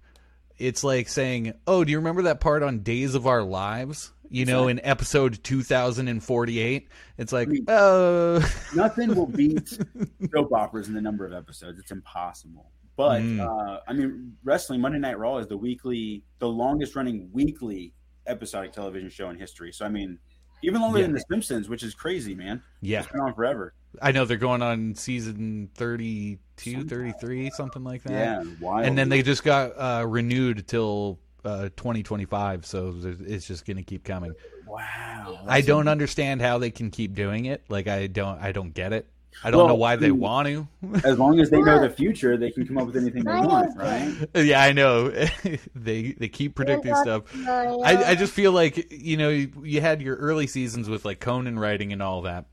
It's 0.59 0.83
like 0.85 1.09
saying, 1.09 1.55
Oh, 1.66 1.85
do 1.85 1.90
you 1.92 1.99
remember 1.99 2.23
that 2.23 2.40
part 2.40 2.62
on 2.62 2.81
Days 2.81 3.14
of 3.14 3.27
Our 3.27 3.42
Lives? 3.42 4.12
You 4.31 4.44
know, 4.44 4.68
in 4.68 4.79
episode 4.85 5.42
2048? 5.42 6.88
It's 7.16 7.33
like, 7.33 7.49
oh. 7.68 8.53
Nothing 8.75 9.14
will 9.14 9.27
beat 9.40 9.68
soap 9.68 10.53
operas 10.53 10.88
in 10.88 10.94
the 10.94 11.01
number 11.01 11.25
of 11.27 11.33
episodes. 11.33 11.79
It's 11.79 11.90
impossible. 11.90 12.71
But 12.97 13.23
Mm. 13.23 13.40
uh, 13.40 13.81
I 13.87 13.92
mean, 13.92 14.37
wrestling 14.44 14.81
Monday 14.81 14.99
Night 14.99 15.18
Raw 15.18 15.38
is 15.38 15.47
the 15.47 15.57
weekly, 15.57 16.25
the 16.40 16.49
longest 16.49 16.94
running 16.97 17.31
weekly 17.33 17.94
episodic 18.27 18.73
television 18.73 19.09
show 19.09 19.31
in 19.31 19.38
history. 19.38 19.73
So 19.73 19.87
I 19.87 19.88
mean, 19.88 20.18
even 20.62 20.81
longer 20.83 20.99
Yeah. 20.99 21.05
than 21.05 21.12
The 21.14 21.25
Simpsons, 21.31 21.68
which 21.68 21.83
is 21.83 21.94
crazy, 21.94 22.35
man. 22.35 22.62
yeah. 22.83 23.01
It's 23.01 23.11
been 23.12 23.21
on 23.21 23.33
forever. 23.35 23.73
I 24.01 24.12
know 24.12 24.24
they're 24.24 24.37
going 24.37 24.62
on 24.62 24.94
season 24.94 25.70
32, 25.74 26.85
33, 26.85 27.51
something 27.51 27.85
like 27.85 28.03
that. 28.05 28.12
Yeah, 28.12 28.44
wild. 28.61 28.87
and 28.87 28.96
then 28.96 29.09
they 29.09 29.22
just 29.22 29.44
got 29.44 29.72
uh, 29.72 30.07
renewed 30.07 30.66
till 30.68 31.18
uh, 31.44 31.62
2025 31.77 32.66
so 32.66 32.94
it's 33.03 33.46
just 33.46 33.64
going 33.64 33.77
to 33.77 33.83
keep 33.83 34.05
coming 34.05 34.33
wow. 34.66 35.38
i 35.46 35.61
don't 35.61 35.88
understand 35.88 36.42
how 36.42 36.59
they 36.59 36.70
can 36.70 36.90
keep 36.90 37.14
doing 37.14 37.46
it 37.46 37.62
like 37.68 37.87
i 37.87 38.07
don't 38.07 38.40
i 38.42 38.51
don't 38.51 38.74
get 38.74 38.92
it 38.92 39.09
i 39.44 39.51
don't 39.51 39.59
Well, 39.59 39.68
know 39.68 39.74
why 39.77 39.96
they 39.96 40.11
mm. 40.11 40.18
want 40.18 40.48
to 40.48 40.68
As 41.09 41.18
long 41.18 41.38
as 41.40 41.48
they 41.48 41.61
know 41.61 41.81
the 41.81 41.90
future, 41.96 42.37
they 42.37 42.51
can 42.51 42.66
come 42.66 42.77
up 42.77 42.87
with 42.87 42.96
anything 42.96 43.22
they 43.24 43.40
want, 43.40 43.77
right? 43.79 44.14
yeah 44.35 44.61
i 44.61 44.72
know 44.72 45.09
they 45.74 46.12
they 46.12 46.29
keep 46.29 46.55
predicting 46.55 46.94
stuff 46.96 47.22
I, 47.46 48.05
I 48.09 48.14
just 48.14 48.33
feel 48.33 48.53
like 48.53 48.90
you 48.90 49.16
know 49.16 49.29
you, 49.29 49.53
you 49.62 49.81
had 49.81 50.03
your 50.03 50.16
early 50.16 50.48
seasons 50.48 50.88
with 50.88 51.05
like 51.05 51.20
conan 51.20 51.59
writing 51.59 51.92
and 51.92 52.03
all 52.03 52.22
that 52.22 52.46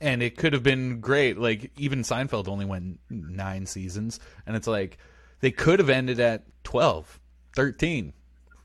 and 0.00 0.22
it 0.22 0.36
could 0.36 0.52
have 0.52 0.62
been 0.62 1.00
great 1.00 1.38
like 1.38 1.70
even 1.76 2.02
seinfeld 2.02 2.48
only 2.48 2.64
went 2.64 2.98
nine 3.10 3.66
seasons 3.66 4.18
and 4.46 4.56
it's 4.56 4.66
like 4.66 4.98
they 5.40 5.50
could 5.50 5.78
have 5.78 5.90
ended 5.90 6.18
at 6.20 6.44
12 6.64 7.20
13 7.54 8.12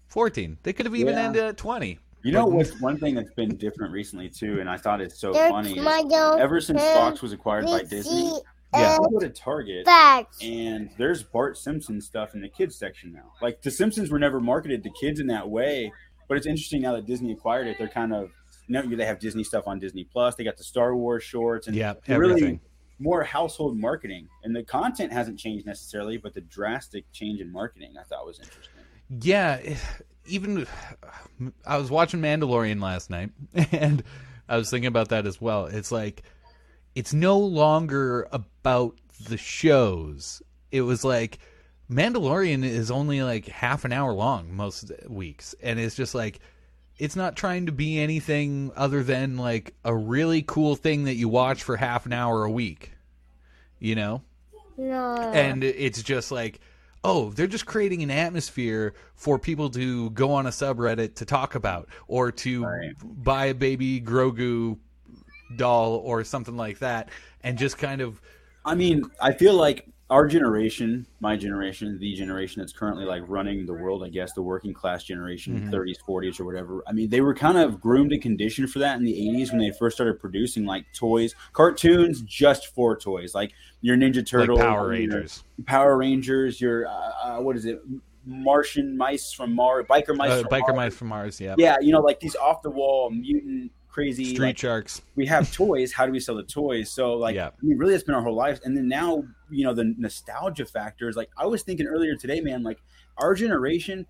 14 0.08 0.58
they 0.64 0.74
could 0.74 0.86
have 0.86 0.96
even 0.96 1.14
Yeah. 1.16 1.24
ended 1.26 1.44
at 1.44 1.58
20 1.58 2.00
You 2.24 2.32
know 2.32 2.46
what's 2.46 2.80
one 2.82 2.98
thing 2.98 3.16
that's 3.16 3.34
been 3.34 3.56
different 3.58 3.94
recently 3.94 4.30
too, 4.30 4.60
and 4.60 4.70
I 4.70 4.78
thought 4.78 5.00
it's 5.02 5.20
so 5.20 5.32
That's 5.34 5.52
funny. 5.52 5.80
my. 5.80 6.04
Ever 6.40 6.60
since 6.60 6.82
Fox 6.82 7.22
was 7.22 7.32
acquired 7.32 7.66
by 7.66 7.84
Disney, 7.84 8.32
Yeah. 8.74 8.96
I 8.96 8.98
go 9.12 9.20
to 9.20 9.30
Target 9.30 9.86
Facts. 9.86 10.40
and 10.44 10.90
there's 10.98 11.24
Bart 11.24 11.58
Simpson 11.58 12.02
stuff 12.02 12.34
in 12.36 12.42
the 12.42 12.50
kids 12.50 12.76
section 12.76 13.14
now. 13.14 13.32
Like 13.42 13.62
the 13.62 13.72
Simpsons 13.72 14.10
were 14.10 14.20
never 14.20 14.40
marketed 14.42 14.84
to 14.84 14.90
kids 15.00 15.20
in 15.22 15.28
that 15.28 15.48
way, 15.50 15.92
but 16.28 16.36
it's 16.38 16.48
interesting 16.48 16.82
now 16.82 16.94
that 16.94 17.06
Disney 17.06 17.32
acquired 17.32 17.68
it. 17.68 17.78
They're 17.78 17.88
kind 17.88 18.14
of 18.14 18.32
you 18.68 18.74
know 18.82 18.96
they 18.96 19.06
have 19.06 19.20
Disney 19.20 19.44
stuff 19.44 19.68
on 19.68 19.80
Disney 19.80 20.04
Plus. 20.04 20.36
They 20.36 20.44
got 20.44 20.58
the 20.58 20.64
Star 20.64 20.96
Wars 20.96 21.24
shorts 21.24 21.68
and 21.68 21.76
yeah 21.76 21.94
really 22.08 22.60
more 23.00 23.24
household 23.24 23.78
marketing. 23.78 24.28
And 24.44 24.56
the 24.56 24.64
content 24.64 25.12
hasn't 25.12 25.40
changed 25.40 25.66
necessarily, 25.66 26.18
but 26.18 26.34
the 26.34 26.42
drastic 26.42 27.12
change 27.12 27.40
in 27.42 27.52
marketing 27.52 27.94
I 28.00 28.04
thought 28.04 28.26
was 28.26 28.40
interesting. 28.40 28.74
yeah 29.22 29.60
even 30.26 30.68
i 31.66 31.78
was 31.78 31.90
watching 31.90 32.20
mandalorian 32.20 32.82
last 32.82 33.10
night 33.10 33.30
and 33.72 34.04
i 34.50 34.58
was 34.58 34.70
thinking 34.70 34.88
about 34.88 35.10
that 35.10 35.26
as 35.26 35.40
well 35.40 35.66
it's 35.66 35.92
like 35.92 36.24
it's 36.96 37.14
no 37.14 37.40
longer 37.40 38.28
about 38.32 38.98
the 39.30 39.38
shows 39.38 40.42
it 40.72 40.82
was 40.82 41.04
like 41.04 41.40
mandalorian 41.90 42.64
is 42.64 42.92
only 42.92 43.24
like 43.24 43.48
half 43.48 43.86
an 43.86 43.94
hour 43.94 44.12
long 44.12 44.54
most 44.54 44.92
weeks 45.08 45.56
and 45.64 45.80
it's 45.80 45.96
just 45.96 46.14
like 46.14 46.40
it's 47.00 47.16
not 47.16 47.36
trying 47.36 47.66
to 47.68 47.72
be 47.72 48.00
anything 48.00 48.72
other 48.76 49.04
than 49.04 49.38
like 49.38 49.74
a 49.86 49.96
really 49.96 50.42
cool 50.42 50.76
thing 50.76 51.04
that 51.06 51.16
you 51.16 51.30
watch 51.30 51.64
for 51.64 51.78
half 51.78 52.06
an 52.06 52.14
hour 52.14 52.44
a 52.44 52.52
week 52.52 52.92
you 53.80 53.96
know 53.96 54.22
No. 54.78 55.16
and 55.34 55.64
it's 55.64 56.02
just 56.02 56.32
like 56.32 56.60
oh 57.04 57.30
they're 57.32 57.48
just 57.48 57.66
creating 57.66 58.02
an 58.04 58.12
atmosphere 58.12 58.94
for 59.16 59.38
people 59.38 59.70
to 59.72 60.10
go 60.12 60.32
on 60.32 60.48
a 60.48 60.50
subreddit 60.50 61.16
to 61.16 61.26
talk 61.26 61.56
about 61.56 61.88
or 62.08 62.32
to 62.32 62.64
Right. 62.66 62.94
buy 63.02 63.46
a 63.48 63.54
baby 63.54 64.02
grogu 64.02 64.78
doll 65.56 65.96
or 66.04 66.24
something 66.24 66.58
like 66.58 66.80
that 66.80 67.10
and 67.44 67.58
just 67.58 67.78
kind 67.78 68.02
of 68.02 68.20
I 68.66 68.76
mean, 68.76 69.04
I 69.22 69.32
feel 69.32 69.54
like 69.54 69.88
our 70.10 70.26
generation, 70.26 71.06
my 71.20 71.36
generation, 71.36 71.98
the 72.00 72.14
generation 72.14 72.62
that's 72.62 72.72
currently 72.72 73.04
like 73.04 73.24
running 73.28 73.66
the 73.66 73.74
world, 73.74 74.04
I 74.06 74.10
guess, 74.10 74.32
the 74.34 74.42
working 74.42 74.74
class 74.74 75.04
generation, 75.04 75.60
Mhm. 75.68 75.72
30s, 75.72 75.98
40s, 75.98 76.40
or 76.40 76.46
whatever. 76.46 76.82
I 76.88 76.94
mean, 76.94 77.10
they 77.10 77.20
were 77.20 77.34
kind 77.34 77.58
of 77.58 77.82
groomed 77.82 78.14
and 78.14 78.22
conditioned 78.22 78.70
for 78.72 78.80
that 78.80 78.98
in 78.98 79.04
the 79.04 79.12
80s 79.30 79.52
when 79.52 79.60
they 79.60 79.72
first 79.72 79.98
started 79.98 80.20
producing 80.20 80.66
like 80.66 80.86
toys, 80.94 81.36
cartoons 81.52 82.22
just 82.22 82.68
for 82.74 82.96
toys, 82.98 83.36
like 83.36 83.52
your 83.82 83.98
Ninja 83.98 84.26
Turtle, 84.26 84.56
like 84.56 84.66
power 84.66 84.88
rangers 84.88 85.44
Power 85.66 85.98
Rangers, 85.98 86.62
your 86.62 86.88
uh, 86.88 86.92
uh, 87.24 87.38
what 87.42 87.58
is 87.58 87.66
it, 87.66 87.82
Martian 88.26 88.96
mice 88.98 89.32
from 89.34 89.54
Mars, 89.54 89.86
biker 89.90 90.16
mice, 90.16 90.32
uh, 90.32 90.42
from 90.42 90.50
biker 90.52 90.68
Mars. 90.68 90.76
mice 90.76 90.96
from 90.96 91.08
mars 91.08 91.42
yeah, 91.42 91.56
Yeah, 91.58 91.78
you 91.82 91.92
know, 91.92 92.02
like 92.02 92.20
these 92.20 92.36
off 92.36 92.62
the 92.62 92.70
wall 92.70 93.10
mutant 93.10 93.72
crazy 93.98 94.26
street 94.26 94.40
like, 94.40 94.58
sharks 94.58 95.02
we 95.16 95.26
have 95.26 95.52
toys. 95.52 95.92
How 95.92 96.06
do 96.06 96.12
we 96.12 96.20
sell 96.20 96.36
the 96.36 96.44
toys? 96.44 96.92
So 96.92 97.14
like, 97.14 97.36
Yeah. 97.36 97.48
I 97.48 97.52
mean, 97.66 97.78
really, 97.78 97.96
it's 97.96 98.04
been 98.04 98.14
our 98.16 98.22
whole 98.22 98.36
lives. 98.36 98.60
And 98.64 98.78
then 98.78 98.88
now, 98.88 99.24
you 99.50 99.64
know, 99.64 99.74
the 99.74 99.96
nostalgia 99.98 100.66
factor 100.66 101.10
is 101.10 101.16
like 101.16 101.30
I 101.38 101.46
was 101.48 101.64
thinking 101.64 101.88
earlier 101.88 102.16
today, 102.16 102.40
man. 102.42 102.62
Like 102.62 102.80
our 103.18 103.34
generation, 103.34 104.06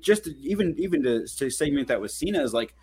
just 0.00 0.24
to, 0.24 0.30
even 0.38 0.74
even 0.78 1.02
to, 1.02 1.26
to 1.26 1.50
segment 1.50 1.88
that 1.88 2.00
with 2.00 2.10
Cena 2.12 2.42
is 2.42 2.54
like. 2.54 2.74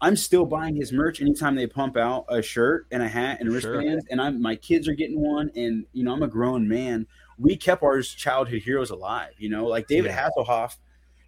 I'm 0.00 0.16
still 0.16 0.44
buying 0.44 0.76
his 0.76 0.92
merch 0.92 1.22
anytime 1.22 1.54
they 1.54 1.66
pump 1.66 1.96
out 1.96 2.26
a 2.28 2.42
shirt 2.42 2.86
and 2.90 3.02
a 3.02 3.08
hat 3.08 3.38
and 3.40 3.48
Sure. 3.48 3.72
wristbands, 3.78 4.04
and 4.10 4.20
I'm 4.20 4.42
my 4.42 4.54
kids 4.56 4.86
are 4.86 4.92
getting 4.92 5.18
one, 5.18 5.50
and 5.56 5.86
you 5.94 6.02
know 6.04 6.12
I'm 6.12 6.22
a 6.22 6.26
grown 6.28 6.68
man. 6.68 7.06
We 7.38 7.56
kept 7.56 7.82
our 7.82 8.02
childhood 8.02 8.60
heroes 8.62 8.90
alive, 8.90 9.30
you 9.38 9.48
know, 9.48 9.64
like 9.66 9.86
David 9.86 10.10
Yeah. 10.10 10.28
Hasselhoff. 10.28 10.76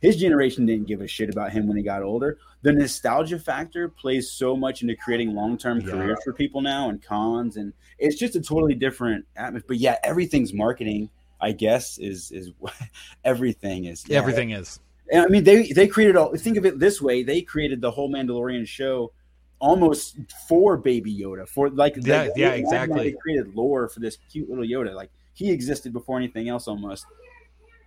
His 0.00 0.16
generation 0.16 0.66
didn't 0.66 0.86
give 0.86 1.00
a 1.00 1.06
shit 1.08 1.30
about 1.30 1.52
him 1.52 1.66
when 1.66 1.76
he 1.76 1.82
got 1.82 2.02
older 2.02 2.38
the 2.62 2.72
nostalgia 2.72 3.38
factor 3.38 3.88
plays 3.88 4.30
so 4.30 4.56
much 4.56 4.82
into 4.82 4.96
creating 4.96 5.34
long-term 5.34 5.80
Yeah. 5.82 5.90
careers 5.92 6.18
for 6.24 6.32
people 6.32 6.60
now 6.60 6.88
and 6.88 7.00
cons 7.02 7.56
and 7.56 7.72
it's 7.98 8.16
just 8.16 8.34
a 8.34 8.40
totally 8.40 8.74
different 8.74 9.24
atmosphere 9.36 9.66
but 9.68 9.76
yeah 9.78 9.96
everything's 10.02 10.52
marketing 10.52 11.08
i 11.40 11.52
guess 11.52 11.98
is 11.98 12.30
is 12.32 12.50
everything 13.24 13.84
is 13.84 14.04
yeah. 14.08 14.18
everything 14.18 14.50
is 14.50 14.80
And 15.12 15.22
i 15.22 15.28
mean 15.28 15.44
they 15.44 15.70
they 15.72 15.86
created 15.86 16.16
all 16.16 16.34
think 16.36 16.56
of 16.56 16.66
it 16.66 16.78
this 16.78 17.00
way 17.00 17.22
they 17.22 17.40
created 17.42 17.80
the 17.80 17.90
whole 17.90 18.10
mandalorian 18.10 18.66
show 18.66 19.12
almost 19.60 20.16
for 20.48 20.76
baby 20.76 21.14
yoda 21.16 21.48
for 21.48 21.70
like 21.70 21.94
Yeah, 22.02 22.22
like, 22.22 22.32
yeah, 22.36 22.50
they- 22.50 22.58
exactly. 22.58 23.10
they 23.10 23.16
created 23.16 23.54
lore 23.54 23.88
for 23.88 24.00
this 24.00 24.18
cute 24.30 24.48
little 24.48 24.64
yoda 24.64 24.94
like 24.94 25.10
he 25.34 25.50
existed 25.50 25.92
before 25.92 26.16
anything 26.18 26.48
else 26.48 26.66
almost 26.68 27.06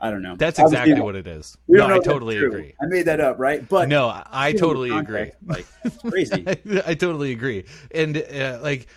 i 0.01 0.09
don't 0.09 0.21
know. 0.21 0.35
That's 0.35 0.59
Obviously, 0.59 0.91
exactly 0.91 1.01
what 1.03 1.15
it 1.15 1.27
is. 1.27 1.57
We 1.67 1.77
no 1.77 1.87
i 1.87 1.99
totally 1.99 2.37
agree. 2.37 2.73
I 2.81 2.85
made 2.85 3.03
that 3.03 3.19
up 3.19 3.39
right? 3.39 3.67
But 3.67 3.89
no 3.89 4.07
i 4.07 4.25
I 4.31 4.53
totally 4.53 4.89
agree. 4.95 5.31
like 5.45 5.65
crazy. 6.07 6.45
I 6.85 6.93
totally 6.93 7.31
agree. 7.31 7.65
And 7.91 8.17
uh, 8.17 8.59
like, 8.61 8.87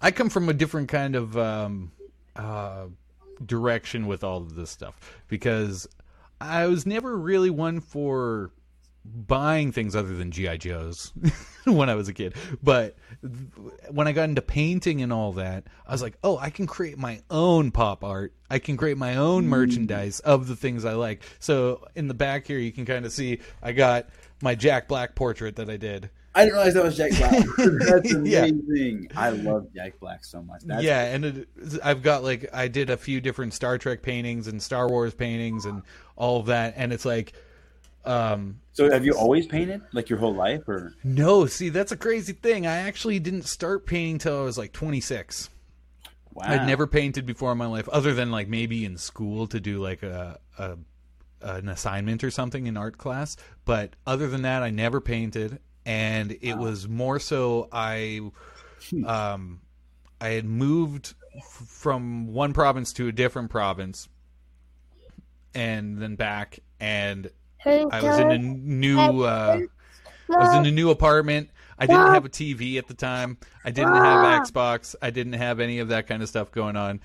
I 0.00 0.10
come 0.10 0.30
from 0.30 0.48
a 0.48 0.54
different 0.54 0.88
kind 0.88 1.16
of 1.16 1.36
um, 1.36 1.92
uh, 2.36 2.86
direction 3.44 4.06
with 4.06 4.24
all 4.24 4.38
of 4.38 4.54
this 4.54 4.70
stuff 4.70 4.94
because 5.28 5.88
I 6.40 6.66
was 6.66 6.86
never 6.86 7.16
really 7.16 7.50
one 7.50 7.80
for 7.80 8.50
buying 9.04 9.72
things 9.72 9.96
other 9.96 10.14
than 10.16 10.30
GI 10.30 10.58
Joes 10.58 11.12
when 11.64 11.88
I 11.88 11.94
was 11.94 12.08
a 12.08 12.14
kid. 12.14 12.34
But 12.62 12.96
when 13.90 14.06
I 14.06 14.12
got 14.12 14.28
into 14.28 14.42
painting 14.42 15.02
and 15.02 15.12
all 15.12 15.32
that, 15.32 15.64
I 15.86 15.92
was 15.92 16.02
like, 16.02 16.18
"Oh, 16.22 16.38
I 16.38 16.50
can 16.50 16.66
create 16.66 16.98
my 16.98 17.22
own 17.30 17.70
pop 17.70 18.04
art. 18.04 18.32
I 18.50 18.58
can 18.58 18.76
create 18.76 18.98
my 18.98 19.16
own 19.16 19.44
hmm. 19.44 19.50
merchandise 19.50 20.20
of 20.20 20.46
the 20.46 20.56
things 20.56 20.84
I 20.84 20.94
like." 20.94 21.22
So 21.40 21.86
in 21.94 22.08
the 22.08 22.14
back 22.14 22.46
here, 22.46 22.58
you 22.58 22.72
can 22.72 22.86
kind 22.86 23.04
of 23.04 23.12
see 23.12 23.40
I 23.62 23.72
got 23.72 24.08
my 24.40 24.54
Jack 24.54 24.88
Black 24.88 25.14
portrait 25.14 25.56
that 25.56 25.68
I 25.68 25.76
did. 25.76 26.10
I 26.34 26.44
didn't 26.44 26.54
realize 26.54 26.74
that 26.74 26.84
was 26.84 26.96
Jack 26.96 27.10
Black. 27.18 27.44
That's 27.58 28.12
Yeah. 28.24 28.44
amazing. 28.44 29.10
I 29.14 29.30
love 29.30 29.66
Jack 29.74 30.00
Black 30.00 30.24
so 30.24 30.42
much. 30.42 30.62
That's 30.64 30.82
yeah, 30.82 31.04
and 31.04 31.24
it, 31.24 31.48
I've 31.84 32.02
got 32.02 32.22
like 32.22 32.48
I 32.54 32.68
did 32.68 32.88
a 32.88 32.96
few 32.96 33.20
different 33.20 33.52
Star 33.52 33.76
Trek 33.76 34.02
paintings 34.02 34.46
and 34.48 34.62
Star 34.62 34.88
Wars 34.88 35.12
paintings 35.12 35.66
and 35.66 35.82
all 36.16 36.40
of 36.40 36.46
that, 36.46 36.74
and 36.76 36.92
it's 36.92 37.04
like, 37.04 37.34
um, 38.04 38.60
So 38.72 38.90
have 38.90 39.04
you 39.04 39.12
always 39.14 39.46
painted 39.46 39.82
like 39.92 40.08
your 40.08 40.18
whole 40.18 40.34
life, 40.34 40.68
or 40.68 40.94
no, 41.04 41.46
see, 41.46 41.68
that's 41.68 41.92
a 41.92 41.96
crazy 41.96 42.32
thing. 42.32 42.66
I 42.66 42.78
actually 42.78 43.18
didn't 43.18 43.44
start 43.44 43.86
painting 43.86 44.18
till 44.18 44.40
I 44.40 44.42
was 44.42 44.58
like 44.58 44.72
26. 44.72 45.50
wow? 46.32 46.44
I'd 46.46 46.66
never 46.66 46.86
painted 46.86 47.26
before 47.26 47.52
in 47.52 47.58
my 47.58 47.66
life, 47.66 47.88
other 47.88 48.12
than 48.14 48.30
like 48.30 48.48
maybe 48.48 48.84
in 48.84 48.96
school 48.96 49.46
to 49.48 49.60
do 49.60 49.80
like 49.80 50.02
a 50.02 50.38
a, 50.58 50.76
an 51.42 51.68
assignment 51.68 52.22
or 52.24 52.30
something 52.30 52.66
in 52.66 52.76
art 52.76 52.98
class. 52.98 53.36
But 53.64 53.94
other 54.06 54.28
than 54.28 54.42
that, 54.42 54.62
I 54.62 54.70
never 54.70 55.00
painted, 55.00 55.60
and 55.86 56.36
it 56.40 56.56
was 56.56 56.88
more 56.88 57.18
so 57.20 57.68
I, 57.72 58.20
um, 59.06 59.60
I 60.20 60.28
had 60.30 60.44
moved 60.44 61.14
f- 61.36 61.44
from 61.66 62.32
one 62.32 62.52
province 62.52 62.92
to 62.94 63.08
a 63.08 63.12
different 63.12 63.50
province, 63.50 64.08
and 65.54 65.98
then 65.98 66.16
back, 66.16 66.60
and 66.80 67.30
I 67.90 68.00
was 68.02 68.18
in 68.18 68.30
a 68.30 68.38
new. 68.38 68.98
Uh, 69.24 69.60
I 70.30 70.36
was 70.36 70.54
in 70.56 70.66
a 70.66 70.70
new 70.70 70.90
apartment. 70.90 71.50
I 71.78 71.86
didn't 71.86 72.14
have 72.14 72.24
a 72.24 72.28
TV 72.28 72.78
at 72.78 72.86
the 72.86 72.94
time. 72.94 73.38
I 73.64 73.70
didn't 73.70 73.94
have 73.94 74.42
Xbox. 74.42 74.94
I 75.02 75.10
didn't 75.10 75.32
have 75.34 75.58
any 75.60 75.78
of 75.80 75.88
that 75.88 76.06
kind 76.06 76.22
of 76.22 76.28
stuff 76.28 76.52
going 76.52 76.76
on. 76.76 77.00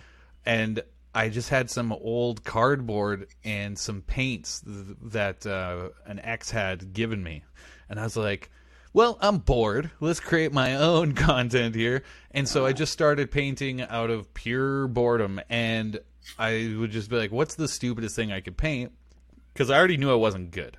And 0.45 0.83
I 1.15 1.29
just 1.29 1.49
had 1.49 1.69
some 1.69 1.91
old 1.91 2.43
cardboard 2.43 3.27
and 3.43 3.77
some 3.77 4.01
paints 4.03 4.61
th- 4.61 4.97
that 5.13 5.47
uh, 5.47 5.89
an 6.05 6.19
ex 6.19 6.51
had 6.51 6.93
given 6.93 7.23
me. 7.23 7.43
And 7.89 7.99
I 7.99 8.03
was 8.03 8.15
like, 8.15 8.51
well, 8.93 9.17
I'm 9.19 9.39
bored. 9.39 9.89
Let's 9.99 10.19
create 10.19 10.53
my 10.53 10.75
own 10.75 11.13
content 11.15 11.75
here. 11.75 12.03
And 12.31 12.47
so 12.47 12.65
I 12.65 12.73
just 12.73 12.93
started 12.93 13.31
painting 13.31 13.81
out 13.81 14.09
of 14.09 14.33
pure 14.33 14.87
boredom. 14.87 15.41
And 15.49 15.99
I 16.37 16.75
would 16.77 16.91
just 16.91 17.09
be 17.09 17.15
like, 17.15 17.31
what's 17.31 17.55
the 17.55 17.67
stupidest 17.67 18.15
thing 18.15 18.31
I 18.31 18.41
could 18.41 18.57
paint? 18.57 18.91
Because 19.57 19.71
I 19.71 19.77
already 19.79 19.97
knew 19.97 20.11
I 20.11 20.15
wasn't 20.15 20.51
good. 20.51 20.77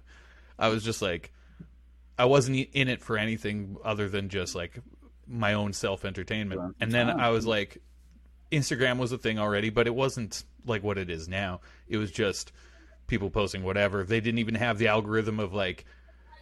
I 0.56 0.68
was 0.68 0.84
just 0.84 1.02
like, 1.02 1.32
I 2.16 2.26
wasn't 2.26 2.68
in 2.72 2.86
it 2.86 3.02
for 3.02 3.18
anything 3.18 3.76
other 3.84 4.08
than 4.08 4.28
just 4.28 4.54
like 4.54 4.78
my 5.26 5.54
own 5.54 5.72
self 5.72 6.04
entertainment. 6.04 6.76
And 6.80 6.92
then 6.92 7.10
I 7.10 7.30
was 7.30 7.44
like, 7.44 7.78
Instagram 8.52 8.98
was 8.98 9.10
a 9.10 9.18
thing 9.18 9.40
already, 9.40 9.70
but 9.70 9.88
it 9.88 9.94
wasn't 9.96 10.44
like 10.64 10.84
what 10.84 10.96
it 10.96 11.10
is 11.10 11.28
now. 11.28 11.60
It 11.88 11.96
was 11.96 12.12
just 12.12 12.52
people 13.08 13.30
posting 13.30 13.64
whatever. 13.64 14.04
They 14.04 14.20
didn't 14.20 14.38
even 14.38 14.54
have 14.54 14.78
the 14.78 14.86
algorithm 14.86 15.40
of 15.40 15.52
like 15.52 15.84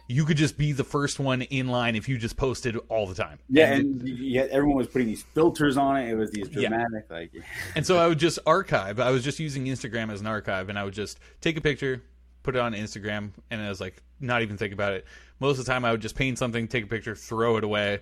you 0.09 0.23
could 0.23 0.37
just 0.37 0.57
be 0.59 0.71
the 0.73 0.83
first 0.83 1.19
one 1.19 1.41
in 1.41 1.67
line 1.67 1.95
if 1.95 2.07
you 2.07 2.17
just 2.19 2.37
posted 2.37 2.77
all 2.87 3.07
the 3.07 3.15
time. 3.15 3.39
Yeah, 3.49 3.73
and 3.73 4.07
yet 4.07 4.49
everyone 4.51 4.77
was 4.77 4.87
putting 4.87 5.07
these 5.07 5.23
filters 5.23 5.75
on 5.75 5.97
it. 5.97 6.09
It 6.09 6.15
was 6.15 6.31
these 6.31 6.47
Yeah. 6.51 6.69
dramatic, 6.69 7.09
like 7.09 7.31
And 7.75 7.85
so 7.85 7.97
I 7.97 8.07
would 8.07 8.19
just 8.19 8.39
archive. 8.45 8.99
I 8.99 9.09
was 9.11 9.23
just 9.23 9.39
using 9.39 9.65
Instagram 9.65 10.11
as 10.11 10.21
an 10.21 10.27
archive, 10.27 10.69
and 10.69 10.79
I 10.79 10.85
would 10.85 10.93
just 10.93 11.19
take 11.41 11.57
a 11.57 11.61
picture, 11.61 12.03
put 12.47 12.55
it 12.55 12.59
on 12.59 12.71
Instagram, 12.71 13.31
and 13.51 13.61
I 13.61 13.67
was 13.67 13.81
like, 13.81 14.01
not 14.21 14.41
even 14.41 14.55
think 14.55 14.71
about 14.71 14.93
it. 14.93 15.05
Most 15.41 15.59
of 15.59 15.65
the 15.65 15.69
time, 15.69 15.83
I 15.83 15.91
would 15.91 15.99
just 15.99 16.15
paint 16.15 16.37
something, 16.37 16.69
take 16.69 16.85
a 16.85 16.87
picture, 16.87 17.13
throw 17.13 17.57
it 17.57 17.65
away, 17.65 17.99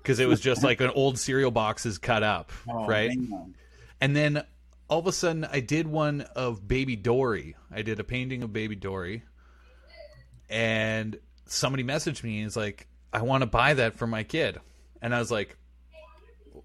because 0.00 0.20
it 0.20 0.28
was 0.28 0.38
just 0.38 0.62
like 0.62 0.80
an 0.80 0.90
old 0.90 1.18
cereal 1.18 1.50
boxes 1.50 1.98
cut 1.98 2.22
up, 2.22 2.52
oh, 2.70 2.86
right? 2.86 3.10
man. 3.18 3.56
And 4.00 4.14
then 4.14 4.44
all 4.86 5.00
of 5.00 5.08
a 5.08 5.12
sudden, 5.12 5.44
I 5.50 5.58
did 5.58 5.88
one 5.88 6.20
of 6.36 6.68
Baby 6.68 6.94
Dory. 6.94 7.56
I 7.72 7.82
did 7.82 7.98
a 7.98 8.04
painting 8.04 8.44
of 8.44 8.52
Baby 8.52 8.76
Dory, 8.76 9.24
and 10.48 11.18
somebody 11.46 11.82
messaged 11.82 12.22
me 12.22 12.38
and 12.38 12.46
is 12.46 12.56
like, 12.56 12.86
"I 13.12 13.22
want 13.22 13.42
to 13.42 13.46
buy 13.46 13.74
that 13.74 13.96
for 13.96 14.06
my 14.06 14.22
kid," 14.22 14.60
and 15.02 15.12
I 15.12 15.18
was 15.18 15.32
like, 15.32 15.56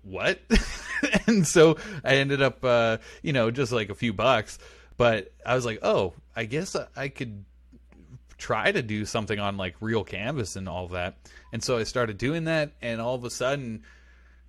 "What?" 0.03 0.39
and 1.25 1.47
so 1.47 1.77
I 2.03 2.17
ended 2.17 2.43
up, 2.43 2.63
uh, 2.63 2.99
you 3.23 3.33
know, 3.33 3.49
just 3.49 3.71
like 3.71 3.89
a 3.89 3.95
few 3.95 4.13
bucks, 4.13 4.59
but 4.97 5.31
I 5.45 5.55
was 5.55 5.65
like, 5.65 5.79
"Oh, 5.83 6.13
I 6.35 6.45
guess 6.45 6.75
I 6.95 7.07
could." 7.09 7.45
try 8.35 8.69
to 8.69 8.81
do 8.81 9.05
something 9.05 9.39
on 9.39 9.55
like 9.55 9.73
real 9.79 10.03
canvas 10.03 10.57
and 10.57 10.67
all 10.67 10.89
that. 10.89 11.15
And 11.53 11.63
so 11.63 11.77
i 11.77 11.83
started 11.83 12.17
doing 12.17 12.45
that 12.45 12.73
and 12.81 12.99
all 12.99 13.15
of 13.15 13.23
a 13.23 13.29
sudden 13.29 13.83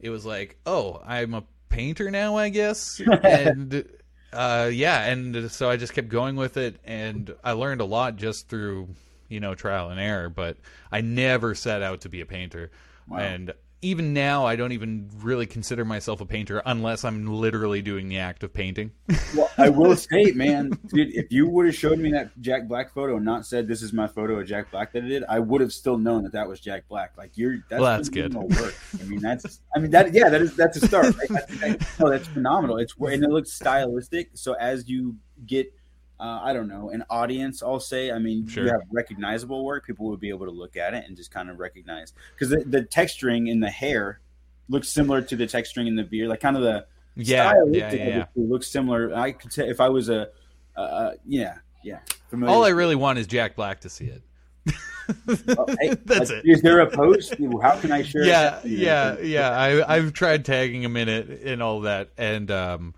it 0.00 0.10
was 0.10 0.26
like 0.26 0.58
oh 0.66 1.00
i'm 1.06 1.32
a 1.34 1.44
painter 1.68 2.10
now 2.10 2.36
i 2.36 2.48
guess? 2.48 3.00
And 3.22 3.86
uh 4.32 4.68
yeah 4.72 5.04
and 5.04 5.48
so 5.52 5.70
i 5.70 5.76
just 5.76 5.92
kept 5.92 6.08
going 6.08 6.34
with 6.34 6.56
it 6.56 6.80
and 6.84 7.32
i 7.44 7.52
learned 7.52 7.82
a 7.82 7.84
lot 7.84 8.16
just 8.16 8.48
through 8.48 8.88
you 9.28 9.38
know 9.38 9.54
trial 9.54 9.90
and 9.90 10.00
error 10.00 10.28
but 10.28 10.56
i 10.90 11.00
never 11.00 11.54
set 11.54 11.82
out 11.82 12.00
to 12.00 12.08
be 12.08 12.20
a 12.20 12.26
painter. 12.26 12.72
And 13.16 13.52
even 13.84 14.12
now 14.12 14.46
i 14.46 14.56
don't 14.56 14.72
even 14.72 15.08
really 15.18 15.46
consider 15.46 15.84
myself 15.84 16.20
a 16.20 16.26
painter 16.26 16.62
unless 16.66 17.04
i'm 17.04 17.26
literally 17.26 17.82
doing 17.82 18.08
the 18.08 18.18
act 18.18 18.42
of 18.42 18.52
painting 18.52 18.90
Well, 19.36 19.50
I 19.58 19.68
will 19.68 19.96
say, 19.96 20.32
man, 20.32 20.78
dude, 20.88 21.14
if 21.14 21.32
you 21.32 21.48
would 21.48 21.66
have 21.66 21.74
showed 21.74 21.98
me 21.98 22.12
that 22.12 22.30
Jack 22.40 22.68
Black 22.68 22.92
photo 22.92 23.16
and 23.16 23.24
not 23.24 23.46
said 23.46 23.66
this 23.66 23.82
is 23.82 23.92
my 23.92 24.06
photo 24.06 24.38
of 24.38 24.46
Jack 24.46 24.70
Black 24.70 24.92
that 24.92 25.04
I 25.04 25.08
did, 25.08 25.24
I 25.28 25.38
would 25.40 25.60
have 25.60 25.72
still 25.72 25.98
known 25.98 26.22
that 26.24 26.32
that 26.32 26.48
was 26.48 26.60
Jack 26.60 26.88
Black. 26.88 27.12
Like 27.16 27.32
you're, 27.34 27.58
that's, 27.68 27.80
Well, 27.80 27.96
that's 27.96 28.08
good. 28.08 28.34
Work. 28.34 28.74
I 29.00 29.04
mean, 29.04 29.20
that's, 29.20 29.60
I 29.74 29.78
mean, 29.78 29.90
that, 29.90 30.12
yeah, 30.12 30.28
that 30.28 30.40
is 30.40 30.54
that's 30.56 30.76
a 30.82 30.86
start. 30.86 31.06
Right? 31.18 31.28
That's, 31.28 31.60
that, 31.60 31.86
no, 32.00 32.10
that's 32.10 32.28
phenomenal. 32.28 32.78
It's 32.78 32.94
and 32.98 33.24
it 33.24 33.30
looks 33.30 33.52
stylistic. 33.52 34.30
So 34.34 34.54
as 34.54 34.88
you 34.88 35.16
get, 35.46 35.72
uh, 36.20 36.40
I 36.42 36.52
don't 36.52 36.68
know, 36.68 36.90
an 36.90 37.04
audience, 37.10 37.62
I'll 37.62 37.80
say. 37.80 38.10
I 38.12 38.18
mean, 38.18 38.46
Sure. 38.46 38.64
you 38.64 38.70
have 38.70 38.82
recognizable 38.90 39.64
work. 39.64 39.86
People 39.86 40.06
would 40.10 40.20
be 40.20 40.28
able 40.28 40.46
to 40.46 40.52
look 40.52 40.76
at 40.76 40.94
it 40.94 41.04
and 41.06 41.16
just 41.16 41.30
kind 41.30 41.50
of 41.50 41.58
recognize 41.58 42.12
because 42.34 42.50
the, 42.50 42.64
the 42.66 42.82
texturing 42.82 43.48
in 43.50 43.60
the 43.60 43.70
hair 43.70 44.20
looks 44.68 44.88
similar 44.88 45.20
to 45.22 45.36
the 45.36 45.44
texturing 45.44 45.86
in 45.88 45.96
the 45.96 46.04
beard, 46.04 46.28
like 46.28 46.40
kind 46.40 46.56
of 46.56 46.62
the 46.62 46.86
yeah 47.16 47.52
yeah 47.70 47.92
yeah, 47.92 48.06
yeah. 48.06 48.22
it 48.22 48.28
looks 48.36 48.68
similar. 48.68 49.14
I 49.14 49.32
could 49.32 49.52
say 49.52 49.68
if 49.68 49.80
I 49.80 49.88
was 49.88 50.08
a, 50.08 50.28
uh, 50.76 51.12
yeah, 51.26 51.58
yeah. 51.82 52.00
Familiar 52.28 52.54
all 52.54 52.64
i 52.64 52.70
really 52.70 52.96
want 52.96 53.18
is 53.18 53.26
jack 53.28 53.54
black 53.54 53.80
to 53.80 53.88
see 53.88 54.06
it 54.06 54.22
Oh, 54.66 55.66
hey, 55.80 55.94
that's 56.04 56.30
it 56.30 56.42
Is 56.46 56.62
there 56.62 56.80
a 56.80 56.90
post? 56.90 57.34
How 57.60 57.78
can 57.78 57.92
I 57.92 58.02
share? 58.02 58.24
yeah, 58.24 58.60
yeah, 58.64 59.18
yeah. 59.20 59.50
I 59.50 59.96
I've 59.96 60.14
tried 60.14 60.44
tagging 60.46 60.82
him 60.82 60.96
in 60.96 61.08
it 61.10 61.42
and 61.44 61.62
all 61.62 61.82
that, 61.82 62.08
and 62.16 62.50
um, 62.50 62.94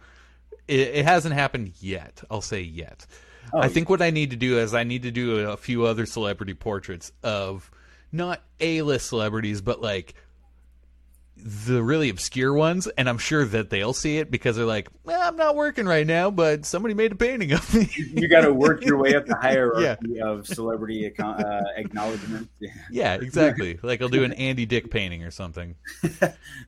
it, 0.68 0.80
it 0.80 1.04
hasn't 1.04 1.34
happened 1.34 1.72
yet. 1.80 2.22
I'll 2.30 2.40
say 2.40 2.60
yet. 2.60 3.06
Oh, 3.52 3.60
I 3.60 3.68
think 3.68 3.88
what 3.88 4.02
I 4.02 4.10
need 4.10 4.30
to 4.30 4.36
do 4.36 4.58
is 4.58 4.74
I 4.74 4.84
need 4.84 5.02
to 5.02 5.10
do 5.10 5.48
a 5.48 5.56
few 5.56 5.84
other 5.84 6.06
celebrity 6.06 6.54
portraits 6.54 7.12
of 7.22 7.70
not 8.10 8.42
A 8.60 8.82
list 8.82 9.08
celebrities, 9.08 9.60
but 9.60 9.80
like 9.80 10.14
the 11.36 11.82
really 11.82 12.08
obscure 12.08 12.52
ones, 12.52 12.88
and 12.98 13.08
I'm 13.08 13.18
sure 13.18 13.44
that 13.44 13.70
they'll 13.70 13.92
see 13.92 14.18
it 14.18 14.30
because 14.30 14.56
they're 14.56 14.64
like, 14.64 14.88
well, 15.04 15.20
I'm 15.20 15.36
not 15.36 15.54
working 15.54 15.86
right 15.86 16.06
now, 16.06 16.30
but 16.30 16.64
somebody 16.64 16.94
made 16.94 17.12
a 17.12 17.14
painting 17.14 17.52
of 17.52 17.74
me. 17.74 17.88
You 17.96 18.28
got 18.28 18.40
to 18.42 18.52
work 18.52 18.84
your 18.84 18.98
way 18.98 19.14
up 19.14 19.26
the 19.26 19.36
hierarchy 19.40 20.20
of 20.20 20.46
celebrity 20.46 21.04
account, 21.06 21.44
uh, 21.44 21.62
acknowledgement. 21.76 22.48
Yeah, 22.58 22.70
yeah, 22.90 23.14
exactly. 23.14 23.78
Like 23.82 24.02
I'll 24.02 24.08
do 24.08 24.24
an 24.24 24.32
Andy 24.32 24.66
Dick 24.66 24.90
painting 24.90 25.22
or 25.22 25.30
something. 25.30 25.76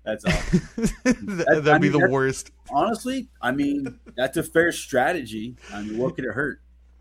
that's 0.04 0.24
awesome. 0.24 0.60
That'd 1.04 1.68
I 1.68 1.78
be 1.78 1.90
mean, 1.90 2.00
the 2.00 2.08
worst. 2.10 2.50
Honestly, 2.70 3.28
I 3.40 3.52
mean 3.52 3.98
that's 4.16 4.36
a 4.36 4.42
fair 4.42 4.70
strategy. 4.72 5.56
I 5.72 5.82
mean, 5.82 5.98
what 5.98 6.14
could 6.14 6.24
it 6.24 6.32
hurt? 6.32 6.60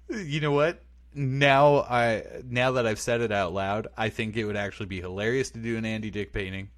you 0.09 0.39
know 0.39 0.51
what 0.51 0.81
now 1.13 1.79
i 1.81 2.23
now 2.45 2.73
that 2.73 2.85
i've 2.85 2.99
said 2.99 3.21
it 3.21 3.31
out 3.31 3.53
loud 3.53 3.87
i 3.97 4.09
think 4.09 4.37
it 4.37 4.45
would 4.45 4.55
actually 4.55 4.85
be 4.85 5.01
hilarious 5.01 5.51
to 5.51 5.59
do 5.59 5.77
an 5.77 5.85
andy 5.85 6.09
dick 6.11 6.31
painting 6.31 6.69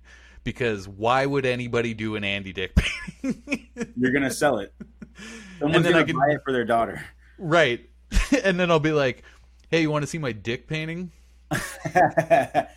because 0.49 0.87
why 0.87 1.25
would 1.25 1.45
anybody 1.45 1.93
do 1.93 2.15
an 2.15 2.23
andy 2.23 2.51
dick 2.53 2.75
painting 2.75 3.67
You're 3.95 4.11
gonna 4.11 4.31
sell 4.31 4.57
it. 4.59 4.73
Someone's 5.59 5.75
And 5.77 5.85
then 5.85 5.91
gonna 5.93 6.03
I 6.03 6.07
can- 6.07 6.15
buy 6.17 6.29
it 6.31 6.41
for 6.43 6.51
their 6.51 6.65
daughter. 6.65 7.03
right 7.37 7.87
and 8.43 8.59
then 8.59 8.71
i'll 8.71 8.79
be 8.79 8.91
like 8.91 9.23
hey 9.69 9.81
you 9.81 9.91
want 9.91 10.01
to 10.03 10.07
see 10.07 10.17
my 10.17 10.31
dick 10.31 10.67
painting 10.67 11.11
I 11.51 12.67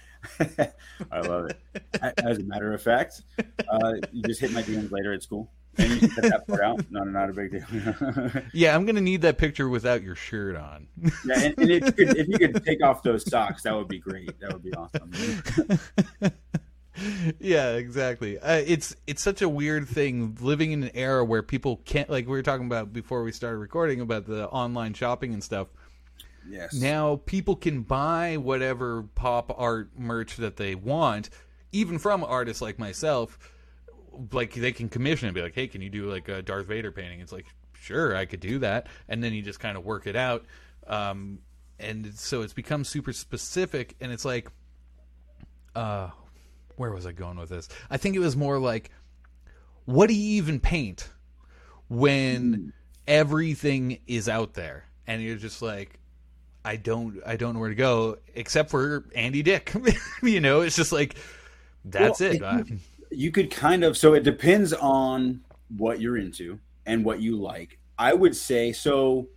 love 1.21 1.51
it. 1.51 1.59
As 2.25 2.39
a 2.39 2.43
matter 2.45 2.73
of 2.73 2.81
fact, 2.81 3.23
uh, 3.69 3.95
you 4.13 4.23
just 4.23 4.41
hit 4.41 4.53
my 4.53 4.63
DMs 4.63 4.93
later 4.93 5.13
at 5.13 5.21
school, 5.23 5.51
and 5.79 5.91
you 5.91 5.99
can 5.99 6.11
cut 6.11 6.23
that 6.31 6.47
part 6.47 6.61
out. 6.63 6.85
No, 6.93 7.03
no, 7.03 7.11
not 7.11 7.29
a 7.29 7.33
big 7.33 7.51
deal. 7.51 8.43
yeah 8.55 8.75
i'm 8.77 8.87
gonna 8.87 9.01
need 9.01 9.23
that 9.23 9.37
picture 9.37 9.69
without 9.69 10.01
your 10.03 10.15
shirt 10.15 10.55
on 10.57 10.87
yeah, 11.27 11.41
and, 11.41 11.55
and 11.59 11.71
if, 11.71 11.85
you 11.87 11.93
could, 11.93 12.17
if 12.17 12.29
you 12.29 12.39
could 12.39 12.65
take 12.65 12.83
off 12.85 13.03
those 13.03 13.29
socks, 13.29 13.63
that 13.65 13.75
would 13.75 13.89
be 13.89 13.99
great. 13.99 14.39
That 14.41 14.53
would 14.53 14.63
be 14.63 14.73
awesome. 14.75 15.11
Yeah 17.41 17.73
exactly. 17.73 18.39
Uh, 18.39 18.63
it's 18.67 18.95
it's 19.07 19.23
such 19.23 19.43
a 19.43 19.49
weird 19.49 19.89
thing 19.89 20.37
living 20.41 20.73
in 20.73 20.85
an 20.85 20.91
era 20.95 21.25
where 21.25 21.43
people 21.43 21.81
can't 21.85 22.11
like 22.11 22.27
we 22.27 22.33
were 22.33 22.43
talking 22.43 22.67
about 22.67 22.93
before 22.93 23.23
we 23.23 23.33
started 23.33 23.59
recording 23.59 24.01
about 24.01 24.27
the 24.27 24.49
online 24.49 24.95
shopping 24.95 25.33
and 25.33 25.43
stuff. 25.43 25.69
Yes. 26.49 26.75
now 26.75 27.21
people 27.25 27.55
can 27.55 27.83
buy 27.83 28.37
whatever 28.37 29.05
pop 29.15 29.55
art 29.57 29.91
merch 29.97 30.39
that 30.39 30.57
they 30.57 30.75
want 30.75 31.31
even 31.71 32.01
from 32.01 32.25
artists 32.25 32.61
like 32.61 32.81
myself 32.81 33.39
like 34.33 34.53
they 34.53 34.73
can 34.73 34.89
commission 34.89 35.29
and 35.29 35.37
be 35.37 35.41
like 35.41 35.55
hey 35.55 35.69
can 35.69 35.81
you 35.83 35.89
do 35.89 36.11
like 36.11 36.29
a 36.29 36.43
darth 36.43 36.67
vader 36.67 36.91
painting? 36.91 37.21
It's 37.21 37.31
like 37.31 37.47
sure 37.75 38.17
i 38.17 38.25
could 38.25 38.41
do 38.41 38.59
that. 38.61 38.89
And 39.09 39.23
then 39.23 39.33
you 39.33 39.43
just 39.43 39.61
kind 39.61 39.77
of 39.77 39.85
work 39.85 40.07
it 40.07 40.17
out. 40.17 40.45
Um, 40.87 41.39
and 41.79 42.15
so 42.15 42.43
it's 42.43 42.53
become 42.53 42.85
super 42.85 43.13
specific 43.13 43.95
and 44.01 44.13
it's 44.13 44.25
like 44.25 44.49
uh 45.75 46.11
where 46.77 46.91
was 46.93 47.07
i 47.07 47.13
going 47.13 47.39
with 47.39 47.49
this 47.49 47.69
i 47.91 47.97
think 47.97 48.17
it 48.17 48.21
was 48.21 48.37
more 48.37 48.59
like 48.59 48.91
what 49.85 50.09
do 50.09 50.15
you 50.15 50.37
even 50.37 50.61
paint 50.61 51.09
when 51.89 52.73
everything 53.07 53.99
is 54.07 54.29
out 54.29 54.55
there 54.55 54.85
and 55.07 55.23
you're 55.23 55.37
just 55.37 55.61
like 55.63 55.99
I 56.65 56.77
don't 56.77 57.21
I 57.27 57.37
don't 57.37 57.55
know 57.55 57.61
where 57.61 57.69
to 57.69 57.75
go 57.75 58.19
except 58.35 58.71
for 58.71 59.05
Andy 59.15 59.43
Dick. 59.43 59.73
you 60.23 60.41
know, 60.41 60.61
it's 60.61 60.77
just 60.77 60.93
like 60.93 61.17
that's 61.85 62.21
Well, 62.21 62.33
it. 62.33 62.43
Uh, 62.43 62.63
you 63.11 63.31
could 63.31 63.51
kind 63.51 63.85
of 63.85 63.97
so 63.97 64.15
it 64.15 64.23
depends 64.23 64.73
on 64.73 65.41
what 65.77 66.01
you're 66.01 66.17
into 66.17 66.59
and 66.87 67.05
what 67.05 67.21
you 67.21 67.37
like. 67.37 67.79
I 67.99 68.15
would 68.15 68.37
say 68.37 68.73
so 68.73 69.29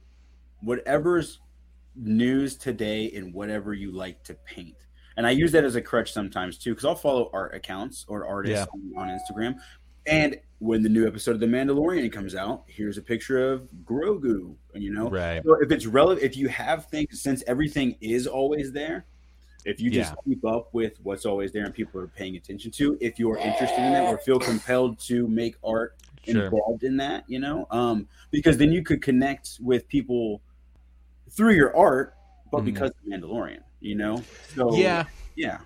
whatever's 0.62 1.40
news 1.96 2.56
today 2.56 3.12
and 3.16 3.34
whatever 3.34 3.74
you 3.74 3.92
like 3.92 4.24
to 4.24 4.34
paint. 4.34 4.76
And 5.18 5.26
I 5.26 5.32
use 5.32 5.51
that 5.53 5.63
as 5.63 5.76
a 5.76 5.82
crutch 5.82 6.11
sometimes 6.11 6.57
too, 6.57 6.72
because 6.72 6.86
I'll 6.86 6.95
follow 6.95 7.30
art 7.34 7.55
accounts 7.55 8.05
or 8.07 8.26
artists 8.26 8.68
Yeah. 8.74 8.99
on, 8.99 9.09
on 9.09 9.20
Instagram. 9.20 9.55
And 10.07 10.39
when 10.59 10.84
the 10.84 10.89
new 10.89 11.07
episode 11.07 11.32
of 11.32 11.39
The 11.39 11.47
Mandalorian 11.47 12.11
comes 12.11 12.36
out, 12.36 12.63
here's 12.68 12.97
a 12.97 13.01
picture 13.01 13.51
of 13.51 13.68
Grogu. 13.84 14.55
You 14.74 14.93
know, 14.93 15.09
Right. 15.09 15.41
so 15.43 15.55
if 15.61 15.72
it's 15.72 15.86
relevant, 15.86 16.24
if 16.24 16.38
you 16.38 16.47
have 16.49 16.86
things, 16.88 17.22
since 17.22 17.43
everything 17.47 17.95
is 18.01 18.28
always 18.28 18.72
there, 18.72 19.05
if 19.66 19.80
you 19.82 19.89
just 19.89 20.11
Yeah. 20.11 20.16
keep 20.34 20.45
up 20.45 20.72
with 20.74 20.99
what's 21.01 21.26
always 21.26 21.51
there 21.51 21.66
and 21.66 21.74
people 21.74 21.99
are 21.99 22.07
paying 22.07 22.36
attention 22.36 22.70
to, 22.72 22.97
if 23.01 23.18
you 23.18 23.32
are 23.32 23.38
interested 23.38 23.84
in 23.84 23.93
that 23.93 24.03
or 24.13 24.18
feel 24.20 24.38
compelled 24.39 24.99
to 24.99 25.28
make 25.28 25.55
art 25.63 25.95
Sure. 26.24 26.45
involved 26.45 26.84
in 26.84 26.97
that, 26.97 27.24
you 27.28 27.39
know, 27.39 27.66
um, 27.72 28.07
because 28.32 28.57
then 28.57 28.72
you 28.72 28.84
could 28.84 29.01
connect 29.01 29.57
with 29.61 29.88
people 29.88 30.41
through 31.32 31.53
your 31.53 31.76
art, 31.76 32.16
but 32.51 32.61
Mhm. 32.61 32.66
because 32.66 32.91
of 32.91 32.97
Mandalorian, 33.07 33.61
you 33.80 33.96
know, 33.96 34.24
so 34.56 34.76
Yeah. 34.76 35.06
yeah, 35.36 35.60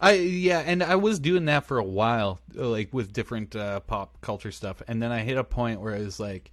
I 0.00 0.12
yeah, 0.14 0.60
and 0.60 0.82
I 0.82 0.96
was 0.96 1.18
doing 1.18 1.46
that 1.46 1.64
for 1.66 1.78
a 1.78 1.84
while, 1.84 2.40
like 2.54 2.92
with 2.92 3.12
different 3.12 3.56
uh, 3.56 3.80
pop 3.80 4.20
culture 4.20 4.52
stuff, 4.52 4.82
and 4.88 5.02
then 5.02 5.10
I 5.12 5.20
hit 5.20 5.36
a 5.36 5.44
point 5.44 5.80
where 5.80 5.94
I 5.94 6.00
was 6.00 6.20
like, 6.20 6.50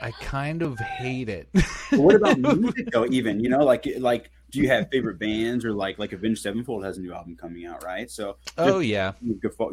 I 0.00 0.12
kind 0.12 0.62
of 0.62 0.78
hate 0.78 1.28
it. 1.28 1.48
What 1.90 2.14
about 2.14 2.38
music 2.58 2.88
though? 2.92 3.06
Even 3.06 3.40
you 3.40 3.50
know, 3.50 3.64
like 3.64 3.86
like, 3.98 4.30
do 4.50 4.60
you 4.60 4.68
have 4.68 4.88
favorite 4.90 5.18
bands 5.18 5.64
or 5.64 5.72
like 5.72 5.98
like 5.98 6.12
Avenged 6.12 6.42
Sevenfold 6.42 6.84
has 6.84 6.98
a 6.98 7.00
new 7.00 7.12
album 7.12 7.36
coming 7.36 7.66
out, 7.66 7.84
right? 7.84 8.10
So 8.10 8.36
oh 8.56 8.78
yeah, 8.78 9.12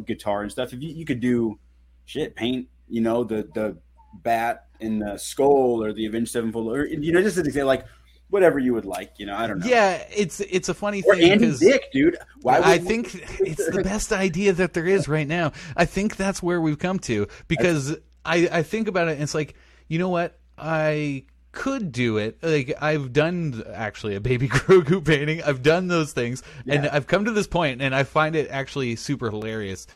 guitar 0.05 0.41
and 0.41 0.51
stuff. 0.51 0.73
If 0.73 0.81
you, 0.81 0.89
you 0.89 1.05
could 1.05 1.19
do 1.19 1.59
shit, 2.05 2.35
paint, 2.35 2.67
you 2.89 3.01
know, 3.01 3.23
the 3.23 3.47
the 3.53 3.77
bat 4.23 4.65
and 4.81 5.01
the 5.01 5.17
skull 5.17 5.83
or 5.83 5.93
the 5.93 6.05
Avenged 6.07 6.31
Sevenfold, 6.31 6.75
or 6.75 6.85
you 6.85 7.11
know, 7.11 7.21
just 7.21 7.37
to 7.37 7.51
say 7.51 7.63
like 7.63 7.85
whatever 8.29 8.59
you 8.59 8.73
would 8.73 8.85
like, 8.85 9.13
you 9.17 9.25
know, 9.25 9.35
I 9.35 9.47
don't 9.47 9.59
know. 9.59 9.67
yeah. 9.67 10.03
It's 10.15 10.39
it's 10.39 10.69
a 10.69 10.73
funny 10.73 11.03
Or 11.03 11.15
thing 11.15 11.31
Andy 11.31 11.57
Dick, 11.57 11.91
dude. 11.91 12.17
Why? 12.41 12.59
I 12.59 12.77
think 12.77 13.15
it's 13.39 13.69
the 13.69 13.81
best 13.83 14.11
idea 14.11 14.53
that 14.53 14.73
there 14.73 14.85
is 14.85 15.07
right 15.07 15.27
now. 15.27 15.53
I 15.75 15.85
think 15.85 16.15
that's 16.15 16.41
where 16.43 16.59
we've 16.59 16.79
come 16.79 16.99
to 16.99 17.27
because 17.47 17.95
I 18.25 18.49
I 18.51 18.63
think 18.63 18.87
about 18.87 19.07
it 19.07 19.13
and 19.13 19.23
it's 19.23 19.35
like 19.35 19.55
you 19.87 19.99
know 19.99 20.09
what 20.09 20.39
I 20.57 21.23
could 21.53 21.91
do 21.91 22.17
it 22.17 22.37
like 22.43 22.73
I've 22.81 23.13
done 23.13 23.63
actually 23.73 24.15
a 24.15 24.19
baby 24.19 24.47
Grogu 24.49 25.03
painting 25.03 25.41
I've 25.41 25.63
done 25.63 25.87
those 25.87 26.13
things 26.13 26.43
and 26.67 26.87
I've 26.87 27.07
come 27.07 27.25
to 27.25 27.31
this 27.31 27.47
point 27.47 27.81
and 27.81 27.95
I 27.95 28.03
find 28.03 28.35
it 28.35 28.49
actually 28.51 28.95
super 28.95 29.31
hilarious 29.31 29.87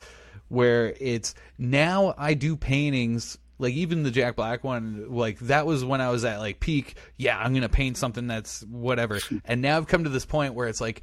where 0.47 0.95
it's 0.99 1.35
now 1.59 2.15
I 2.17 2.33
do 2.33 2.55
paintings 2.57 3.37
like 3.61 3.73
even 3.75 4.03
the 4.03 4.11
Jack 4.11 4.35
Black 4.35 4.63
one 4.63 5.05
like 5.09 5.39
that 5.39 5.65
was 5.65 5.85
when 5.85 6.01
I 6.01 6.09
was 6.09 6.25
at 6.25 6.39
like 6.39 6.59
peak. 6.59 6.95
Yeah 7.17 7.37
I'm 7.37 7.51
going 7.51 7.61
to 7.61 7.69
paint 7.69 7.97
something 7.97 8.27
that's 8.27 8.63
whatever. 8.63 9.19
And 9.45 9.61
now 9.61 9.77
I've 9.77 9.87
come 9.87 10.03
to 10.03 10.09
this 10.09 10.25
point 10.25 10.53
where 10.53 10.67
it's 10.67 10.81
like 10.81 11.01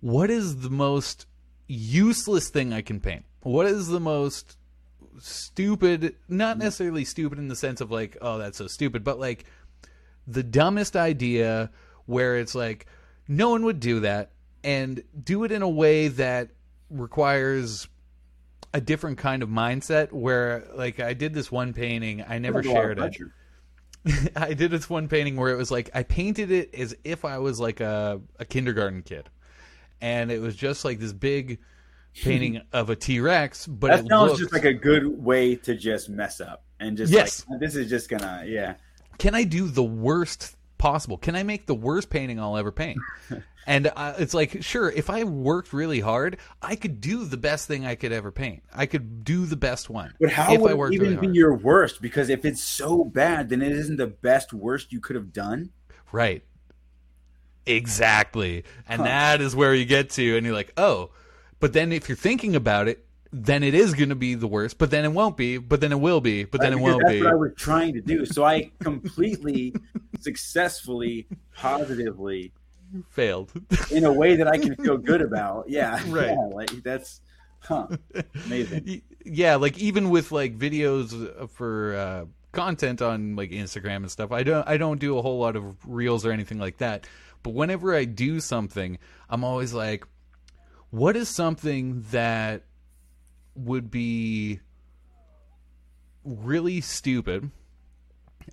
what 0.00 0.30
is 0.30 0.60
the 0.60 0.70
most 0.70 1.26
useless 1.66 2.48
thing 2.48 2.72
I 2.72 2.82
can 2.82 3.00
paint? 3.00 3.24
What 3.40 3.66
is 3.66 3.88
the 3.88 4.00
most 4.00 4.56
stupid 5.18 6.14
not 6.28 6.56
mm. 6.56 6.60
necessarily 6.60 7.04
stupid 7.04 7.38
in 7.38 7.48
the 7.48 7.56
sense 7.56 7.80
of 7.80 7.90
like 7.90 8.16
oh 8.20 8.36
that's 8.36 8.58
so 8.58 8.66
stupid 8.66 9.02
but 9.02 9.18
like 9.18 9.46
the 10.26 10.42
dumbest 10.42 10.94
idea 10.94 11.70
where 12.04 12.36
it's 12.36 12.54
like 12.54 12.86
no 13.26 13.48
one 13.48 13.64
would 13.64 13.80
do 13.80 14.00
that 14.00 14.32
and 14.62 15.02
do 15.24 15.44
it 15.44 15.52
in 15.52 15.62
a 15.62 15.68
way 15.68 16.08
that 16.08 16.50
requires 16.90 17.88
a 18.74 18.80
different 18.80 19.18
kind 19.18 19.42
of 19.42 19.48
mindset 19.48 20.12
where 20.12 20.66
like 20.74 21.00
I 21.00 21.14
did 21.14 21.34
this 21.34 21.50
one 21.50 21.72
painting 21.72 22.24
I 22.26 22.38
never 22.38 22.62
That's 22.62 22.68
a 22.68 22.70
lot 22.72 22.98
of 22.98 23.14
shared 23.14 23.32
it. 24.04 24.32
I 24.36 24.54
did 24.54 24.70
this 24.70 24.88
one 24.88 25.08
painting 25.08 25.36
where 25.36 25.52
it 25.52 25.56
was 25.56 25.70
like 25.70 25.90
I 25.94 26.02
painted 26.02 26.50
it 26.50 26.74
as 26.74 26.94
if 27.04 27.24
I 27.24 27.38
was 27.38 27.58
like 27.58 27.80
a, 27.80 28.20
a 28.38 28.44
kindergarten 28.44 29.02
kid. 29.02 29.28
And 30.00 30.30
it 30.30 30.40
was 30.40 30.54
just 30.54 30.84
like 30.84 30.98
this 30.98 31.12
big 31.12 31.58
painting 32.22 32.60
of 32.72 32.90
a 32.90 32.96
T 32.96 33.20
Rex, 33.20 33.66
but 33.66 33.88
That 33.88 34.00
it 34.00 34.08
sounds 34.08 34.28
looked 34.30 34.40
just 34.40 34.52
like 34.52 34.64
a 34.64 34.74
good 34.74 35.06
way 35.06 35.56
to 35.56 35.74
just 35.74 36.08
mess 36.08 36.40
up 36.40 36.64
and 36.78 36.96
just 36.96 37.12
Yes. 37.12 37.44
like 37.48 37.60
this 37.60 37.74
is 37.76 37.88
just 37.88 38.08
gonna 38.08 38.44
yeah. 38.46 38.74
can 39.18 39.34
I 39.34 39.44
do 39.44 39.68
the 39.68 39.82
worst 39.84 40.55
possible? 40.78 41.16
Can 41.18 41.34
I 41.36 41.42
make 41.42 41.66
the 41.66 41.74
worst 41.74 42.10
painting 42.10 42.38
I'll 42.40 42.56
ever 42.56 42.72
paint? 42.72 42.98
and 43.66 43.90
uh, 43.96 44.14
it's 44.18 44.34
like, 44.34 44.62
sure, 44.62 44.90
if 44.90 45.10
I 45.10 45.24
worked 45.24 45.72
really 45.72 46.00
hard, 46.00 46.38
I 46.62 46.76
could 46.76 47.00
do 47.00 47.24
the 47.24 47.36
best 47.36 47.66
thing 47.68 47.86
I 47.86 47.94
could 47.94 48.12
ever 48.12 48.30
paint. 48.30 48.62
I 48.74 48.86
could 48.86 49.24
do 49.24 49.46
the 49.46 49.56
best 49.56 49.88
one. 49.90 50.14
But 50.20 50.30
how 50.30 50.52
if 50.52 50.60
would 50.60 50.70
I 50.70 50.74
it 50.74 50.78
worked 50.78 50.94
even 50.94 51.06
really 51.08 51.20
be 51.20 51.26
hard. 51.26 51.36
your 51.36 51.54
worst? 51.54 52.00
Because 52.02 52.28
if 52.28 52.44
it's 52.44 52.62
so 52.62 53.04
bad, 53.04 53.48
then 53.48 53.62
it 53.62 53.72
isn't 53.72 53.96
the 53.96 54.06
best 54.06 54.52
worst 54.52 54.92
you 54.92 55.00
could 55.00 55.16
have 55.16 55.32
done. 55.32 55.70
Right. 56.12 56.44
Exactly. 57.66 58.64
And 58.88 59.00
Huh. 59.00 59.06
that 59.06 59.40
is 59.40 59.56
where 59.56 59.74
you 59.74 59.84
get 59.84 60.10
to, 60.10 60.36
and 60.36 60.46
you're 60.46 60.54
like, 60.54 60.72
oh. 60.76 61.10
But 61.58 61.72
then 61.72 61.92
if 61.92 62.08
you're 62.08 62.16
thinking 62.16 62.54
about 62.54 62.86
it, 62.86 63.05
then 63.44 63.62
it 63.62 63.74
is 63.74 63.92
going 63.94 64.08
to 64.08 64.14
be 64.14 64.34
the 64.34 64.46
worst, 64.46 64.78
but 64.78 64.90
then 64.90 65.04
it 65.04 65.12
won't 65.12 65.36
be, 65.36 65.58
but 65.58 65.80
then 65.80 65.92
it 65.92 66.00
will 66.00 66.20
be, 66.20 66.44
but 66.44 66.60
then 66.60 66.72
it 66.72 66.76
Right? 66.76 66.82
Won't 66.82 67.02
that's 67.02 67.12
be. 67.12 67.22
what 67.22 67.32
I 67.32 67.34
was 67.34 67.52
trying 67.56 67.92
to 67.94 68.00
do. 68.00 68.24
So 68.24 68.44
I 68.44 68.70
completely, 68.80 69.74
successfully, 70.20 71.26
positively, 71.54 72.52
Failed. 73.10 73.52
in 73.90 74.04
a 74.04 74.12
way 74.12 74.36
that 74.36 74.46
I 74.48 74.56
can 74.58 74.74
feel 74.76 74.96
good 74.96 75.20
about. 75.20 75.68
Yeah, 75.68 76.00
Right. 76.08 76.28
Yeah, 76.28 76.36
like 76.54 76.70
that's 76.82 77.20
huh, 77.60 77.88
amazing. 78.46 79.02
Yeah, 79.28 79.56
like 79.56 79.76
even 79.78 80.10
with 80.10 80.30
like 80.30 80.56
videos 80.56 81.12
uh, 81.42 81.48
for 81.48 81.96
uh, 81.96 82.24
content 82.52 83.02
on 83.02 83.34
like 83.34 83.50
Instagram 83.50 83.96
and 83.96 84.10
stuff, 84.10 84.30
I 84.30 84.44
don't 84.44 84.66
I 84.68 84.76
don't 84.76 85.00
do 85.00 85.18
a 85.18 85.22
whole 85.22 85.40
lot 85.40 85.56
of 85.56 85.74
reels 85.84 86.24
or 86.24 86.30
anything 86.30 86.58
like 86.60 86.76
that. 86.78 87.08
But 87.42 87.50
whenever 87.54 87.92
I 87.92 88.04
do 88.04 88.38
something, 88.38 88.98
I'm 89.28 89.42
always 89.42 89.72
like, 89.74 90.06
what 90.90 91.16
is 91.16 91.28
something 91.28 92.02
that 92.12 92.62
would 93.56 93.90
be 93.90 94.60
really 96.24 96.80
stupid, 96.80 97.50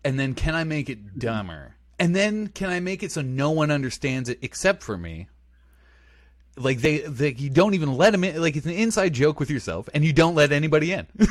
and 0.04 0.20
then 0.20 0.34
can 0.34 0.56
I 0.56 0.64
make 0.64 0.90
it 0.90 1.20
dumber? 1.20 1.76
And 2.00 2.16
then 2.16 2.48
can 2.48 2.70
I 2.70 2.80
make 2.80 3.04
it 3.04 3.12
so 3.12 3.22
no 3.22 3.52
one 3.52 3.72
understands 3.72 4.30
it 4.30 4.40
except 4.42 4.84
for 4.84 4.98
me? 4.98 5.28
Like 6.56 6.82
they, 6.82 7.00
they, 7.00 7.34
you 7.34 7.50
don't 7.50 7.74
even 7.74 7.96
let 7.96 8.12
them 8.12 8.24
in. 8.24 8.40
Like 8.40 8.56
it's 8.56 8.66
an 8.66 8.74
inside 8.74 9.14
joke 9.14 9.40
with 9.40 9.50
yourself, 9.50 9.90
and 9.94 10.04
you 10.04 10.14
don't 10.14 10.36
let 10.36 10.52
anybody 10.52 10.92
in. 10.92 11.08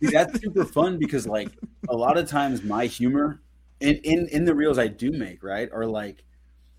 See, 0.00 0.10
that's 0.12 0.40
super 0.40 0.64
fun 0.64 0.98
because 0.98 1.26
like 1.26 1.48
a 1.88 1.96
lot 1.96 2.18
of 2.18 2.28
times 2.28 2.62
my 2.62 2.86
humor 2.86 3.40
in, 3.80 3.96
in 4.04 4.28
in 4.28 4.44
the 4.44 4.54
reels 4.54 4.78
I 4.78 4.86
do 4.86 5.10
make, 5.10 5.42
right, 5.42 5.68
are 5.72 5.86
like 5.86 6.24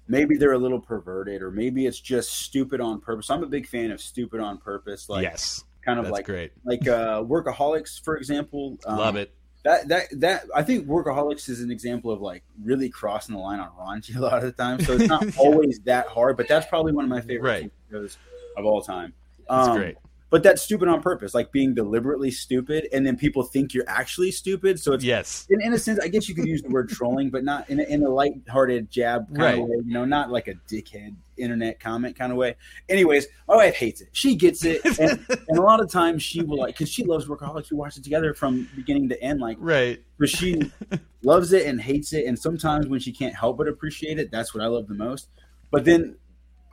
maybe 0.07 0.38
they're 0.38 0.53
a 0.53 0.57
little 0.57 0.80
perverted 0.80 1.41
or 1.41 1.51
maybe 1.51 1.86
it's 1.86 1.99
just 1.99 2.30
stupid 2.32 2.80
on 2.82 3.01
purpose. 3.01 3.30
I'm 3.30 3.43
a 3.43 3.47
big 3.47 3.67
fan 3.67 3.91
of 3.91 4.01
stupid 4.01 4.39
on 4.39 4.57
purpose, 4.57 5.09
like 5.09 5.23
yes, 5.23 5.63
kind 5.86 6.00
of 6.00 6.06
that's 6.06 6.14
like 6.14 6.26
great. 6.26 6.52
like 6.64 6.88
uh 6.88 7.22
workaholics, 7.24 8.04
for 8.04 8.18
example. 8.18 8.78
Um, 8.86 8.98
Love 8.98 9.16
it. 9.16 9.32
That 9.64 9.88
that 9.88 10.04
that 10.20 10.44
I 10.56 10.64
think 10.64 10.88
workaholics 10.88 11.48
is 11.50 11.62
an 11.62 11.72
example 11.72 12.12
of 12.12 12.22
like 12.22 12.44
really 12.64 12.90
crossing 12.90 13.36
the 13.36 13.42
line 13.42 13.60
on 13.60 13.70
raunchy 13.80 14.16
a 14.18 14.20
lot 14.20 14.38
of 14.38 14.44
the 14.44 14.52
time. 14.52 14.80
So 14.82 14.94
it's 14.94 15.08
not 15.08 15.24
Yeah. 15.26 15.32
always 15.40 15.80
that 15.86 16.08
hard, 16.08 16.38
but 16.38 16.48
that's 16.48 16.66
probably 16.68 16.92
one 16.94 17.06
of 17.06 17.10
my 17.10 17.22
favorite 17.22 17.50
Right. 17.50 17.72
shows 17.92 18.18
of 18.58 18.66
all 18.66 18.82
time. 18.82 19.14
That's 19.50 19.68
Um, 19.70 19.78
great. 19.78 19.96
But 20.36 20.44
that's 20.44 20.62
stupid 20.64 20.90
on 20.90 21.02
purpose, 21.02 21.34
like 21.34 21.54
being 21.54 21.74
deliberately 21.74 22.30
stupid, 22.30 22.90
and 22.92 23.08
then 23.08 23.16
people 23.16 23.42
think 23.44 23.74
you're 23.74 23.88
actually 23.88 24.32
stupid. 24.32 24.82
So 24.82 24.92
it's 24.92 25.02
Yes, 25.02 25.48
in, 25.50 25.62
in 25.62 25.72
a 25.72 25.80
sense, 25.80 25.98
I 25.98 26.10
guess 26.10 26.28
you 26.28 26.36
could 26.36 26.46
use 26.46 26.62
the 26.62 26.68
word 26.68 26.90
trolling, 26.90 27.30
but 27.30 27.46
not 27.46 27.70
in 27.70 27.80
a, 27.80 27.84
in 27.84 28.04
a 28.04 28.10
light-hearted 28.10 28.92
jab 28.92 29.28
kind 29.30 29.40
Right. 29.40 29.54
of 29.58 29.70
way. 29.70 29.78
You 29.86 29.94
know, 29.94 30.04
not 30.04 30.32
like 30.32 30.50
a 30.50 30.56
dickhead 30.68 31.16
internet 31.38 31.80
comment 31.80 32.18
kind 32.18 32.34
of 32.34 32.38
way. 32.38 32.58
Anyways, 32.90 33.28
my 33.48 33.56
wife 33.56 33.76
hates 33.76 34.02
it. 34.02 34.10
She 34.12 34.36
gets 34.36 34.66
it, 34.66 34.84
and, 35.00 35.26
and 35.48 35.58
a 35.58 35.62
lot 35.62 35.80
of 35.80 35.90
times 35.90 36.22
she 36.22 36.44
will 36.44 36.58
like 36.58 36.74
because 36.76 36.90
she 36.90 37.06
loves 37.06 37.28
workaholics. 37.28 37.72
We 37.72 37.78
watch 37.78 37.96
it 37.96 38.04
together 38.04 38.34
from 38.34 38.68
beginning 38.76 39.08
to 39.08 39.24
end, 39.24 39.40
like 39.40 39.56
right. 39.62 40.02
but 40.20 40.28
she 40.28 40.70
loves 41.24 41.54
it 41.54 41.66
and 41.66 41.80
hates 41.80 42.12
it. 42.12 42.26
And 42.26 42.38
sometimes 42.38 42.88
when 42.88 43.00
she 43.00 43.14
can't 43.14 43.34
help 43.34 43.58
but 43.58 43.70
appreciate 43.70 44.20
it, 44.20 44.32
that's 44.32 44.54
what 44.54 44.62
I 44.62 44.68
love 44.68 44.90
the 44.90 44.96
most. 44.96 45.30
But 45.72 45.86
then 45.86 46.18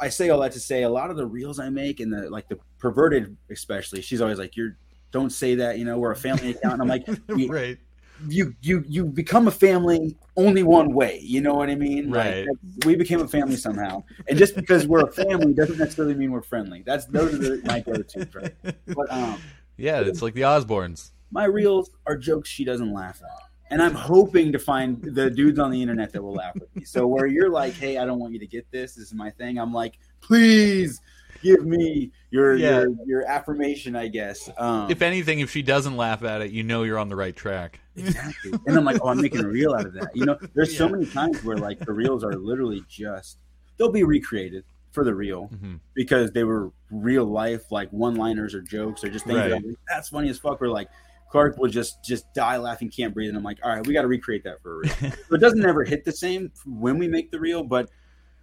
I 0.03 0.09
say 0.09 0.31
all 0.31 0.41
that 0.41 0.53
to 0.53 0.61
say 0.61 0.83
a 0.83 0.89
lot 0.89 1.11
of 1.11 1.17
the 1.17 1.25
reels 1.25 1.59
I 1.61 1.69
make 1.71 2.01
and 2.01 2.13
the 2.13 2.29
like 2.29 2.49
the 2.49 2.59
perverted 2.79 3.37
especially, 3.51 4.03
she's 4.03 4.21
always 4.21 4.39
like, 4.39 4.57
You're 4.57 4.77
don't 5.13 5.31
say 5.31 5.55
that, 5.57 5.79
you 5.79 5.85
know, 5.85 5.99
we're 5.99 6.11
a 6.11 6.17
family 6.17 6.51
account. 6.51 6.75
And 6.75 6.83
I'm 6.83 6.89
like, 6.89 7.07
right. 7.49 7.79
you 8.27 8.55
you 8.63 8.83
you 8.89 9.05
become 9.05 9.47
a 9.47 9.51
family 9.53 10.17
only 10.37 10.63
one 10.65 10.93
way. 10.93 11.21
You 11.23 11.41
know 11.41 11.55
what 11.55 11.71
I 11.71 11.77
mean? 11.77 12.11
Right. 12.11 12.47
Like, 12.47 12.85
we 12.85 12.97
became 12.97 13.21
a 13.21 13.29
family 13.29 13.57
somehow, 13.57 14.03
and 14.29 14.37
just 14.37 14.57
because 14.57 14.87
we're 14.89 15.07
a 15.07 15.13
family 15.13 15.53
doesn't 15.53 15.79
necessarily 15.79 16.15
mean 16.15 16.33
we're 16.33 16.43
friendly. 16.43 16.83
That's 16.85 17.05
those 17.05 17.35
are 17.35 17.39
the, 17.39 17.63
my 17.65 17.81
go-tos, 17.81 18.35
right? 18.35 18.55
But 18.87 19.13
um, 19.13 19.39
Yeah, 19.77 20.01
it's 20.01 20.23
like 20.23 20.35
the 20.35 20.43
Osbournes. 20.43 21.11
my 21.31 21.45
reels 21.45 21.91
are 22.07 22.17
jokes 22.17 22.49
she 22.49 22.65
doesn't 22.65 22.93
laugh 22.93 23.23
at. 23.23 23.52
And 23.73 23.83
I'm 23.83 23.95
hoping 23.95 24.53
to 24.53 24.59
find 24.59 25.03
the 25.03 25.31
dudes 25.31 25.59
on 25.59 25.71
the 25.71 25.81
internet 25.81 26.13
that 26.13 26.23
will 26.23 26.35
laugh 26.35 26.55
with 26.55 26.77
me. 26.77 26.85
So 26.85 27.07
where 27.07 27.27
you're 27.27 27.51
like, 27.51 27.73
hey, 27.73 27.97
I 27.97 28.05
don't 28.05 28.19
want 28.21 28.35
you 28.35 28.39
to 28.39 28.47
get 28.47 28.71
this. 28.71 28.95
This 28.95 29.07
is 29.07 29.15
my 29.15 29.31
thing. 29.31 29.59
I'm 29.59 29.73
like, 29.73 29.99
please 30.21 31.01
give 31.43 31.65
me 31.65 32.13
your 32.31 32.55
Yeah. 32.57 32.81
your, 32.83 32.89
your 33.07 33.27
affirmation, 33.27 33.97
I 33.97 34.09
guess. 34.09 34.51
Um, 34.59 34.91
If 34.91 35.01
anything, 35.01 35.41
if 35.41 35.51
she 35.51 35.63
doesn't 35.63 35.97
laugh 35.97 36.23
at 36.23 36.43
it, 36.43 36.51
you 36.53 36.63
know 36.63 36.83
you're 36.83 36.99
on 36.99 37.09
the 37.09 37.17
right 37.17 37.35
track. 37.35 37.81
Exactly. 37.97 38.53
And 38.67 38.77
I'm 38.77 38.85
like, 38.85 38.99
oh, 39.03 39.09
I'm 39.09 39.21
making 39.21 39.43
a 39.45 39.49
reel 39.49 39.73
out 39.75 39.87
of 39.87 39.95
that. 39.95 40.11
You 40.15 40.27
know, 40.27 40.39
there's 40.55 40.77
so 40.77 40.89
many 40.89 41.07
times 41.07 41.43
where 41.43 41.57
like 41.57 41.79
the 41.79 41.93
reels 41.95 42.23
are 42.25 42.35
literally 42.35 42.85
just 42.89 43.39
they'll 43.79 43.91
be 43.91 44.05
recreated 44.05 44.65
for 44.93 45.03
the 45.03 45.15
reel 45.15 45.49
Mhm. 45.49 45.81
because 45.95 46.31
they 46.33 46.45
were 46.45 46.71
real 46.91 47.25
life 47.25 47.73
like 47.73 47.91
one 47.91 48.17
liners 48.17 48.55
or 48.55 48.61
jokes 48.61 49.03
or 49.03 49.09
just 49.09 49.25
things 49.25 49.39
Right. 49.39 49.53
Like, 49.53 49.65
that's 49.89 50.11
funny 50.11 50.29
as 50.29 50.39
fuck. 50.39 50.61
Or 50.61 50.69
like 50.69 50.89
Clark 51.33 51.57
will 51.57 51.71
just 51.71 52.05
just 52.05 52.33
die 52.35 52.59
laughing, 52.59 52.91
can't 52.91 53.15
breathe, 53.15 53.31
and 53.31 53.39
I'm 53.39 53.43
like, 53.43 53.59
all 53.65 53.75
right, 53.75 53.87
we 53.87 53.95
got 53.95 54.03
to 54.03 54.07
recreate 54.09 54.45
that 54.45 54.63
for 54.63 54.75
a 54.75 54.77
reel. 54.81 54.93
so 55.29 55.35
it 55.35 55.41
doesn't 55.41 55.65
ever 55.65 55.83
hit 55.83 56.05
the 56.05 56.13
same 56.13 56.53
when 56.67 56.99
we 56.99 57.09
make 57.09 57.31
the 57.31 57.41
reel, 57.41 57.65
but 57.65 57.89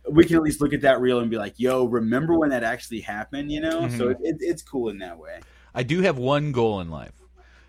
we 0.10 0.26
can 0.26 0.36
at 0.38 0.42
least 0.42 0.60
look 0.60 0.74
at 0.74 0.82
that 0.82 1.00
reel 1.00 1.20
and 1.20 1.30
be 1.30 1.38
like, 1.38 1.54
yo, 1.58 1.86
remember 1.86 2.36
when 2.36 2.50
that 2.50 2.64
actually 2.64 3.02
happened? 3.02 3.52
You 3.52 3.62
know, 3.62 3.88
so 3.90 4.10
it, 4.10 4.18
Mm-hmm. 4.18 4.26
it, 4.26 4.38
it's 4.40 4.64
cool 4.64 4.90
in 4.90 4.98
that 4.98 5.20
way. 5.20 5.40
I 5.76 5.84
do 5.84 6.02
have 6.02 6.18
one 6.18 6.52
goal 6.52 6.80
in 6.82 6.90
life, 6.90 7.14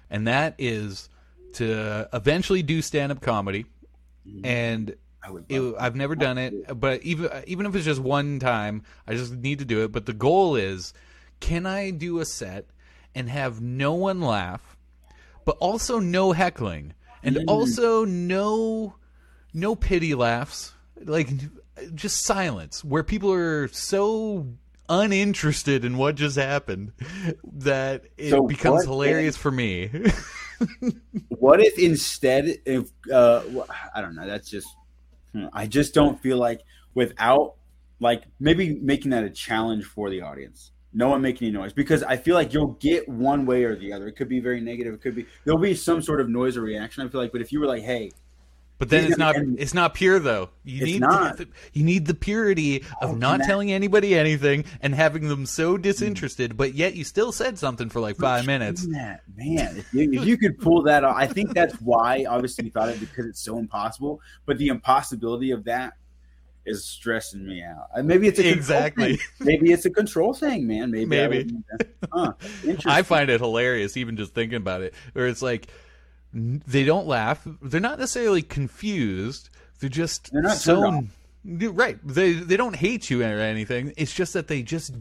and 0.09 0.27
that 0.27 0.55
is 0.57 1.11
to 1.55 2.09
eventually 2.15 2.63
do 2.63 2.81
stand 2.81 3.13
up 3.13 3.21
comedy. 3.21 3.67
And 4.43 4.95
I 5.23 5.31
would 5.31 5.45
it, 5.51 5.75
I've 5.79 5.97
never 5.97 6.15
done 6.15 6.39
it, 6.39 6.81
but 6.81 7.03
even 7.03 7.29
even 7.47 7.67
if 7.67 7.75
it's 7.75 7.85
just 7.85 8.01
one 8.01 8.39
time, 8.39 8.85
I 9.07 9.15
just 9.17 9.35
need 9.35 9.59
to 9.59 9.67
do 9.67 9.85
it. 9.85 9.93
But 9.93 10.07
the 10.07 10.15
goal 10.15 10.57
is, 10.57 10.95
can 11.41 11.67
I 11.67 11.91
do 11.91 12.21
a 12.21 12.25
set 12.25 12.67
and 13.15 13.29
have 13.29 13.61
no 13.61 13.93
one 13.93 14.21
laugh, 14.23 14.77
but 15.51 15.57
also 15.59 15.99
no 15.99 16.31
heckling, 16.31 16.95
and 17.25 17.37
Mm. 17.37 17.49
also 17.49 18.05
no 18.05 18.95
no 19.53 19.75
pity 19.75 20.15
laughs, 20.15 20.75
like 21.05 21.29
just 21.93 22.25
silence, 22.25 22.85
where 22.85 23.03
people 23.03 23.33
are 23.33 23.67
so 23.67 24.47
uninterested 24.89 25.85
in 25.85 25.97
what 25.97 26.15
just 26.15 26.37
happened 26.37 26.93
that 27.43 28.05
it 28.17 28.31
So 28.31 28.47
becomes 28.47 28.85
hilarious 28.85 29.37
for 29.37 29.51
me. 29.51 29.91
what 31.31 31.61
if 31.61 31.77
instead 31.81 32.45
if 32.65 32.89
uh 33.13 33.43
i 33.93 34.01
don't 34.01 34.15
know 34.15 34.27
that's 34.29 34.49
just 34.51 34.69
hmm, 35.33 35.47
i 35.53 35.67
just 35.67 35.95
don't 35.95 36.21
feel 36.21 36.37
like 36.37 36.61
without 36.95 37.55
like 37.99 38.23
maybe 38.39 38.79
making 38.81 39.11
that 39.11 39.25
a 39.25 39.31
challenge 39.31 39.85
for 39.85 40.11
the 40.11 40.21
audience 40.21 40.71
no 40.93 41.09
one 41.09 41.21
making 41.23 41.49
any 41.49 41.57
noise 41.57 41.73
because 41.73 42.03
i 42.05 42.17
feel 42.17 42.35
like 42.35 42.53
you'll 42.53 42.73
get 42.81 43.09
one 43.09 43.47
way 43.47 43.65
or 43.65 43.77
the 43.77 43.93
other 43.93 44.09
it 44.09 44.13
could 44.13 44.29
be 44.29 44.41
very 44.41 44.61
negative 44.61 44.95
it 44.95 45.01
could 45.01 45.15
be 45.15 45.27
there'll 45.45 45.61
be 45.61 45.75
some 45.75 46.03
sort 46.03 46.21
of 46.21 46.29
noise 46.29 46.57
or 46.57 46.63
reaction 46.63 47.05
i 47.05 47.09
feel 47.09 47.21
like 47.21 47.33
but 47.33 47.41
if 47.41 47.53
you 47.53 47.61
were 47.61 47.67
like 47.67 47.83
hey 47.83 48.11
But 48.79 48.89
then 48.89 49.05
it's 49.05 49.19
not 49.19 49.37
it's 49.37 49.75
not 49.75 49.93
pure 49.93 50.19
though. 50.19 50.49
You 50.65 50.79
It's 50.79 50.87
need 50.87 51.01
not. 51.01 51.37
The, 51.37 51.49
you 51.75 51.85
need 51.85 52.07
the 52.07 52.15
purity 52.15 52.83
of 53.03 53.11
Oh, 53.11 53.15
not 53.15 53.43
telling 53.43 53.71
anybody 53.71 54.15
anything 54.15 54.65
and 54.81 54.95
having 54.95 55.29
them 55.29 55.45
so 55.45 55.77
disinterested, 55.77 56.57
but 56.57 56.73
yet 56.73 56.95
you 56.95 57.05
still 57.05 57.31
said 57.31 57.59
something 57.59 57.91
for 57.91 58.01
like 58.01 58.17
five 58.17 58.47
minutes. 58.47 58.87
That, 58.87 59.21
man. 59.37 59.77
If 59.77 59.93
you, 59.93 60.11
if 60.15 60.25
you 60.25 60.39
could 60.39 60.59
pull 60.59 60.83
that 60.85 61.05
off, 61.05 61.15
I 61.15 61.27
think 61.27 61.53
that's 61.53 61.75
why. 61.83 62.25
Obviously, 62.27 62.65
you 62.65 62.71
thought 62.71 62.89
it 62.89 63.01
because 63.01 63.27
it's 63.27 63.41
so 63.41 63.59
impossible. 63.59 64.23
But 64.47 64.57
the 64.57 64.69
impossibility 64.69 65.51
of 65.51 65.65
that 65.65 65.93
is 66.71 66.85
stressing 66.85 67.47
me 67.47 67.63
out. 67.63 67.89
Uh, 67.95 68.03
maybe 68.03 68.29
it's 68.29 68.39
a 68.39 68.49
Exactly. 68.51 69.19
Maybe 69.41 69.73
it's 69.73 69.85
a 69.85 69.91
control 69.91 70.33
thing, 70.35 70.67
man. 70.67 70.91
Maybe. 70.91 71.05
I 71.21 71.29
Maybe. 71.29 71.37
wouldn't- 71.39 71.65
Huh. 72.13 72.33
I 72.87 73.03
find 73.03 73.29
it 73.31 73.41
hilarious 73.41 73.97
even 73.97 74.17
just 74.17 74.35
thinking 74.35 74.57
about 74.57 74.83
it. 74.83 74.95
Where 75.13 75.27
it's 75.27 75.43
like 75.43 75.69
they 76.33 76.85
don't 76.85 77.07
laugh. 77.07 77.47
They're 77.63 77.81
not 77.81 77.99
necessarily 77.99 78.43
confused. 78.43 79.51
They're 79.81 79.91
just 79.91 80.31
They're 80.33 80.43
not 80.43 80.57
so 80.57 81.05
right. 81.45 81.99
They 82.07 82.33
they 82.33 82.57
don't 82.57 82.77
hate 82.77 83.11
you 83.11 83.23
or 83.23 83.25
anything. 83.41 83.93
It's 83.97 84.15
just 84.15 84.33
that 84.35 84.49
they 84.49 84.63
just 84.63 84.93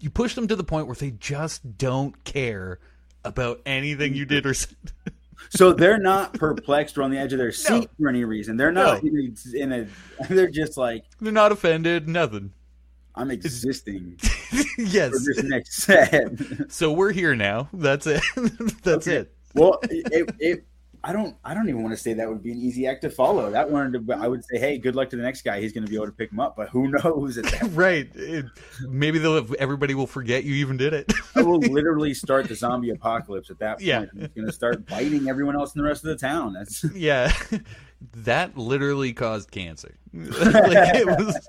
you 0.00 0.10
push 0.10 0.34
them 0.34 0.48
to 0.48 0.56
the 0.56 0.64
point 0.64 0.86
where 0.86 0.96
they 0.96 1.10
just 1.12 1.78
don't 1.78 2.22
care 2.24 2.78
about 3.24 3.60
anything 3.64 4.14
you 4.14 4.24
did 4.26 4.44
or 4.46 4.54
said. 4.54 4.76
so 5.50 5.72
they're 5.72 5.98
not 5.98 6.34
perplexed 6.34 6.96
or 6.98 7.02
on 7.02 7.10
the 7.10 7.18
edge 7.18 7.32
of 7.32 7.38
their 7.38 7.52
seat 7.52 7.88
for 7.98 8.08
any 8.08 8.24
reason. 8.24 8.56
They're 8.56 8.72
not 8.72 9.02
No. 9.02 9.10
in, 9.54 9.72
a. 9.72 9.86
They're 10.28 10.50
just 10.50 10.76
like 10.76 11.04
They're 11.20 11.32
not 11.32 11.52
offended. 11.52 12.08
Nothing. 12.08 12.52
I'm 13.16 13.30
existing 13.30 14.18
yes. 14.78 15.24
this 15.24 15.42
next 15.44 15.76
set. 15.82 16.32
So 16.72 16.92
we're 16.92 17.12
here 17.12 17.36
now. 17.36 17.68
That's 17.72 18.06
it. 18.08 18.22
That's 18.82 19.06
Okay. 19.06 19.16
it. 19.18 19.34
well, 19.54 19.78
it, 19.84 20.34
it, 20.40 20.66
I 21.06 21.12
don't. 21.12 21.36
I 21.44 21.52
don't 21.52 21.68
even 21.68 21.82
want 21.82 21.94
to 21.94 22.02
say 22.02 22.14
that 22.14 22.28
would 22.28 22.42
be 22.42 22.50
an 22.52 22.58
easy 22.58 22.86
act 22.86 23.02
to 23.02 23.10
follow. 23.10 23.50
That 23.50 23.70
one, 23.70 24.08
I 24.18 24.26
would 24.26 24.42
say, 24.44 24.58
hey, 24.58 24.78
good 24.78 24.96
luck 24.96 25.10
to 25.10 25.16
the 25.16 25.22
next 25.22 25.42
guy. 25.42 25.60
He's 25.60 25.72
going 25.74 25.84
to 25.84 25.90
be 25.90 25.96
able 25.96 26.06
to 26.06 26.12
pick 26.12 26.32
him 26.32 26.40
up. 26.40 26.56
But 26.56 26.70
who 26.70 26.88
knows? 27.04 27.36
At 27.36 27.44
that 27.60 27.70
Right. 27.72 28.08
It- 28.14 28.46
maybe 28.88 29.18
they'll 29.18 29.46
everybody 29.58 29.94
will 29.94 30.06
forget 30.06 30.44
you 30.44 30.54
even 30.54 30.78
did 30.78 30.94
it. 30.94 31.12
I 31.36 31.42
will 31.42 31.58
literally 31.60 32.14
start 32.14 32.48
the 32.48 32.54
zombie 32.54 32.88
apocalypse 32.90 33.50
at 33.50 33.58
that 33.58 33.76
point. 33.78 33.82
Yeah. 33.86 34.06
He's 34.16 34.28
going 34.28 34.46
to 34.46 34.52
start 34.52 34.86
biting 34.86 35.28
everyone 35.28 35.56
else 35.56 35.74
in 35.74 35.82
the 35.82 35.86
rest 35.86 36.04
of 36.04 36.08
the 36.08 36.16
town. 36.16 36.54
That's 36.54 36.82
yeah. 36.94 37.32
That 38.14 38.56
literally 38.56 39.12
caused 39.12 39.50
cancer. 39.50 39.96
like 40.14 40.94
it 40.94 41.06
was 41.06 41.48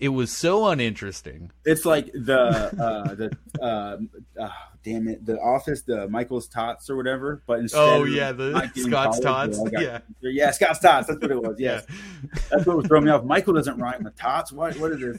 it 0.00 0.08
was 0.10 0.30
so 0.30 0.66
uninteresting. 0.68 1.50
it's 1.64 1.84
like 1.84 2.10
the 2.12 2.38
uh, 2.40 3.14
the 3.14 3.36
uh, 3.60 3.96
uh, 4.40 4.48
damn 4.84 5.08
it, 5.08 5.24
the 5.26 5.38
office, 5.40 5.82
the 5.82 6.08
Michael's 6.08 6.46
Tots 6.48 6.88
or 6.88 6.96
whatever. 6.96 7.42
But 7.46 7.58
instead, 7.60 7.78
Oh 7.80 8.04
yeah, 8.04 8.32
the 8.32 8.70
Scott's 8.76 9.20
college, 9.20 9.56
Tots. 9.56 9.70
got- 9.70 9.82
Yeah. 9.82 9.98
yeah, 10.20 10.50
Scott's 10.52 10.78
Tots. 10.78 11.08
That's 11.08 11.20
what 11.20 11.30
it 11.30 11.42
was. 11.42 11.56
Yes, 11.58 11.84
that's 12.50 12.64
what 12.66 12.76
was 12.76 12.86
throwing 12.86 13.04
me 13.06 13.10
off. 13.10 13.24
Michael 13.24 13.54
doesn't 13.54 13.78
rhyme 13.78 14.04
with 14.04 14.16
Tots. 14.16 14.52
What? 14.52 14.76
What 14.78 14.92
is 14.92 15.00
this? 15.00 15.18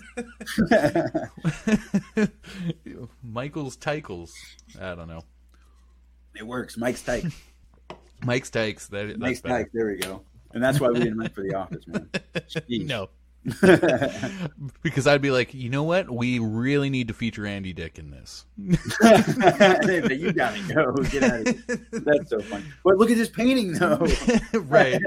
Michael's 3.23 3.77
Tykles. 3.77 4.31
I 4.79 4.95
don't 4.95 5.07
know. 5.07 5.23
it 6.35 6.45
works. 6.45 6.77
Mike's 6.77 7.01
tight. 7.03 7.25
Mike's 8.23 8.49
Tykes. 8.49 8.87
That, 8.87 9.17
Mike's. 9.19 9.41
There 9.41 9.65
we 9.87 9.97
go. 9.97 10.23
And 10.51 10.63
that's 10.63 10.79
why 10.79 10.89
we 10.89 10.99
didn't 10.99 11.17
write 11.19 11.33
for 11.35 11.43
the 11.43 11.53
office, 11.55 11.85
man. 11.87 12.09
Jeez. 12.49 12.85
No. 12.87 13.09
because 14.81 15.07
I'd 15.07 15.21
be 15.21 15.31
like, 15.31 15.53
you 15.53 15.69
know 15.69 15.83
what? 15.83 16.09
We 16.09 16.39
really 16.39 16.89
need 16.89 17.07
to 17.07 17.13
feature 17.13 17.45
Andy 17.45 17.71
Dick 17.71 17.97
in 17.97 18.11
this. 18.11 18.45
you 18.57 20.33
gotta 20.33 20.61
go. 20.73 20.93
Get 21.03 21.23
out 21.23 21.39
of 21.39 21.47
here. 21.47 21.87
That's 21.91 22.29
so 22.29 22.41
funny. 22.41 22.65
But 22.83 22.97
look 22.97 23.09
at 23.09 23.17
this 23.17 23.29
painting, 23.29 23.73
though. 23.73 24.05
right. 24.53 24.99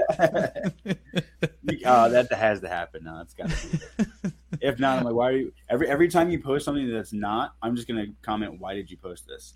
uh, 1.85 2.09
that 2.09 2.27
has 2.31 2.61
to 2.61 2.67
happen 2.67 3.03
now. 3.03 3.17
That's 3.17 3.33
got 3.35 3.49
to 3.49 3.67
be. 3.67 4.31
If 4.61 4.79
not, 4.79 4.99
I'm 4.99 5.05
like, 5.05 5.13
why 5.13 5.29
are 5.29 5.33
you? 5.33 5.53
Every 5.69 5.87
every 5.87 6.07
time 6.07 6.29
you 6.29 6.39
post 6.39 6.65
something 6.65 6.91
that's 6.91 7.13
not, 7.13 7.53
I'm 7.61 7.75
just 7.75 7.87
gonna 7.87 8.07
comment, 8.23 8.59
why 8.59 8.73
did 8.73 8.89
you 8.89 8.97
post 8.97 9.27
this? 9.27 9.53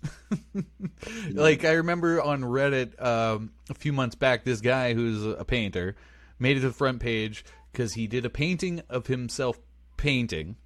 like 1.32 1.64
I 1.64 1.72
remember 1.72 2.22
on 2.22 2.42
Reddit 2.42 3.00
um, 3.02 3.50
a 3.70 3.74
few 3.74 3.92
months 3.92 4.14
back, 4.14 4.44
this 4.44 4.60
guy 4.60 4.94
who's 4.94 5.24
a 5.24 5.44
painter 5.44 5.96
made 6.38 6.56
it 6.56 6.60
to 6.60 6.68
the 6.68 6.74
front 6.74 7.00
page 7.00 7.44
because 7.72 7.94
he 7.94 8.06
did 8.06 8.24
a 8.24 8.30
painting 8.30 8.82
of 8.88 9.06
himself 9.06 9.58
painting, 9.96 10.56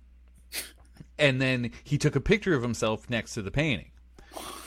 and 1.18 1.40
then 1.40 1.70
he 1.84 1.98
took 1.98 2.16
a 2.16 2.20
picture 2.20 2.54
of 2.54 2.62
himself 2.62 3.08
next 3.10 3.34
to 3.34 3.42
the 3.42 3.50
painting. 3.50 3.90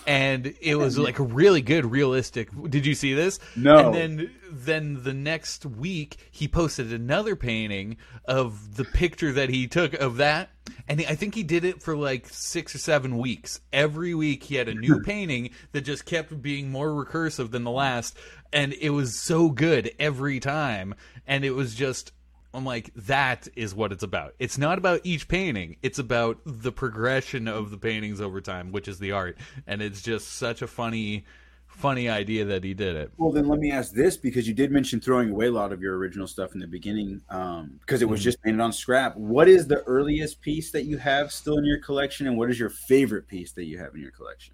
And 0.07 0.53
it 0.61 0.75
was 0.75 0.99
like 0.99 1.17
a 1.17 1.23
really 1.23 1.61
good, 1.61 1.85
realistic. 1.85 2.49
Did 2.69 2.85
you 2.85 2.93
see 2.93 3.15
this? 3.15 3.39
No. 3.55 3.77
And 3.77 3.95
then, 3.95 4.31
then 4.51 5.03
the 5.03 5.15
next 5.15 5.65
week, 5.65 6.17
he 6.29 6.47
posted 6.47 6.93
another 6.93 7.35
painting 7.35 7.97
of 8.25 8.75
the 8.75 8.85
picture 8.85 9.31
that 9.31 9.49
he 9.49 9.67
took 9.67 9.93
of 9.95 10.17
that, 10.17 10.51
and 10.87 11.03
I 11.09 11.15
think 11.15 11.33
he 11.33 11.43
did 11.43 11.65
it 11.65 11.81
for 11.81 11.97
like 11.97 12.27
six 12.29 12.75
or 12.75 12.77
seven 12.77 13.17
weeks. 13.17 13.59
Every 13.73 14.13
week, 14.13 14.43
he 14.43 14.55
had 14.55 14.69
a 14.69 14.75
new 14.75 15.01
painting 15.05 15.49
that 15.71 15.81
just 15.81 16.05
kept 16.05 16.41
being 16.41 16.69
more 16.69 16.89
recursive 16.89 17.51
than 17.51 17.63
the 17.63 17.71
last, 17.71 18.15
and 18.53 18.73
it 18.73 18.91
was 18.91 19.19
so 19.19 19.49
good 19.49 19.91
every 19.99 20.39
time. 20.39 20.93
And 21.25 21.43
it 21.43 21.51
was 21.51 21.73
just 21.73 22.11
I'm 22.55 22.65
like, 22.65 22.91
that 22.95 23.47
is 23.55 23.75
what 23.75 23.91
it's 23.91 24.03
about. 24.03 24.33
It's 24.39 24.57
not 24.57 24.77
about 24.77 25.01
each 25.03 25.27
painting. 25.27 25.77
It's 25.81 25.99
about 25.99 26.39
the 26.45 26.71
progression 26.71 27.47
of 27.47 27.69
the 27.69 27.77
paintings 27.77 28.21
over 28.21 28.39
time, 28.39 28.71
which 28.71 28.87
is 28.87 28.97
the 28.99 29.11
art. 29.11 29.37
And 29.67 29.81
it's 29.81 30.01
just 30.01 30.33
such 30.33 30.61
a 30.61 30.67
funny, 30.67 31.25
funny 31.67 32.07
idea 32.07 32.45
that 32.45 32.63
he 32.63 32.73
did 32.73 32.95
it. 32.95 33.11
Well, 33.17 33.31
then 33.31 33.47
let 33.47 33.59
me 33.59 33.71
ask 33.71 33.91
this 33.93 34.15
because 34.15 34.47
you 34.47 34.53
did 34.53 34.71
mention 34.71 35.01
throwing 35.01 35.31
away 35.31 35.47
a 35.47 35.51
lot 35.51 35.73
of 35.73 35.81
your 35.81 35.97
original 35.97 36.27
stuff 36.27 36.53
in 36.53 36.59
the 36.59 36.67
beginning 36.67 37.21
um, 37.29 37.77
because 37.81 38.01
it 38.01 38.09
was 38.09 38.23
just 38.23 38.41
painted 38.41 38.61
on 38.61 38.71
scrap. 38.71 39.15
What 39.17 39.49
is 39.49 39.67
the 39.67 39.81
earliest 39.83 40.41
piece 40.41 40.71
that 40.71 40.85
you 40.85 40.97
have 40.97 41.31
still 41.31 41.57
in 41.57 41.65
your 41.65 41.79
collection, 41.79 42.25
and 42.25 42.37
what 42.37 42.49
is 42.49 42.59
your 42.59 42.69
favorite 42.69 43.27
piece 43.27 43.51
that 43.51 43.65
you 43.65 43.77
have 43.79 43.93
in 43.93 44.01
your 44.01 44.11
collection? 44.11 44.53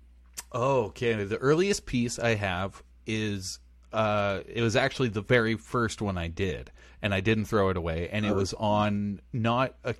Oh, 0.51 0.85
okay. 0.85 1.23
The 1.23 1.37
earliest 1.37 1.85
piece 1.85 2.19
I 2.19 2.35
have 2.35 2.83
is 3.05 3.59
uh 3.93 4.41
it 4.47 4.61
was 4.61 4.75
actually 4.75 5.09
the 5.09 5.21
very 5.21 5.55
first 5.55 6.01
one 6.01 6.17
I 6.17 6.27
did 6.27 6.71
and 7.01 7.13
I 7.13 7.19
didn't 7.19 7.45
throw 7.45 7.69
it 7.69 7.77
away 7.77 8.09
and 8.11 8.25
it 8.25 8.35
was 8.35 8.53
on 8.53 9.21
not 9.33 9.75
a 9.83 9.95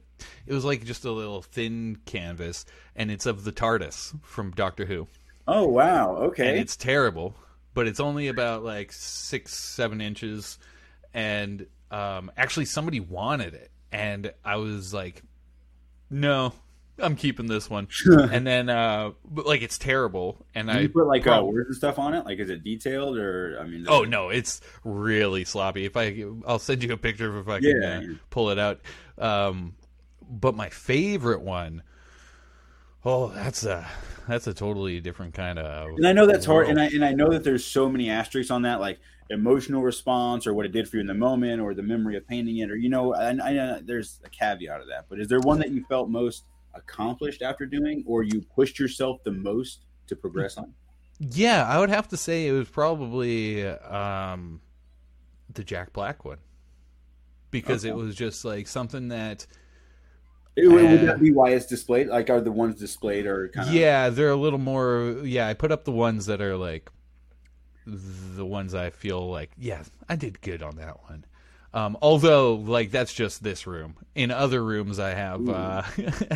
it 0.45 0.53
was 0.53 0.65
like 0.65 0.83
just 0.83 1.05
a 1.05 1.11
little 1.11 1.41
thin 1.41 1.97
canvas 2.05 2.65
and 2.95 3.11
it's 3.11 3.25
of 3.25 3.43
the 3.43 3.51
TARDIS 3.51 4.19
from 4.23 4.51
Doctor 4.51 4.85
Who. 4.85 5.07
Oh 5.47 5.67
wow, 5.67 6.15
and 6.17 6.25
okay. 6.27 6.59
it's 6.59 6.75
terrible, 6.75 7.35
but 7.73 7.87
it's 7.87 7.99
only 7.99 8.27
about 8.27 8.63
like 8.63 8.91
six, 8.91 9.53
seven 9.53 10.01
inches. 10.01 10.59
And 11.13 11.65
um, 11.89 12.31
actually, 12.37 12.65
somebody 12.65 12.99
wanted 12.99 13.53
it, 13.53 13.71
and 13.91 14.31
I 14.45 14.57
was 14.57 14.93
like, 14.93 15.23
"No, 16.09 16.53
I'm 16.99 17.15
keeping 17.15 17.47
this 17.47 17.69
one. 17.69 17.87
and 18.05 18.45
then, 18.45 18.69
uh, 18.69 19.11
but 19.29 19.45
like 19.45 19.61
it's 19.61 19.77
terrible. 19.77 20.45
And 20.53 20.69
I 20.71 20.81
you 20.81 20.89
put 20.89 21.07
like 21.07 21.25
uh, 21.27 21.41
words 21.43 21.67
and 21.69 21.75
stuff 21.75 21.97
on 21.99 22.13
it? 22.13 22.25
Like, 22.25 22.39
is 22.39 22.49
it 22.49 22.63
detailed 22.63 23.17
or 23.17 23.57
I 23.59 23.65
mean? 23.65 23.85
Oh 23.87 24.03
no, 24.03 24.29
it's 24.29 24.61
really 24.83 25.45
sloppy. 25.45 25.85
If 25.85 25.97
I, 25.97 26.23
I'll 26.45 26.59
send 26.59 26.83
you 26.83 26.93
a 26.93 26.97
picture 26.97 27.37
if 27.39 27.47
I 27.47 27.59
can 27.59 27.81
Yeah. 27.81 27.97
uh, 27.99 28.15
pull 28.29 28.49
it 28.49 28.59
out. 28.59 28.81
Um, 29.17 29.75
but 30.29 30.55
my 30.55 30.69
favorite 30.69 31.41
one, 31.41 31.83
oh, 33.05 33.29
that's 33.29 33.63
a 33.65 33.87
that's 34.27 34.47
a 34.47 34.53
totally 34.53 34.99
different 35.01 35.33
kind 35.33 35.59
of. 35.59 35.89
And 35.97 36.07
I 36.07 36.13
know 36.13 36.25
that's 36.25 36.45
hard, 36.45 36.67
and 36.67 36.79
I 36.79 36.85
and 36.85 37.03
I 37.03 37.11
know 37.13 37.29
that 37.31 37.43
there's 37.43 37.65
so 37.65 37.89
many 37.89 38.09
asterisks 38.09 38.51
on 38.51 38.61
that, 38.63 38.79
like 38.79 38.99
emotional 39.29 39.81
response 39.81 40.45
or 40.45 40.53
what 40.53 40.65
it 40.65 40.73
did 40.73 40.87
for 40.89 40.97
you 40.97 41.01
in 41.01 41.07
the 41.07 41.13
moment, 41.13 41.61
or 41.61 41.73
the 41.73 41.83
memory 41.83 42.17
of 42.17 42.27
painting 42.27 42.57
it, 42.57 42.69
or 42.69 42.75
you 42.75 42.89
know, 42.89 43.13
I, 43.13 43.29
I 43.29 43.53
know 43.53 43.79
there's 43.81 44.19
a 44.23 44.29
caveat 44.29 44.81
of 44.81 44.87
that. 44.87 45.05
But 45.09 45.19
is 45.19 45.27
there 45.27 45.39
one 45.39 45.59
that 45.59 45.71
you 45.71 45.83
felt 45.89 46.09
most 46.09 46.43
accomplished 46.73 47.41
after 47.41 47.65
doing, 47.65 48.03
or 48.07 48.23
you 48.23 48.41
pushed 48.41 48.79
yourself 48.79 49.23
the 49.23 49.31
most 49.31 49.85
to 50.07 50.15
progress 50.15 50.57
on? 50.57 50.73
yeah, 51.19 51.65
I 51.67 51.79
would 51.79 51.89
have 51.89 52.07
to 52.09 52.17
say 52.17 52.47
it 52.47 52.51
was 52.51 52.69
probably 52.69 53.65
um, 53.67 54.61
the 55.53 55.63
Jack 55.63 55.93
Black 55.93 56.25
one 56.25 56.39
because 57.51 57.83
it 57.83 57.95
was 57.95 58.15
just 58.15 58.45
like 58.45 58.67
something 58.67 59.09
that 59.09 59.45
It, 60.55 60.67
would 60.67 60.85
Uh, 60.85 61.01
that 61.01 61.19
be 61.19 61.31
why 61.31 61.51
it's 61.51 61.65
displayed? 61.65 62.07
Like, 62.07 62.29
are 62.29 62.41
the 62.41 62.51
ones 62.51 62.75
displayed 62.79 63.25
or 63.25 63.49
kind 63.49 63.69
of? 63.69 63.75
Yeah, 63.75 64.09
they're 64.09 64.29
a 64.29 64.35
little 64.35 64.59
more. 64.59 65.21
Yeah, 65.23 65.47
I 65.47 65.53
put 65.53 65.71
up 65.71 65.83
the 65.85 65.91
ones 65.91 66.25
that 66.25 66.41
are 66.41 66.57
like 66.57 66.89
the 67.85 68.45
ones 68.45 68.73
I 68.75 68.89
feel 68.89 69.29
like, 69.29 69.51
yeah, 69.57 69.83
I 70.09 70.15
did 70.15 70.41
good 70.41 70.63
on 70.63 70.75
that 70.77 71.03
one. 71.03 71.25
Um, 71.73 71.97
although, 72.01 72.55
like, 72.55 72.91
that's 72.91 73.13
just 73.13 73.43
this 73.43 73.65
room. 73.65 73.95
In 74.13 74.29
other 74.29 74.61
rooms, 74.61 74.99
I 74.99 75.11
have, 75.11 75.47
uh, 75.47 75.83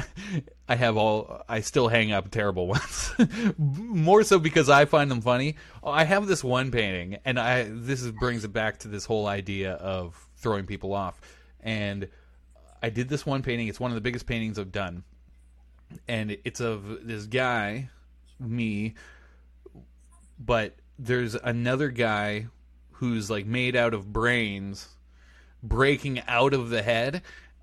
I 0.70 0.76
have 0.76 0.96
all. 0.96 1.42
I 1.50 1.60
still 1.60 1.90
hang 1.90 2.14
up 2.14 2.32
terrible 2.32 2.68
ones. 2.70 3.12
More 3.58 4.24
so 4.24 4.40
because 4.40 4.70
I 4.70 4.86
find 4.86 5.12
them 5.12 5.22
funny. 5.22 5.58
I 5.84 6.06
have 6.06 6.28
this 6.28 6.44
one 6.44 6.72
painting, 6.72 7.18
and 7.26 7.38
I 7.38 7.64
this 7.70 8.02
is, 8.02 8.12
brings 8.12 8.46
it 8.46 8.54
back 8.54 8.80
to 8.80 8.88
this 8.88 9.04
whole 9.04 9.28
idea 9.28 9.74
of 9.74 10.16
throwing 10.38 10.66
people 10.66 10.94
off. 10.94 11.20
And 11.60 12.08
I 12.82 12.90
did 12.90 13.10
this 13.10 13.26
one 13.26 13.42
painting. 13.44 13.68
It's 13.68 13.80
one 13.80 13.92
of 13.92 13.96
the 13.96 14.02
biggest 14.02 14.26
paintings 14.26 14.58
I've 14.58 14.72
done, 14.72 15.04
and 16.08 16.38
it's 16.46 16.62
of 16.62 17.06
this 17.06 17.26
guy, 17.26 17.90
me, 18.40 18.96
but 20.40 20.76
there's 20.98 21.36
another 21.36 21.90
guy 21.90 22.48
who's 22.94 23.30
like 23.30 23.46
made 23.46 23.76
out 23.76 23.94
of 23.94 24.14
brains 24.14 24.88
breaking 25.68 26.22
out 26.28 26.54
of 26.54 26.70
the 26.70 26.82
head 26.82 27.16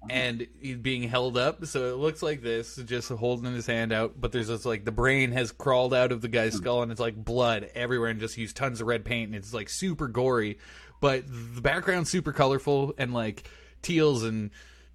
uh-huh. 0.03 0.09
and 0.11 0.47
he's 0.61 0.77
being 0.77 1.03
held 1.05 1.37
up. 1.37 1.65
So 1.67 1.93
it 1.93 1.97
looks 1.97 2.23
like 2.23 2.43
this 2.43 2.77
just 2.77 3.09
holding 3.09 3.53
his 3.55 3.67
hand 3.67 3.93
out 3.93 4.21
but 4.21 4.33
there's 4.33 4.49
this 4.49 4.65
like 4.65 4.85
the 4.85 4.93
brain 4.93 5.33
has 5.33 5.53
crawled 5.53 5.95
out 5.95 6.13
of 6.13 6.21
the 6.21 6.29
guy's 6.29 6.53
hmm. 6.53 6.59
skull 6.59 6.83
and 6.83 6.91
it's 6.91 7.01
like 7.01 7.17
blood 7.17 7.71
everywhere 7.75 8.11
and 8.11 8.21
just 8.21 8.37
used 8.37 8.57
tons 8.57 8.81
of 8.81 8.87
red 8.87 9.05
paint 9.05 9.29
and 9.29 9.37
it's 9.37 9.55
like 9.55 9.69
super 9.69 10.09
gory. 10.09 10.59
But 11.01 11.25
the 11.27 11.61
background's 11.61 12.11
super 12.11 12.33
colorful 12.33 12.95
and 12.99 13.13
like 13.13 13.49
teals 13.83 14.23
and 14.23 14.51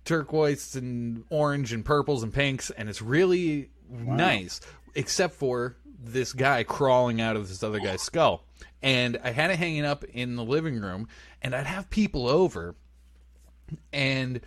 turquoise 0.05 0.75
and 0.75 1.25
orange 1.29 1.73
and 1.73 1.83
purples 1.83 2.23
and 2.23 2.33
pinks 2.33 2.69
and 2.69 2.87
it's 2.87 3.01
really 3.01 3.69
nice 3.89 4.61
except 4.95 5.33
for 5.33 5.75
this 5.99 6.31
guy 6.31 6.63
crawling 6.63 7.19
out 7.19 7.35
of 7.35 7.49
this 7.49 7.61
other 7.63 7.79
guy's 7.79 8.01
skull. 8.01 8.45
And 8.81 9.19
i 9.23 9.31
had 9.31 9.51
it 9.51 9.57
hanging 9.57 9.85
up 9.85 10.03
in 10.05 10.35
the 10.35 10.43
living 10.43 10.79
room 10.79 11.07
and 11.41 11.55
i'd 11.55 11.65
have 11.65 11.89
people 11.89 12.27
over 12.27 12.75
and 13.93 14.39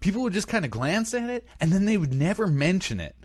people 0.00 0.22
would 0.22 0.32
just 0.32 0.48
kind 0.48 0.64
of 0.64 0.70
glance 0.70 1.14
at 1.14 1.30
it 1.30 1.46
and 1.60 1.72
then 1.72 1.84
they 1.84 1.96
would 1.96 2.12
never 2.12 2.46
mention 2.46 3.00
it 3.00 3.16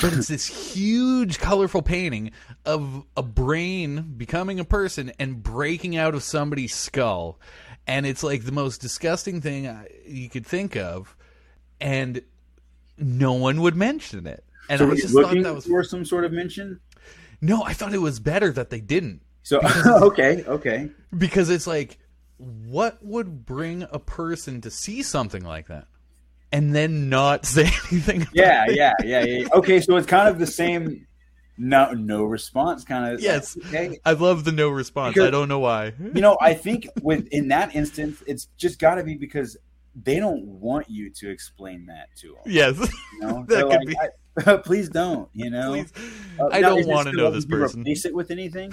but 0.00 0.12
it's 0.12 0.28
this 0.28 0.46
huge 0.74 1.38
colorful 1.38 1.82
painting 1.82 2.30
of 2.64 3.04
a 3.16 3.22
brain 3.22 4.14
becoming 4.16 4.60
a 4.60 4.64
person 4.64 5.10
and 5.18 5.42
breaking 5.42 5.96
out 5.96 6.14
of 6.14 6.22
somebody's 6.22 6.74
skull 6.74 7.38
and 7.86 8.06
it's 8.06 8.22
like 8.22 8.44
the 8.44 8.52
most 8.52 8.80
disgusting 8.80 9.40
thing 9.40 9.66
I- 9.66 9.88
you 10.06 10.28
could 10.28 10.46
think 10.46 10.76
of 10.76 11.16
and 11.80 12.22
no 12.96 13.32
one 13.32 13.60
would 13.62 13.74
mention 13.74 14.26
it 14.26 14.44
and 14.68 14.78
So 14.78 14.90
i 14.90 14.94
just 14.94 15.14
thought 15.14 15.34
that 15.42 15.54
was 15.54 15.66
for 15.66 15.82
some 15.82 16.04
sort 16.04 16.24
of 16.24 16.32
mention? 16.32 16.78
no 17.40 17.62
i 17.64 17.72
thought 17.72 17.92
it 17.94 17.98
was 17.98 18.20
better 18.20 18.52
that 18.52 18.70
they 18.70 18.80
didn't 18.80 19.22
So 19.42 19.60
okay, 19.86 20.44
okay. 20.46 20.90
because 21.16 21.50
it's 21.50 21.66
like 21.66 21.98
what 22.40 22.98
would 23.04 23.44
bring 23.44 23.82
a 23.90 23.98
person 23.98 24.60
to 24.62 24.70
see 24.70 25.02
something 25.02 25.44
like 25.44 25.68
that 25.68 25.86
and 26.52 26.74
then 26.74 27.08
not 27.08 27.44
say 27.54 27.64
anything 27.90 28.26
Yeah, 28.32 28.64
yeah, 28.68 28.92
yeah, 29.04 29.24
yeah. 29.24 29.46
Okay, 29.54 29.80
so 29.80 29.96
it's 29.96 30.06
kind 30.06 30.28
of 30.28 30.38
the 30.38 30.46
same. 30.46 31.06
No, 31.62 31.92
no 31.92 32.24
response. 32.24 32.84
Kind 32.84 33.12
of. 33.12 33.20
Yes. 33.20 33.58
Okay. 33.66 34.00
i 34.06 34.12
love 34.14 34.44
the 34.44 34.52
no 34.52 34.70
response 34.70 35.12
Because- 35.14 35.28
i 35.28 35.30
don't 35.30 35.48
know 35.48 35.58
why 35.58 35.92
You 36.14 36.22
know, 36.22 36.38
I 36.40 36.54
think 36.54 36.88
with 37.02 37.26
in 37.30 37.48
that 37.48 37.74
instance, 37.76 38.22
it's 38.26 38.46
just 38.56 38.78
got 38.78 38.94
to 38.94 39.04
be 39.04 39.14
because 39.16 39.58
they 39.94 40.18
don't 40.18 40.44
want 40.46 40.88
you 40.88 41.10
to 41.10 41.28
explain 41.30 41.86
that 41.86 42.08
to 42.20 42.28
them. 42.28 42.42
yes 42.46 42.78
You 43.14 43.20
know, 43.20 43.44
That 43.48 43.68
They're 43.68 43.78
could 43.78 43.94
like, 43.94 44.46
I, 44.46 44.56
please 44.62 44.88
don't. 44.88 45.28
You 45.34 45.50
know, 45.50 45.84
Uh, 46.38 46.48
i 46.50 46.60
don't 46.62 46.86
want 46.86 47.08
to 47.08 47.12
know 47.14 47.30
this 47.30 47.44
person 47.44 47.80
Replace 47.80 48.06
it 48.06 48.14
with 48.14 48.30
anything? 48.30 48.72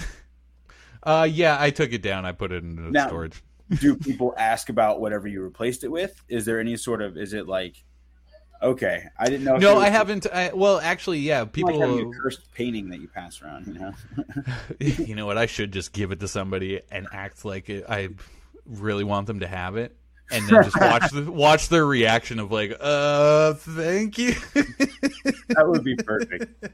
uh 1.03 1.27
yeah 1.29 1.57
i 1.59 1.69
took 1.69 1.91
it 1.91 2.01
down 2.01 2.25
i 2.25 2.31
put 2.31 2.51
it 2.51 2.63
in 2.63 2.93
storage 3.07 3.43
Do 3.69 3.95
people 3.95 4.33
ask 4.37 4.69
about 4.69 5.01
whatever 5.01 5.27
you 5.27 5.41
replaced 5.41 5.83
it 5.83 5.91
with? 5.91 6.23
Is 6.29 6.45
there 6.45 6.59
any 6.59 6.77
sort 6.77 7.01
of? 7.01 7.17
Is 7.17 7.33
it 7.33 7.47
like? 7.47 7.83
Okay, 8.61 9.03
I 9.19 9.25
didn't 9.25 9.43
know. 9.43 9.57
no 9.57 9.75
was 9.75 9.83
i 9.83 9.89
haven't 9.89 10.25
I, 10.33 10.51
well 10.51 10.79
actually 10.79 11.19
yeah 11.19 11.41
like 11.41 11.53
people 11.53 11.79
having 11.79 12.11
a 12.11 12.17
cursed 12.17 12.51
painting 12.53 12.89
that 12.89 12.99
you 12.99 13.07
pass 13.07 13.39
around. 13.41 13.67
You 13.67 13.73
know. 13.75 13.93
you 15.05 15.13
know 15.13 15.27
what 15.27 15.37
i 15.37 15.45
should 15.45 15.71
just 15.71 15.93
give 15.93 16.11
it 16.11 16.21
to 16.21 16.27
somebody 16.27 16.81
and 16.91 17.07
act 17.11 17.45
like 17.45 17.69
it, 17.69 17.85
i 17.87 18.09
really 18.65 19.03
want 19.03 19.27
them 19.27 19.41
to 19.41 19.47
have 19.47 19.77
it 19.77 19.95
and 20.31 20.47
then 20.47 20.63
just 20.63 20.79
watch 20.79 21.11
the 21.11 21.31
watch 21.31 21.69
their 21.69 21.85
reaction 21.85 22.39
of 22.39 22.51
like 22.51 22.75
uh 22.79 23.53
thank 23.53 24.17
you 24.17 24.33
that 24.53 25.65
would 25.65 25.83
be 25.83 25.95
perfect. 25.95 26.65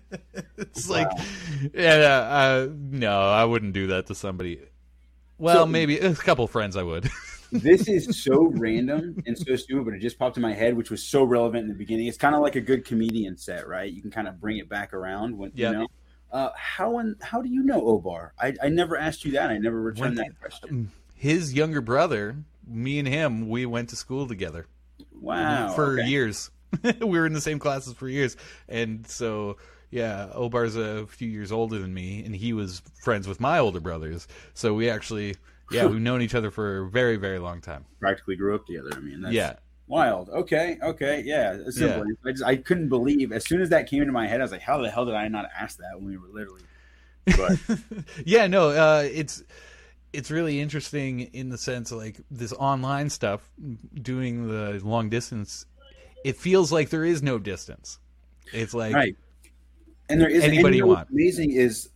it's 0.57 0.89
like 0.89 1.07
yeah 1.73 1.91
uh, 1.91 2.67
no 2.71 3.21
i 3.21 3.43
wouldn't 3.43 3.73
do 3.73 3.87
that 3.87 4.07
to 4.07 4.15
somebody 4.15 4.59
well 5.37 5.55
So- 5.63 5.65
maybe 5.65 5.97
a 5.99 6.13
couple 6.15 6.47
friends 6.47 6.75
i 6.77 6.83
would 6.83 7.09
this 7.51 7.87
is 7.87 8.23
so 8.23 8.45
random 8.55 9.21
and 9.27 9.37
so 9.37 9.55
stupid, 9.55 9.85
but 9.85 9.93
it 9.93 9.99
just 9.99 10.17
popped 10.17 10.37
in 10.37 10.41
my 10.41 10.53
head, 10.55 10.75
which 10.75 10.89
was 10.89 11.03
so 11.05 11.23
relevant 11.23 11.61
in 11.61 11.67
the 11.69 11.75
beginning. 11.75 12.07
It's 12.07 12.17
kind 12.17 12.33
of 12.33 12.41
like 12.41 12.55
a 12.55 12.61
good 12.61 12.83
comedian 12.83 13.37
set, 13.37 13.67
right? 13.67 13.93
You 13.93 14.01
can 14.01 14.09
kind 14.09 14.27
of 14.27 14.41
bring 14.41 14.57
it 14.57 14.67
back 14.67 14.91
around 14.91 15.37
when 15.37 15.51
Yeah. 15.53 15.69
you 15.69 15.77
know. 15.77 15.87
Uh, 16.31 16.49
how 16.57 16.97
and 16.97 17.15
how 17.21 17.43
do 17.43 17.49
you 17.49 17.61
know 17.61 17.79
Obar? 17.81 18.31
I, 18.41 18.55
I 18.63 18.69
never 18.69 18.97
asked 18.97 19.23
you 19.23 19.33
that. 19.33 19.51
I 19.51 19.59
never 19.59 19.79
returned 19.79 20.15
When- 20.17 20.25
that 20.29 20.39
question. 20.39 20.91
his 21.13 21.53
younger 21.53 21.79
brother 21.81 22.37
me 22.67 22.97
and 22.97 23.07
him 23.07 23.47
we 23.47 23.67
went 23.67 23.89
to 23.89 23.95
school 23.95 24.27
together 24.27 24.65
Wow. 25.11 25.73
for 25.75 25.99
okay. 25.99 26.07
years 26.09 26.49
we 26.83 27.19
were 27.19 27.27
in 27.27 27.33
the 27.33 27.41
same 27.41 27.59
classes 27.59 27.93
for 27.93 28.09
years 28.09 28.35
and 28.67 29.05
so 29.07 29.57
yeah 29.93 30.29
obar's 30.33 30.75
a 30.75 31.05
few 31.07 31.29
years 31.29 31.51
older 31.51 31.79
than 31.79 31.93
me 31.93 32.23
and 32.25 32.35
he 32.35 32.53
was 32.53 32.81
friends 33.01 33.27
with 33.27 33.39
my 33.39 33.59
older 33.59 33.79
brothers 33.79 34.27
so 34.53 34.73
we 34.73 34.89
actually 34.89 35.35
yeah 35.71 35.85
we've 35.85 36.01
known 36.01 36.21
each 36.21 36.35
other 36.35 36.51
for 36.51 36.83
a 36.83 36.89
very 36.89 37.15
very 37.15 37.39
long 37.39 37.61
time 37.61 37.85
Practically 37.99 38.35
grew 38.35 38.53
up 38.53 38.65
together. 38.65 38.89
I 38.93 38.99
mean, 38.99 39.21
that's 39.21 39.33
yeah 39.33 39.53
wild. 39.87 40.29
Okay, 40.29 40.77
okay, 40.81 41.23
yeah. 41.25 41.57
Simple. 41.69 42.03
I 42.25 42.31
just 42.31 42.43
I 42.43 42.55
couldn't 42.57 42.89
believe 42.89 43.31
as 43.31 43.45
soon 43.45 43.61
as 43.61 43.69
that 43.69 43.87
came 43.87 44.01
into 44.01 44.11
my 44.11 44.27
head, 44.27 44.41
I 44.41 44.43
was 44.43 44.51
like, 44.51 44.61
how 44.61 44.81
the 44.81 44.89
hell 44.89 45.05
did 45.05 45.15
I 45.15 45.27
not 45.29 45.45
ask 45.57 45.77
that 45.77 45.95
when 45.95 46.05
we 46.05 46.17
were 46.17 46.27
literally? 46.33 46.63
But 47.25 47.57
yeah 48.25 48.47
no 48.47 48.69
uh 48.69 49.07
it's 49.09 49.41
it's 50.11 50.29
really 50.29 50.59
interesting 50.59 51.21
in 51.21 51.49
the 51.49 51.57
sense 51.57 51.91
of 51.91 51.97
like 51.97 52.17
this 52.29 52.51
online 52.51 53.09
stuff 53.09 53.49
doing 53.93 54.49
the 54.49 54.81
long 54.83 55.09
distance 55.09 55.65
it 56.25 56.35
feels 56.35 56.69
like 56.69 56.89
there 56.89 57.05
is 57.05 57.23
no 57.23 57.39
distance 57.39 57.97
it's 58.51 58.73
like 58.73 58.93
right. 58.93 59.15
And 60.09 60.19
there 60.19 60.29
is 60.29 60.43
Anybody 60.43 60.67
and 60.67 60.75
you 60.75 60.87
want. 60.87 61.09
Amazing 61.09 61.51
is 61.51 61.89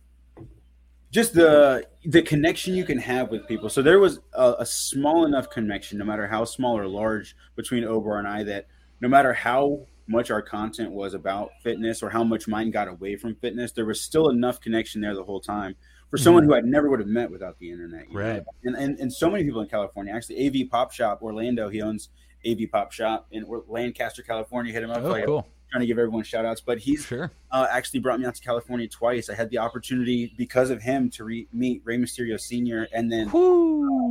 just 1.10 1.34
the 1.34 1.86
the 2.04 2.22
connection 2.22 2.74
you 2.74 2.84
can 2.84 2.98
have 2.98 3.30
with 3.30 3.46
people. 3.46 3.68
So 3.68 3.82
there 3.82 3.98
was 3.98 4.20
a, 4.32 4.56
a 4.60 4.66
small 4.66 5.24
enough 5.24 5.50
connection, 5.50 5.98
no 5.98 6.04
matter 6.04 6.26
how 6.26 6.44
small 6.44 6.78
or 6.78 6.86
large, 6.86 7.36
between 7.56 7.84
Obar 7.84 8.18
and 8.18 8.28
I 8.28 8.44
that 8.44 8.66
no 9.00 9.08
matter 9.08 9.32
how 9.32 9.86
much 10.06 10.30
our 10.30 10.40
content 10.40 10.90
was 10.90 11.12
about 11.14 11.50
fitness 11.62 12.02
or 12.02 12.08
how 12.08 12.24
much 12.24 12.48
mine 12.48 12.70
got 12.70 12.88
away 12.88 13.16
from 13.16 13.34
fitness, 13.36 13.72
there 13.72 13.84
was 13.84 14.00
still 14.00 14.30
enough 14.30 14.60
connection 14.60 15.02
there 15.02 15.14
the 15.14 15.22
whole 15.22 15.40
time 15.40 15.76
for 16.10 16.16
mm-hmm. 16.16 16.24
someone 16.24 16.44
who 16.44 16.54
I 16.54 16.60
never 16.60 16.88
would 16.88 17.00
have 17.00 17.08
met 17.08 17.30
without 17.30 17.58
the 17.58 17.70
internet. 17.70 18.08
you 18.08 18.14
know? 18.14 18.20
Right. 18.20 18.42
And, 18.64 18.74
and 18.76 18.98
and 18.98 19.12
so 19.12 19.30
many 19.30 19.44
people 19.44 19.60
in 19.60 19.68
California. 19.68 20.14
Actually, 20.14 20.46
AV 20.46 20.70
Pop 20.70 20.92
Shop 20.92 21.20
Orlando. 21.22 21.68
He 21.68 21.82
owns 21.82 22.10
AV 22.46 22.70
Pop 22.70 22.92
Shop 22.92 23.26
in 23.30 23.44
Lancaster, 23.66 24.22
California. 24.22 24.72
Hit 24.72 24.82
him 24.82 24.90
up. 24.90 25.02
oh 25.02 25.10
Like, 25.10 25.26
cool 25.26 25.46
Trying 25.70 25.80
to 25.82 25.86
give 25.86 25.98
everyone 25.98 26.24
shout 26.24 26.46
outs, 26.46 26.62
but 26.62 26.78
he's 26.78 27.04
sure 27.04 27.30
uh, 27.50 27.66
actually 27.70 28.00
brought 28.00 28.18
me 28.18 28.24
out 28.24 28.34
to 28.34 28.40
California 28.42 28.88
twice. 28.88 29.28
I 29.28 29.34
had 29.34 29.50
the 29.50 29.58
opportunity 29.58 30.32
because 30.38 30.70
of 30.70 30.80
him 30.80 31.10
to 31.10 31.24
re- 31.24 31.46
meet 31.52 31.82
Rey 31.84 31.98
Mysterio 31.98 32.40
Sr. 32.40 32.88
and 32.94 33.12
then 33.12 33.26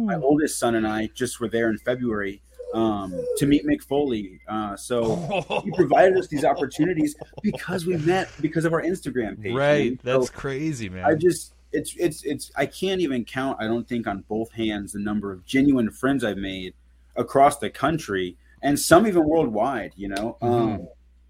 my 0.05 0.15
oldest 0.15 0.59
son 0.59 0.75
and 0.75 0.87
I 0.87 1.07
just 1.15 1.39
were 1.39 1.47
there 1.47 1.69
in 1.71 1.79
February 1.79 2.43
um, 2.75 3.11
to 3.37 3.47
meet 3.47 3.65
Mick 3.65 3.81
Foley. 3.81 4.39
Uh, 4.47 4.75
so 4.75 5.15
he 5.63 5.71
provided 5.71 6.15
us 6.15 6.27
these 6.27 6.45
opportunities 6.45 7.15
because 7.41 7.87
we 7.87 7.97
met 7.97 8.29
because 8.39 8.65
of 8.65 8.73
our 8.73 8.83
Instagram 8.83 9.41
page. 9.41 9.55
right. 9.55 9.91
man. 9.93 9.99
That's 10.03 10.27
So 10.27 10.33
crazy, 10.33 10.89
man. 10.89 11.05
I 11.05 11.15
just 11.15 11.55
it's 11.71 11.95
it's 11.97 12.23
it's 12.23 12.51
I 12.55 12.67
can't 12.67 13.01
even 13.01 13.25
count. 13.25 13.57
I 13.59 13.65
don't 13.65 13.87
think 13.87 14.05
on 14.05 14.23
both 14.29 14.51
hands 14.51 14.93
the 14.93 14.99
number 14.99 15.31
of 15.31 15.43
genuine 15.43 15.89
friends 15.89 16.23
I've 16.23 16.37
made 16.37 16.75
across 17.15 17.57
the 17.57 17.71
country 17.71 18.37
and 18.61 18.79
some 18.79 19.07
even 19.07 19.27
worldwide. 19.27 19.93
You 19.95 20.09
know, 20.09 20.37
Mhm. 20.39 20.47
um, 20.75 20.87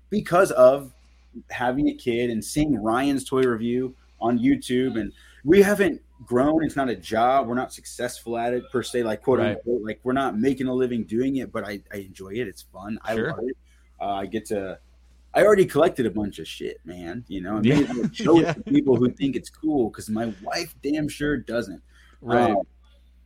because 0.09 0.51
of 0.51 0.93
having 1.51 1.89
a 1.89 1.93
kid 1.93 2.29
and 2.29 2.43
seeing 2.43 2.81
Ryan's 2.81 3.23
toy 3.23 3.41
review 3.43 3.95
on 4.19 4.39
YouTube, 4.39 4.99
and 4.99 5.11
we 5.43 5.61
haven't 5.61 6.01
grown. 6.25 6.63
It's 6.65 6.75
not 6.75 6.89
a 6.89 6.95
job. 6.95 7.47
We're 7.47 7.53
not 7.55 7.71
successful 7.71 8.37
at 8.37 8.53
it 8.53 8.63
per 8.71 8.81
se, 8.81 9.03
like 9.03 9.21
quote 9.21 9.39
Right. 9.39 9.49
unquote. 9.57 9.83
Like 9.83 9.99
we're 10.03 10.13
not 10.13 10.37
making 10.39 10.67
a 10.67 10.73
living 10.73 11.03
doing 11.03 11.35
it, 11.37 11.51
but 11.51 11.63
I, 11.63 11.81
I 11.93 11.97
enjoy 11.97 12.29
it. 12.29 12.47
It's 12.47 12.63
fun. 12.63 12.97
I 13.03 13.15
Sure. 13.15 13.29
love 13.31 13.39
it. 13.43 13.57
Uh, 14.01 14.05
I 14.13 14.25
get 14.25 14.45
to. 14.47 14.79
I 15.33 15.43
already 15.45 15.65
collected 15.65 16.07
a 16.07 16.09
bunch 16.11 16.39
of 16.39 16.47
shit, 16.47 16.79
man. 16.85 17.23
You 17.27 17.41
know, 17.41 17.57
and 17.57 17.65
Yeah. 17.65 17.85
Show 18.13 18.39
Yeah. 18.41 18.51
it 18.51 18.53
to 18.55 18.61
people 18.71 18.95
who 18.95 19.11
think 19.11 19.35
it's 19.35 19.49
cool 19.51 19.89
because 19.91 20.09
my 20.09 20.33
wife 20.41 20.73
damn 20.81 21.07
sure 21.07 21.37
doesn't. 21.37 21.81
right. 22.21 22.51
Um, 22.51 22.61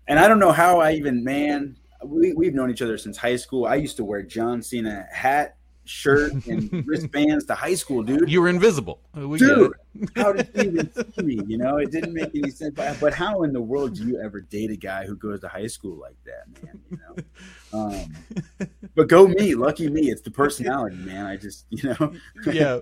and 0.08 0.20
I 0.20 0.28
don't 0.28 0.40
know 0.40 0.52
how 0.52 0.82
I 0.82 0.94
even, 0.94 1.24
man, 1.24 1.78
we, 2.04 2.34
we've 2.34 2.54
known 2.54 2.70
each 2.70 2.82
other 2.82 2.98
since 2.98 3.16
high 3.16 3.38
school. 3.38 3.66
I 3.66 3.76
used 3.76 3.96
to 3.98 4.04
wear 4.04 4.22
John 4.24 4.62
Cena 4.62 5.06
hat, 5.14 5.56
shirt, 5.86 6.34
and 6.48 6.86
wristbands 6.88 7.46
to 7.46 7.56
high 7.56 7.76
school, 7.76 8.04
dude. 8.04 8.30
you 8.30 8.42
were 8.42 8.50
invisible. 8.50 9.00
We 9.14 9.40
Dude, 9.40 9.74
how 10.16 10.34
did 10.34 10.50
you 10.54 10.64
even 10.64 10.92
see 11.14 11.24
me? 11.24 11.42
You 11.48 11.58
know, 11.58 11.78
it 11.78 11.92
didn't 11.92 12.14
make 12.14 12.36
any 12.36 12.52
sense. 12.52 12.74
But, 12.76 13.00
but 13.00 13.14
how 13.14 13.44
in 13.44 13.54
the 13.54 13.62
world 13.62 13.96
do 13.96 14.06
you 14.06 14.20
ever 14.22 14.42
date 14.42 14.72
a 14.72 14.76
guy 14.76 15.06
who 15.06 15.16
goes 15.16 15.42
to 15.42 15.48
high 15.48 15.68
school 15.68 15.98
like 15.98 16.18
that, 16.26 16.64
man? 16.64 16.82
You 16.90 17.00
know, 17.00 17.80
um, 17.80 18.68
but 18.96 19.08
go 19.08 19.28
me, 19.28 19.56
lucky 19.56 19.90
me. 19.90 20.10
It's 20.10 20.22
the 20.22 20.32
personality, 20.32 20.98
man. 20.98 21.26
I 21.26 21.38
just, 21.38 21.66
you 21.70 21.90
know, 21.90 22.14
yeah, 22.52 22.80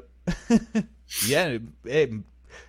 yeah. 1.26 1.58
Hey, 1.84 2.20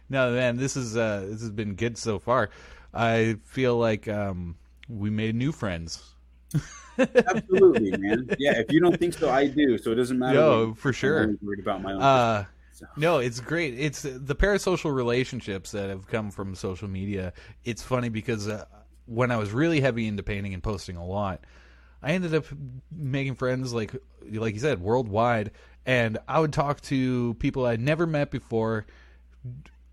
no, 0.09 0.33
man, 0.33 0.57
this 0.57 0.77
is 0.77 0.97
uh, 0.97 1.27
this 1.29 1.41
has 1.41 1.51
been 1.51 1.75
good 1.75 1.99
so 1.99 2.19
far. 2.19 2.51
I 2.93 3.37
feel 3.45 3.77
like 3.77 4.09
um, 4.09 4.57
we 4.89 5.11
made 5.11 5.35
new 5.35 5.53
friends. 5.53 6.15
Absolutely, 6.99 7.93
man. 7.97 8.29
Yeah, 8.39 8.59
if 8.59 8.73
you 8.73 8.81
don't 8.81 8.99
think 8.99 9.15
so, 9.15 9.31
I 9.31 9.47
do. 9.47 9.79
So 9.79 9.93
it 9.93 9.97
doesn't 9.97 10.19
matter. 10.19 10.67
What- 10.67 10.79
for 10.79 10.89
I'm 10.89 10.95
sure. 10.95 11.35
worried 11.43 11.61
about 11.61 11.83
my 11.83 11.93
own. 11.93 12.03
Uh, 12.03 12.45
so. 12.73 12.87
no, 12.97 13.19
it's 13.19 13.41
great. 13.41 13.79
It's 13.79 14.03
the 14.03 14.35
parasocial 14.35 14.95
relationships 14.95 15.71
that 15.73 15.89
have 15.91 16.07
come 16.07 16.31
from 16.31 16.55
social 16.55 16.89
media. 16.89 17.33
It's 17.65 17.83
funny 17.83 18.09
because 18.09 18.49
uh, 18.49 18.65
when 19.07 19.31
I 19.31 19.37
was 19.37 19.53
really 19.53 19.81
heavy 19.81 20.07
into 20.07 20.23
painting 20.23 20.55
and 20.55 20.63
posting 20.63 20.97
a 20.97 21.05
lot, 21.07 21.45
I 22.03 22.13
ended 22.13 22.35
up 22.35 22.47
making 22.91 23.35
friends 23.35 23.73
like 23.73 23.95
like 24.33 24.55
you 24.55 24.61
said 24.61 24.81
worldwide, 24.81 25.51
and 25.85 26.19
I 26.29 26.41
would 26.41 26.53
talk 26.53 26.81
to 26.83 27.35
people 27.35 27.67
I'd 27.67 27.81
never 27.81 28.07
met 28.07 28.31
before 28.31 28.87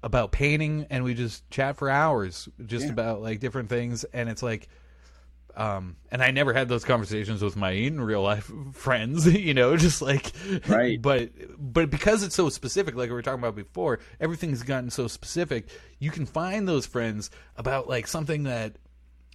about 0.03 0.31
painting, 0.31 0.85
and 0.89 1.03
we 1.03 1.13
just 1.13 1.49
chat 1.49 1.75
for 1.75 1.89
hours 1.89 2.47
just 2.65 2.85
Yeah. 2.85 2.91
about 2.91 3.21
like 3.21 3.39
different 3.39 3.69
things, 3.69 4.03
and 4.05 4.29
it's 4.29 4.43
like. 4.43 4.67
Um, 5.57 5.95
and 6.11 6.21
I 6.21 6.29
never 6.29 6.53
had 6.53 6.69
those 6.69 6.85
conversations 6.85 7.41
with 7.41 7.55
my 7.55 7.71
in 7.71 7.99
real 7.99 8.21
life 8.21 8.49
friends, 8.73 9.25
you 9.33 9.55
know, 9.55 9.75
just 9.75 10.01
like, 10.03 10.31
Right. 10.67 11.01
But 11.01 11.31
but 11.57 11.89
because 11.89 12.21
it's 12.21 12.35
so 12.35 12.49
specific, 12.49 12.95
like 12.95 13.09
we 13.09 13.15
were 13.15 13.23
talking 13.23 13.39
about 13.39 13.55
before, 13.55 13.99
everything's 14.19 14.61
gotten 14.61 14.91
so 14.91 15.07
specific. 15.07 15.67
You 15.97 16.11
can 16.11 16.27
find 16.27 16.67
those 16.67 16.85
friends 16.85 17.31
about 17.55 17.89
like 17.89 18.07
something 18.07 18.43
that 18.43 18.75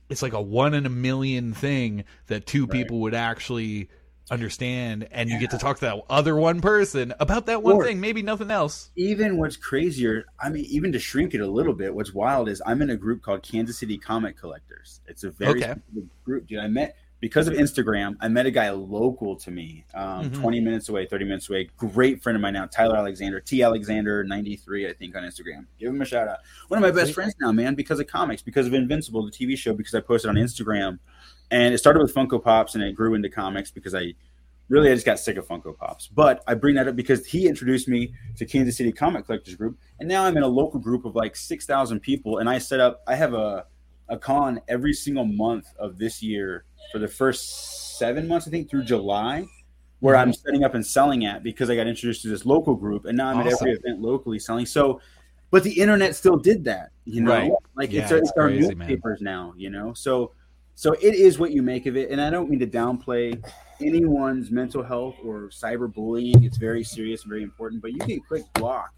it's 0.08 0.22
like 0.22 0.32
a 0.32 0.40
one 0.40 0.74
in 0.74 0.86
a 0.86 0.90
million 0.90 1.54
thing 1.54 2.04
that 2.28 2.46
two 2.46 2.68
people 2.68 3.00
would 3.00 3.14
actually 3.14 3.88
understand, 4.30 5.08
and 5.10 5.28
you 5.28 5.38
get 5.38 5.50
to 5.50 5.58
talk 5.58 5.76
to 5.78 5.84
that 5.86 6.00
other 6.08 6.36
one 6.36 6.60
person 6.60 7.12
about 7.20 7.46
that 7.46 7.62
one 7.62 7.76
Or- 7.76 7.84
thing, 7.84 8.00
maybe 8.00 8.22
nothing 8.22 8.50
else. 8.50 8.90
even 8.96 9.36
what's 9.36 9.56
crazier, 9.56 10.24
I 10.40 10.48
mean, 10.48 10.64
even 10.66 10.92
to 10.92 10.98
shrink 10.98 11.34
it 11.34 11.40
a 11.40 11.46
little 11.46 11.74
bit, 11.74 11.94
what's 11.94 12.14
wild 12.14 12.48
is 12.48 12.62
I'm 12.64 12.82
in 12.82 12.90
a 12.90 12.96
group 12.96 13.22
called 13.22 13.42
Kansas 13.42 13.78
City 13.78 13.98
Comic 13.98 14.36
Collectors. 14.38 15.00
It's 15.06 15.24
a 15.24 15.30
very 15.30 15.62
Okay. 15.62 15.74
group, 16.24 16.46
dude. 16.46 16.58
I 16.60 16.68
met 16.68 16.96
because 17.20 17.46
of 17.46 17.54
Instagram. 17.54 18.16
I 18.20 18.26
met 18.26 18.46
a 18.46 18.50
guy 18.50 18.70
local 18.70 19.36
to 19.36 19.50
me, 19.52 19.84
um, 19.94 20.28
Mhm. 20.30 20.40
20 20.40 20.60
minutes 20.60 20.88
away, 20.88 21.06
30 21.06 21.24
minutes 21.24 21.48
away. 21.48 21.68
Great 21.76 22.20
friend 22.20 22.34
of 22.34 22.42
mine 22.42 22.54
now, 22.54 22.66
Tyler 22.66 22.96
Alexander, 22.96 23.38
T 23.38 23.62
Alexander 23.62 24.24
93, 24.24 24.88
I 24.88 24.92
think, 24.92 25.14
on 25.14 25.22
Instagram. 25.22 25.66
Give 25.78 25.90
him 25.90 26.00
a 26.00 26.04
shout 26.04 26.26
out. 26.26 26.38
One 26.68 26.78
of 26.78 26.82
my 26.82 26.90
best 26.90 27.12
friends 27.14 27.34
now, 27.40 27.52
man, 27.52 27.74
because 27.76 28.00
of 28.00 28.08
comics, 28.08 28.42
because 28.42 28.66
of 28.66 28.74
Invincible, 28.74 29.24
the 29.24 29.30
TV 29.30 29.56
show, 29.56 29.72
because 29.72 29.94
I 29.94 30.00
posted 30.00 30.30
on 30.30 30.34
Instagram, 30.36 30.98
and 31.50 31.74
it 31.74 31.78
started 31.78 32.00
with 32.02 32.14
Funko 32.14 32.42
Pops 32.42 32.74
and 32.74 32.82
it 32.84 32.94
grew 32.94 33.14
into 33.14 33.28
comics 33.28 33.70
because 33.70 33.94
I 33.94 34.14
really 34.68 34.90
I 34.90 34.94
just 34.94 35.06
got 35.06 35.18
sick 35.18 35.36
of 35.36 35.46
Funko 35.46 35.76
Pops. 35.76 36.08
But 36.08 36.42
I 36.46 36.54
bring 36.54 36.74
that 36.76 36.88
up 36.88 36.96
because 36.96 37.26
he 37.26 37.46
introduced 37.46 37.88
me 37.88 38.14
to 38.36 38.46
Kansas 38.46 38.76
City 38.76 38.90
Comic 38.90 39.26
Collectors 39.26 39.54
Group, 39.54 39.78
and 40.00 40.08
now 40.08 40.24
I'm 40.24 40.36
in 40.36 40.42
a 40.42 40.48
local 40.48 40.80
group 40.80 41.04
of 41.04 41.14
like 41.14 41.36
six 41.36 41.66
thousand 41.66 42.00
people, 42.00 42.38
and 42.38 42.48
I 42.48 42.58
set 42.58 42.80
up. 42.80 43.02
I 43.06 43.14
have 43.14 43.34
a 43.34 43.66
a 44.08 44.18
con 44.18 44.60
every 44.68 44.92
single 44.92 45.24
month 45.24 45.66
of 45.78 45.98
this 45.98 46.22
year 46.22 46.64
for 46.90 46.98
the 46.98 47.08
first 47.08 47.98
seven 47.98 48.26
months, 48.26 48.48
I 48.48 48.50
think, 48.50 48.68
through 48.68 48.84
July, 48.84 49.46
where 50.00 50.16
I'm 50.16 50.30
mm-hmm. 50.30 50.46
setting 50.46 50.64
up 50.64 50.74
and 50.74 50.84
selling 50.84 51.24
at 51.24 51.42
because 51.42 51.70
I 51.70 51.76
got 51.76 51.86
introduced 51.86 52.22
to 52.22 52.28
this 52.28 52.44
local 52.44 52.74
group, 52.74 53.04
and 53.04 53.16
now 53.16 53.28
I'm 53.28 53.38
at 53.40 53.46
every 53.46 53.72
event 53.72 54.00
locally 54.00 54.38
selling. 54.38 54.66
So. 54.66 55.00
But 55.50 55.64
the 55.64 55.80
internet 55.82 56.16
still 56.16 56.38
did 56.38 56.64
that, 56.64 56.92
you 57.04 57.20
know. 57.20 57.30
Right. 57.30 57.52
Like 57.76 57.92
Yeah, 57.92 58.04
it's, 58.04 58.10
our- 58.12 58.16
it's 58.16 58.30
it's 58.30 58.38
our 58.38 58.48
crazy, 58.48 58.74
man. 58.74 58.88
newspapers 58.88 59.20
now, 59.20 59.52
you 59.54 59.68
know. 59.68 59.92
So, 59.92 60.32
so 60.74 60.92
it 60.94 61.14
is 61.14 61.38
what 61.38 61.52
you 61.52 61.62
make 61.62 61.86
of 61.86 61.96
it, 61.96 62.10
and 62.10 62.20
I 62.20 62.30
don't 62.30 62.48
mean 62.50 62.60
to 62.60 62.66
downplay 62.66 63.42
anyone's 63.80 64.50
mental 64.50 64.82
health 64.82 65.16
or 65.24 65.48
cyberbullying. 65.48 66.44
It's 66.44 66.56
very 66.56 66.84
serious 66.84 67.22
and 67.22 67.30
very 67.30 67.42
important. 67.42 67.82
But 67.82 67.92
you 67.92 67.98
can 67.98 68.20
click 68.20 68.44
block. 68.54 68.92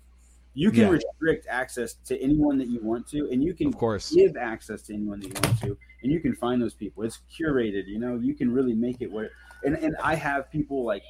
You 0.56 0.70
can 0.70 0.82
Yeah. 0.82 0.90
restrict 0.90 1.46
access 1.48 1.94
to 2.04 2.20
anyone 2.20 2.58
that 2.58 2.68
you 2.68 2.80
want 2.80 3.08
to, 3.08 3.28
and 3.30 3.42
you 3.42 3.54
can 3.54 3.68
Of 3.68 3.76
course. 3.76 4.14
give 4.14 4.36
access 4.36 4.82
to 4.82 4.94
anyone 4.94 5.18
that 5.20 5.28
you 5.28 5.34
want 5.42 5.60
to, 5.62 5.76
and 6.02 6.12
you 6.12 6.20
can 6.20 6.34
find 6.34 6.62
those 6.62 6.74
people. 6.74 7.02
It's 7.02 7.20
curated. 7.36 7.86
You 7.88 7.98
know, 7.98 8.16
you 8.20 8.34
can 8.34 8.52
really 8.52 8.74
make 8.74 9.00
it 9.00 9.10
where. 9.10 9.30
And 9.64 9.74
and 9.76 9.96
I 10.02 10.14
have 10.14 10.50
people 10.52 10.84
like, 10.84 11.02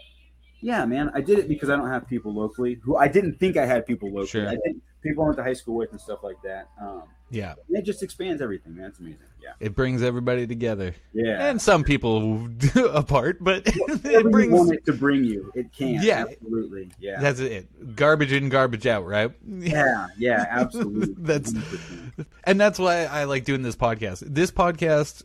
yeah, 0.63 0.87
man, 0.87 1.11
I 1.13 1.21
did 1.21 1.39
it 1.39 1.47
because 1.49 1.69
I 1.69 1.77
don't 1.77 1.91
have 1.91 2.07
people 2.07 2.33
locally 2.33 2.81
who 2.83 2.97
I 2.97 3.07
didn't 3.09 3.39
think 3.39 3.59
I 3.59 3.67
had 3.67 3.85
people 3.85 4.09
locally. 4.09 4.29
Sure. 4.29 4.49
I 4.49 4.57
think 4.57 4.81
people 5.03 5.25
I 5.25 5.27
went 5.27 5.37
to 5.37 5.43
high 5.43 5.53
school 5.53 5.75
with 5.75 5.91
and 5.91 6.01
stuff 6.01 6.23
like 6.23 6.41
that. 6.43 6.69
Um, 6.81 7.03
Yeah, 7.35 7.55
and 7.69 7.77
it 7.77 7.83
just 7.85 8.03
expands 8.03 8.41
everything, 8.41 8.77
man. 8.77 8.87
It's 8.87 8.99
amazing. 8.99 9.19
Yeah, 9.43 9.53
it 9.61 9.75
brings 9.75 10.03
everybody 10.03 10.47
together, 10.47 10.95
yeah. 11.13 11.49
and 11.51 11.61
some 11.61 11.85
people 11.85 12.49
apart, 12.93 13.39
but 13.41 13.63
it 13.67 14.25
you 14.25 14.31
brings. 14.31 14.53
want 14.53 14.73
it 14.73 14.87
to 14.87 14.93
bring 14.93 15.25
you, 15.25 15.51
it 15.55 15.73
can. 15.73 15.99
Yeah. 16.03 16.25
absolutely. 16.31 16.91
Yeah, 16.99 17.21
That's 17.21 17.41
it. 17.41 17.95
Garbage 17.97 18.33
in, 18.33 18.49
garbage 18.49 18.87
out, 18.87 19.07
right? 19.07 19.33
yeah, 19.47 20.07
yeah, 20.17 20.47
absolutely. 20.51 21.15
That's- 21.19 21.53
100%. 21.53 22.27
and 22.45 22.61
that's 22.61 22.79
why 22.79 23.05
I 23.05 23.25
like 23.25 23.45
doing 23.45 23.63
this 23.63 23.77
podcast. 23.77 24.23
This 24.27 24.51
podcast 24.51 25.23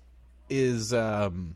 is 0.49 0.93
um 0.93 1.55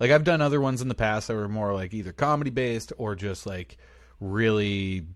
like 0.00 0.10
I've 0.10 0.24
done 0.24 0.40
other 0.42 0.60
ones 0.60 0.82
in 0.82 0.88
the 0.88 0.94
past 0.94 1.28
that 1.28 1.34
were 1.36 1.48
more 1.48 1.72
like 1.72 1.94
either 1.94 2.12
comedy 2.12 2.50
based 2.50 2.92
or 2.98 3.14
just 3.14 3.46
like 3.46 3.76
really 4.20 5.06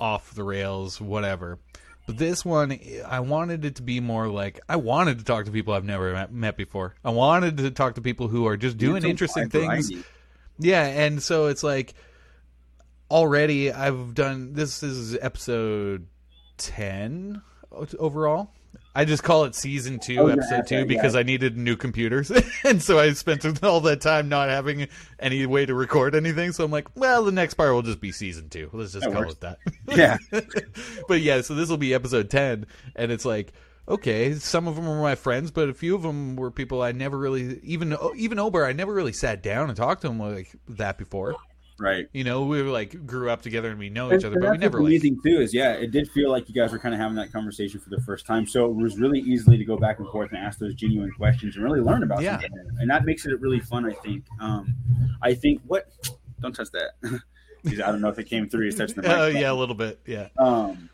off 0.00 0.34
the 0.34 0.42
rails, 0.42 1.00
whatever. 1.00 1.58
But 2.06 2.18
this 2.18 2.44
one, 2.44 2.78
I 3.06 3.20
wanted 3.20 3.64
it 3.64 3.76
to 3.76 3.82
be 3.82 4.00
more 4.00 4.28
like 4.28 4.60
I 4.68 4.76
wanted 4.76 5.18
to 5.18 5.24
talk 5.24 5.44
to 5.44 5.50
people 5.50 5.74
I've 5.74 5.84
never 5.84 6.12
met, 6.12 6.32
met 6.32 6.56
before. 6.56 6.94
I 7.04 7.10
wanted 7.10 7.58
to 7.58 7.70
talk 7.70 7.94
to 7.94 8.00
people 8.00 8.28
who 8.28 8.46
are 8.46 8.56
just 8.56 8.78
doing 8.78 9.04
interesting 9.04 9.48
things. 9.48 9.92
Yeah, 10.58 10.84
and 10.84 11.22
so 11.22 11.46
it's 11.46 11.62
like 11.62 11.94
already 13.10 13.72
I've 13.72 14.14
done 14.14 14.52
this 14.54 14.82
is 14.82 15.16
episode 15.16 16.06
10 16.58 17.42
overall. 17.98 18.52
I 18.94 19.04
just 19.04 19.22
call 19.22 19.44
it 19.44 19.54
season 19.54 19.98
2, 20.00 20.18
Oh, 20.18 20.26
yeah, 20.26 20.32
episode 20.32 20.66
2 20.66 20.74
okay, 20.76 20.84
because 20.84 21.14
I 21.14 21.22
needed 21.22 21.56
new 21.56 21.76
computers. 21.76 22.30
and 22.64 22.82
so 22.82 22.98
I 22.98 23.12
spent 23.12 23.44
all 23.64 23.80
that 23.82 24.00
time 24.00 24.28
not 24.28 24.48
having 24.48 24.88
any 25.18 25.46
way 25.46 25.64
to 25.66 25.74
record 25.74 26.14
anything. 26.14 26.50
So 26.52 26.64
I'm 26.64 26.70
like, 26.72 26.88
well, 26.96 27.24
the 27.24 27.30
next 27.32 27.54
part 27.54 27.72
will 27.72 27.82
just 27.82 28.00
be 28.00 28.10
season 28.10 28.48
2. 28.48 28.70
Let's 28.72 28.92
just 28.92 29.04
That 29.04 29.12
call 29.12 29.22
works. 29.22 29.34
it 29.34 29.40
that. 29.40 29.58
Yeah, 29.96 30.16
but 31.08 31.20
yeah, 31.20 31.40
so 31.42 31.54
this 31.54 31.68
will 31.68 31.76
be 31.76 31.94
episode 31.94 32.30
10 32.30 32.66
and 32.96 33.12
it's 33.12 33.24
like 33.24 33.52
okay, 33.88 34.34
some 34.34 34.68
of 34.68 34.76
them 34.76 34.86
were 34.86 35.00
my 35.02 35.16
friends, 35.16 35.50
but 35.50 35.68
a 35.68 35.74
few 35.74 35.96
of 35.96 36.02
them 36.02 36.36
were 36.36 36.52
people 36.52 36.80
I 36.80 36.92
never 36.92 37.18
really 37.18 37.58
even 37.64 37.96
even 38.16 38.38
Obar 38.38 38.64
I 38.66 38.72
never 38.72 38.94
really 38.94 39.12
sat 39.12 39.42
down 39.42 39.68
and 39.68 39.76
talked 39.76 40.02
to 40.02 40.08
him 40.08 40.18
like 40.20 40.54
that 40.68 40.96
before. 40.96 41.34
Right. 41.80 42.06
You 42.12 42.22
know, 42.24 42.42
we 42.44 42.62
were 42.62 42.68
like 42.70 43.06
grew 43.06 43.30
up 43.30 43.42
together 43.42 43.70
and 43.70 43.78
we 43.78 43.88
know 43.90 44.10
And, 44.10 44.20
each 44.20 44.24
other, 44.24 44.34
and 44.36 44.42
but 44.42 44.50
we 44.50 44.56
that's 44.58 44.60
never 44.60 44.78
what's 44.82 44.92
like 44.92 45.00
amazing 45.02 45.18
too 45.24 45.40
is 45.40 45.54
yeah, 45.54 45.72
it 45.72 45.90
did 45.90 46.08
feel 46.10 46.30
like 46.30 46.48
you 46.48 46.54
guys 46.54 46.70
were 46.72 46.78
kind 46.78 46.94
of 46.94 47.00
having 47.00 47.16
that 47.16 47.32
conversation 47.32 47.80
for 47.80 47.90
the 47.90 48.00
first 48.02 48.26
time. 48.26 48.46
So 48.46 48.66
it 48.66 48.74
was 48.74 48.98
really 49.00 49.20
easily 49.20 49.56
to 49.56 49.64
go 49.64 49.76
back 49.76 49.98
and 49.98 50.08
forth 50.10 50.30
and 50.32 50.38
ask 50.38 50.58
those 50.58 50.74
genuine 50.74 51.10
questions 51.12 51.56
and 51.56 51.64
really 51.64 51.80
learn 51.80 52.02
about 52.02 52.22
Yeah. 52.22 52.32
something. 52.40 52.52
And 52.78 52.90
that 52.90 53.04
makes 53.04 53.24
it 53.26 53.40
really 53.40 53.60
fun. 53.60 53.84
I 53.84 53.94
think. 53.94 54.24
Um, 54.40 54.74
I 55.22 55.34
think 55.34 55.62
what. 55.66 55.88
Don't 56.40 56.54
touch 56.54 56.68
that. 56.72 56.92
He's- 57.64 57.80
I 57.80 57.90
don't 57.92 58.00
know 58.00 58.08
if 58.08 58.18
it 58.18 58.24
came 58.24 58.48
through. 58.48 58.64
He's 58.66 58.76
touching 58.76 58.96
the 58.96 59.02
mic. 59.02 59.10
Oh 59.18 59.26
yeah, 59.26 59.50
a 59.50 59.54
little 59.54 59.74
bit. 59.74 60.00
Yeah. 60.06 60.28
Um, 60.38 60.88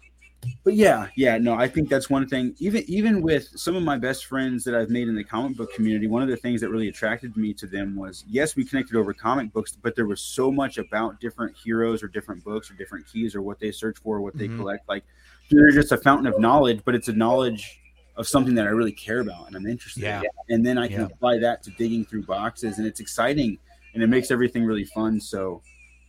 but 0.65 0.75
yeah, 0.75 1.09
yeah, 1.17 1.39
no, 1.39 1.55
I 1.55 1.69
think 1.69 1.89
that's 1.89 2.11
one 2.11 2.29
thing. 2.29 2.55
Even 2.59 2.83
even 2.89 3.23
with 3.23 3.49
some 3.57 3.77
of 3.77 3.83
my 3.83 3.97
best 3.97 4.27
friends 4.27 4.65
that 4.65 4.75
I've 4.75 4.91
made 4.91 5.09
in 5.09 5.15
the 5.15 5.25
comic 5.25 5.57
book 5.57 5.73
community, 5.75 6.07
one 6.07 6.23
of 6.23 6.29
the 6.29 6.37
things 6.37 6.61
that 6.61 6.71
really 6.71 6.89
attracted 6.89 7.37
me 7.37 7.55
to 7.55 7.67
them 7.67 7.97
was 7.97 8.25
yes, 8.29 8.57
we 8.57 8.65
connected 8.65 8.97
over 8.97 9.15
comic 9.15 9.53
books, 9.53 9.77
but 9.81 9.95
there 9.95 10.07
was 10.07 10.21
so 10.21 10.51
much 10.51 10.79
about 10.79 11.21
different 11.21 11.57
heroes 11.57 12.03
or 12.03 12.09
different 12.09 12.43
books 12.45 12.71
or 12.71 12.75
different 12.75 13.07
keys 13.07 13.35
or 13.35 13.43
what 13.43 13.59
they 13.61 13.71
search 13.71 13.99
for, 13.99 14.21
what 14.21 14.37
they 14.37 14.49
Mhm. 14.49 14.57
collect. 14.57 14.89
Like 14.89 15.05
they're 15.51 15.71
just 15.71 15.93
a 15.93 15.97
fountain 15.99 16.27
of 16.27 16.39
knowledge, 16.41 16.81
but 16.85 16.95
it's 16.95 17.09
a 17.09 17.13
knowledge 17.13 17.81
of 18.17 18.27
something 18.27 18.55
that 18.55 18.67
I 18.67 18.71
really 18.71 18.93
care 18.93 19.21
about 19.21 19.47
and 19.47 19.57
I'm 19.57 19.67
interested 19.67 20.03
Yeah. 20.03 20.23
in. 20.23 20.55
And 20.55 20.67
then 20.67 20.79
I 20.79 20.89
can 20.89 21.01
Yeah. 21.01 21.07
apply 21.07 21.39
that 21.39 21.63
to 21.65 21.71
digging 21.73 22.05
through 22.05 22.25
boxes, 22.25 22.79
and 22.79 22.87
it's 22.87 23.01
exciting 23.01 23.59
and 23.95 24.03
it 24.03 24.09
makes 24.09 24.31
everything 24.31 24.65
really 24.65 24.85
fun. 24.85 25.21
So, 25.21 25.63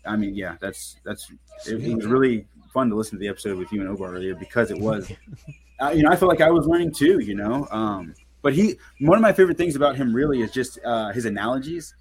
I 0.06 0.16
mean, 0.16 0.36
yeah, 0.36 0.56
that's 0.60 0.98
that's 1.04 1.30
it, 1.66 1.84
it 1.84 1.96
was 1.96 2.06
really 2.06 2.48
fun 2.78 2.90
to 2.90 2.96
listen 2.96 3.18
to 3.18 3.20
the 3.20 3.28
episode 3.28 3.58
with 3.58 3.72
you 3.72 3.82
and 3.82 3.98
Obar 3.98 4.14
earlier 4.14 4.36
because 4.36 4.70
it 4.70 4.78
was, 4.78 5.12
uh, 5.82 5.90
you 5.90 6.04
know, 6.04 6.12
I 6.12 6.16
felt 6.16 6.30
like 6.30 6.42
I 6.42 6.52
was 6.52 6.68
learning 6.68 6.92
too, 6.92 7.18
you 7.18 7.34
know. 7.34 7.68
Um, 7.72 8.14
but 8.44 8.54
he, 8.54 8.76
one 9.00 9.18
of 9.18 9.24
my 9.24 9.34
favorite 9.34 9.58
things 9.58 9.76
about 9.76 9.96
him 9.96 10.14
really 10.16 10.42
is 10.42 10.52
just 10.52 10.78
uh, 10.86 11.12
his 11.12 11.26
analogies 11.26 11.96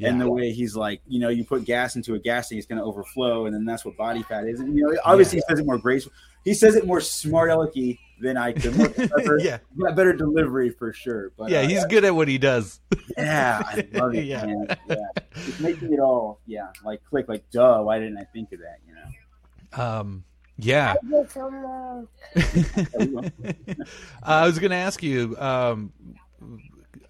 and 0.00 0.18
the 0.20 0.30
way 0.30 0.52
he's 0.52 0.74
like, 0.74 1.00
you 1.06 1.20
know, 1.20 1.28
you 1.28 1.44
put 1.44 1.64
gas 1.66 1.96
into 1.96 2.14
a 2.14 2.18
gas 2.18 2.48
tank, 2.48 2.58
it's 2.58 2.66
going 2.66 2.78
to 2.78 2.84
overflow, 2.84 3.44
and 3.46 3.54
then 3.54 3.64
that's 3.66 3.84
what 3.84 3.94
body 3.96 4.22
fat 4.22 4.48
is. 4.48 4.58
And 4.60 4.74
you 4.76 4.84
know, 4.84 4.98
obviously 5.04 5.38
he 5.38 5.42
says 5.48 5.58
it 5.60 5.66
more 5.66 5.78
graceful. 5.78 6.12
He 6.44 6.54
says 6.54 6.74
it 6.74 6.86
more 6.86 7.00
smart 7.00 7.50
alecky 7.50 7.98
than 8.20 8.36
I 8.36 8.52
could. 8.52 8.74
Yeah, 9.42 9.58
got 9.78 9.94
better 9.94 10.12
delivery 10.12 10.70
for 10.70 10.92
sure. 10.92 11.30
But 11.36 11.50
yeah, 11.50 11.60
uh, 11.60 11.68
he's 11.68 11.84
good 11.84 12.04
at 12.04 12.14
what 12.14 12.26
he 12.26 12.38
does. 12.38 12.80
yeah, 13.18 13.62
I 13.64 13.86
love 13.92 14.14
it, 14.14 14.24
Yeah. 14.24 14.46
man. 14.46 14.76
Yeah, 14.88 14.96
it's 15.46 15.60
making 15.60 15.92
it 15.92 16.00
all, 16.00 16.40
yeah, 16.46 16.68
like 16.84 17.04
click, 17.04 17.28
like 17.28 17.48
duh. 17.50 17.82
Why 17.82 17.98
didn't 17.98 18.18
I 18.18 18.24
think 18.24 18.52
of 18.52 18.60
that? 18.60 18.78
You 18.88 18.94
know. 18.94 19.02
Um, 19.74 20.24
yeah. 20.58 20.94
I 21.02 21.06
more. 21.50 22.08
I 24.22 24.46
was 24.46 24.58
going 24.58 24.70
to 24.70 24.76
ask 24.76 25.02
you 25.02 25.36
um 25.38 25.92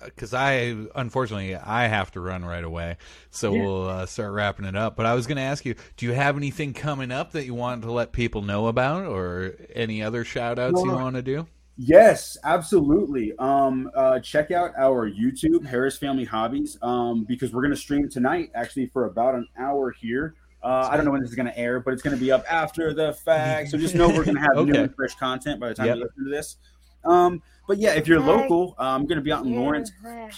because 0.04 0.34
I 0.34 0.74
unfortunately 0.96 1.54
I 1.54 1.86
have 1.86 2.10
to 2.12 2.20
run 2.20 2.44
right 2.44 2.64
away, 2.64 2.96
so 3.30 3.52
Yeah. 3.52 3.62
we'll 3.62 3.88
uh, 3.88 4.06
start 4.06 4.32
wrapping 4.32 4.64
it 4.64 4.74
up. 4.76 4.96
But 4.96 5.06
I 5.06 5.14
was 5.14 5.26
going 5.26 5.36
to 5.36 5.42
ask 5.42 5.64
you, 5.64 5.74
do 5.96 6.06
you 6.06 6.12
have 6.12 6.36
anything 6.36 6.72
coming 6.72 7.12
up 7.12 7.32
that 7.32 7.44
you 7.44 7.54
want 7.54 7.82
to 7.82 7.92
let 7.92 8.12
people 8.12 8.42
know 8.42 8.66
about, 8.66 9.06
or 9.06 9.54
any 9.74 10.02
other 10.02 10.24
shout 10.24 10.58
outs 10.58 10.82
you 10.82 10.90
want 10.90 11.16
to 11.16 11.22
do? 11.22 11.46
Yes, 11.76 12.36
absolutely. 12.44 13.32
Um, 13.38 13.90
uh, 13.94 14.20
check 14.20 14.50
out 14.50 14.72
our 14.76 15.08
YouTube, 15.10 15.64
Harris 15.66 15.96
Family 15.96 16.24
Hobbies, 16.24 16.76
um, 16.82 17.24
because 17.24 17.52
we're 17.52 17.62
going 17.62 17.72
to 17.72 17.80
stream 17.80 18.08
tonight, 18.08 18.50
actually, 18.54 18.86
for 18.86 19.06
about 19.06 19.34
an 19.34 19.48
hour 19.58 19.90
here. 19.90 20.34
Uh, 20.62 20.88
I 20.90 20.96
don't 20.96 21.04
know 21.04 21.10
when 21.10 21.20
this 21.22 21.30
is 21.30 21.36
going 21.36 21.46
to 21.46 21.58
air, 21.58 21.80
but 21.80 21.92
it's 21.92 22.02
going 22.02 22.16
to 22.16 22.20
be 22.20 22.30
up 22.30 22.44
after 22.48 22.94
the 22.94 23.12
fact. 23.12 23.70
So 23.70 23.78
just 23.78 23.94
know 23.94 24.08
we're 24.08 24.24
going 24.24 24.36
to 24.36 24.40
have 24.42 24.56
new 24.66 24.74
and 24.74 24.94
fresh 24.94 25.14
content 25.16 25.58
by 25.58 25.68
the 25.68 25.74
time 25.74 25.86
Yep. 25.86 25.96
you 25.96 26.02
listen 26.04 26.24
to 26.24 26.30
this. 26.30 26.56
Um, 27.04 27.42
but 27.66 27.78
yeah, 27.78 27.94
if 27.94 28.06
you're 28.06 28.20
local, 28.20 28.76
uh, 28.78 28.82
I'm 28.82 29.06
going 29.06 29.16
to 29.16 29.22
be 29.22 29.32
out 29.32 29.44
in 29.44 29.56
Lawrence, 29.56 29.90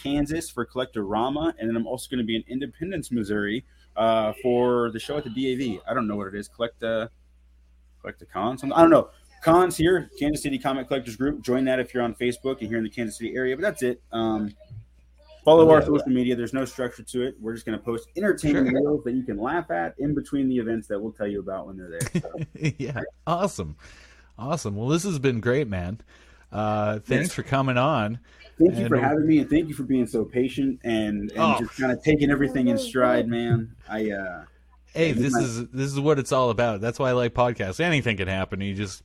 Kansas 0.02 0.48
for 0.50 0.64
Collectorama, 0.64 1.52
and 1.58 1.68
then 1.68 1.76
I'm 1.76 1.86
also 1.86 2.08
going 2.08 2.18
to 2.18 2.24
be 2.24 2.36
in 2.36 2.44
Independence, 2.48 3.10
Missouri 3.10 3.64
uh, 3.96 4.32
for 4.42 4.90
the 4.92 4.98
show 4.98 5.18
at 5.18 5.24
the 5.24 5.30
DAV. 5.30 5.82
I 5.86 5.92
don't 5.94 6.06
know 6.06 6.16
what 6.16 6.28
it 6.28 6.34
is. 6.34 6.48
Collect 6.48 6.82
a 6.82 7.10
collect 8.00 8.22
a 8.22 8.26
con. 8.26 8.56
Something 8.58 8.76
I 8.76 8.80
don't 8.80 8.90
know. 8.90 9.10
Cons 9.42 9.76
here, 9.76 10.10
Kansas 10.18 10.42
City 10.42 10.58
Comic 10.58 10.88
Collectors 10.88 11.16
Group. 11.16 11.42
Join 11.42 11.66
that 11.66 11.78
if 11.78 11.92
you're 11.92 12.02
on 12.02 12.14
Facebook 12.14 12.60
and 12.60 12.68
here 12.68 12.78
in 12.78 12.84
the 12.84 12.88
Kansas 12.90 13.18
City 13.18 13.36
area. 13.36 13.54
But 13.54 13.62
that's 13.62 13.82
it. 13.82 14.00
Um, 14.10 14.54
follow 15.44 15.70
our 15.70 15.80
Yeah. 15.80 15.86
social 15.86 16.08
media. 16.08 16.34
There's 16.36 16.52
no 16.54 16.64
structure 16.64 17.02
to 17.02 17.22
it. 17.26 17.36
We're 17.40 17.52
just 17.54 17.66
going 17.66 17.78
to 17.78 17.84
post 17.84 18.08
entertaining 18.16 18.70
Sure. 18.70 18.80
reels 18.80 19.04
that 19.04 19.12
you 19.12 19.22
can 19.22 19.36
laugh 19.38 19.70
at 19.70 19.94
in 19.98 20.14
between 20.14 20.48
the 20.48 20.56
events 20.58 20.86
that 20.88 20.98
we'll 21.00 21.12
tell 21.12 21.26
you 21.26 21.40
about 21.40 21.66
when 21.66 21.76
they're 21.76 21.90
there. 21.98 22.22
So, 22.22 22.30
yeah, 22.78 23.00
awesome, 23.26 23.76
awesome. 24.38 24.76
Well, 24.76 24.88
this 24.88 25.02
has 25.04 25.18
been 25.18 25.40
great, 25.40 25.68
man. 25.68 26.00
Uh, 26.52 27.00
thanks 27.00 27.28
Yes. 27.28 27.34
for 27.34 27.42
coming 27.42 27.76
on. 27.76 28.18
thank 28.58 28.76
you 28.78 28.86
for 28.88 28.96
having 28.98 29.26
me, 29.26 29.38
and 29.40 29.50
thank 29.50 29.66
you 29.68 29.74
for 29.74 29.82
being 29.82 30.06
so 30.06 30.24
patient 30.24 30.78
and, 30.84 31.30
and 31.32 31.38
Oh. 31.38 31.56
just 31.58 31.76
kind 31.80 31.90
of 31.92 32.00
taking 32.04 32.30
everything 32.30 32.68
in 32.68 32.78
stride, 32.78 33.26
man. 33.26 33.74
I 33.88 34.10
uh, 34.12 34.44
Hey, 34.94 35.10
this 35.10 35.32
my- 35.32 35.40
is 35.40 35.66
this 35.70 35.92
is 35.92 35.98
what 35.98 36.20
it's 36.20 36.30
all 36.30 36.50
about. 36.50 36.80
That's 36.80 37.00
why 37.00 37.08
I 37.08 37.12
like 37.12 37.34
podcasts. 37.34 37.80
Anything 37.80 38.16
can 38.16 38.28
happen. 38.28 38.60
You 38.60 38.72
just 38.74 39.02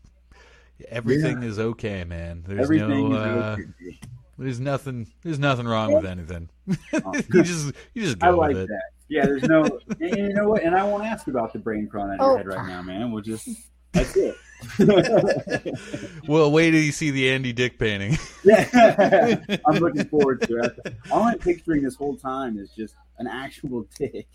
everything 0.88 1.42
is 1.42 1.58
okay, 1.58 2.04
man. 2.04 2.44
There's 2.48 2.62
everything 2.62 3.10
no 3.10 3.18
uh, 3.18 3.58
okay. 3.60 4.00
There's 4.40 4.60
nothing 4.60 5.08
there's 5.24 5.40
nothing 5.40 5.68
wrong 5.68 5.94
with 5.94 6.06
anything. 6.06 6.50
you 6.68 7.44
just 7.44 7.74
you 7.94 8.04
just 8.04 8.18
I 8.24 8.32
go 8.32 8.38
like 8.38 8.50
with 8.54 8.64
it. 8.64 8.68
that. 8.70 8.82
Yeah, 9.12 9.26
there's 9.26 9.44
no, 9.44 9.64
and 10.00 10.18
you 10.18 10.34
know 10.34 10.50
what? 10.50 10.62
And 10.64 10.76
I 10.76 10.84
won't 10.84 11.04
ask 11.04 11.28
about 11.28 11.52
the 11.52 11.58
brain 11.60 11.88
crawling 11.90 12.12
out 12.12 12.20
of 12.20 12.26
Oh. 12.28 12.30
your 12.36 12.38
head 12.38 12.48
right 12.60 12.68
now, 12.68 12.82
man. 12.84 13.12
We'll 13.12 13.24
just 13.24 13.48
that's 13.92 14.16
it. 14.16 14.36
Well, 16.28 16.52
wait 16.52 16.72
till 16.72 16.82
you 16.82 16.92
see 16.92 17.10
the 17.12 17.32
Andy 17.32 17.54
Dick 17.54 17.80
painting. 17.80 18.18
yeah, 18.44 19.40
I'm 19.66 19.76
looking 19.78 20.06
forward 20.06 20.42
to 20.44 20.58
it. 20.60 20.96
All 21.12 21.24
I'm 21.24 21.40
picturing 21.40 21.82
this 21.82 21.96
whole 21.96 22.16
time 22.18 22.60
is 22.60 22.70
just 22.72 22.94
an 23.18 23.26
actual 23.28 23.88
dick, 23.98 24.28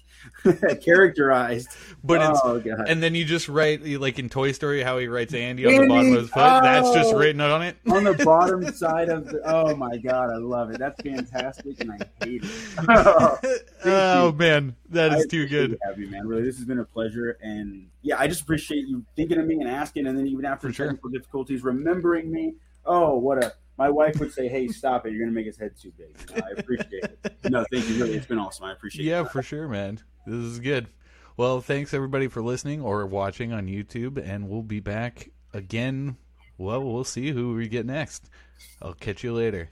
characterized. 0.82 1.68
But 2.02 2.20
it's 2.30 2.40
oh 2.44 2.62
and 2.86 3.02
then 3.02 3.14
you 3.14 3.24
just 3.24 3.48
write 3.48 3.84
like 3.84 4.18
in 4.18 4.28
Toy 4.28 4.52
Story 4.52 4.82
how 4.82 4.98
he 4.98 5.06
writes 5.06 5.32
Andy 5.34 5.66
on 5.66 5.72
the 5.82 5.86
bottom 5.88 6.12
of 6.12 6.20
his 6.22 6.30
foot. 6.30 6.62
That's 6.62 6.90
just 6.92 7.14
Oh. 7.14 7.18
written 7.18 7.40
on 7.40 7.62
it. 7.62 7.76
on 7.90 8.04
the 8.04 8.14
bottom 8.24 8.70
side 8.74 9.08
of 9.08 9.26
the. 9.26 9.40
Oh 9.44 9.74
my 9.76 9.96
god, 9.96 10.30
I 10.30 10.36
love 10.36 10.70
it. 10.70 10.78
That's 10.78 11.00
fantastic, 11.02 11.80
and 11.80 11.92
I 11.92 11.98
hate 12.24 12.42
it. 12.44 12.50
Oh, 12.88 13.38
oh 13.84 14.32
man, 14.32 14.76
that 14.90 15.12
is 15.12 15.24
I 15.24 15.28
too 15.28 15.46
good. 15.46 15.78
you 15.96 16.08
man. 16.08 16.26
Really, 16.26 16.42
this 16.42 16.56
has 16.56 16.64
been 16.64 16.78
a 16.78 16.84
pleasure, 16.84 17.38
and 17.42 17.86
yeah, 18.02 18.16
I 18.18 18.26
just 18.26 18.42
appreciate 18.42 18.86
you 18.86 19.04
thinking 19.16 19.38
of 19.38 19.46
me 19.46 19.56
and 19.60 19.68
asking, 19.68 20.06
and 20.06 20.18
then 20.18 20.26
even 20.26 20.44
after 20.44 20.68
For 20.68 20.72
sure. 20.74 20.86
technical 20.86 21.10
difficulties, 21.10 21.62
remembering 21.64 22.30
me. 22.30 22.54
Oh, 22.86 23.16
what 23.18 23.42
a! 23.42 23.54
My 23.76 23.90
wife 23.90 24.18
would 24.20 24.32
say, 24.32 24.48
"Hey, 24.48 24.68
stop 24.68 25.06
it! 25.06 25.12
You're 25.12 25.20
gonna 25.20 25.32
make 25.32 25.46
his 25.46 25.58
head 25.58 25.72
too 25.80 25.92
big." 25.98 26.16
You 26.30 26.36
know, 26.36 26.42
I 26.46 26.60
appreciate 26.60 27.04
it. 27.04 27.36
No, 27.50 27.64
thank 27.70 27.88
you. 27.88 27.96
Really, 27.96 28.14
it's 28.14 28.26
been 28.26 28.38
awesome. 28.38 28.66
I 28.66 28.72
appreciate. 28.72 29.04
It. 29.04 29.08
Yeah, 29.08 29.22
it. 29.22 29.30
for 29.30 29.42
sure, 29.42 29.68
man. 29.68 30.00
This 30.26 30.36
is 30.36 30.60
good. 30.60 30.88
Well, 31.36 31.60
thanks 31.60 31.92
everybody 31.92 32.28
for 32.28 32.42
listening 32.42 32.80
or 32.80 33.04
watching 33.06 33.52
on 33.52 33.66
YouTube, 33.66 34.24
and 34.24 34.48
we'll 34.48 34.62
be 34.62 34.80
back 34.80 35.30
again. 35.52 36.16
Well, 36.58 36.82
we'll 36.84 37.04
see 37.04 37.30
who 37.32 37.54
we 37.54 37.66
get 37.66 37.86
next. 37.86 38.30
I'll 38.80 38.94
catch 38.94 39.24
you 39.24 39.32
later. 39.32 39.68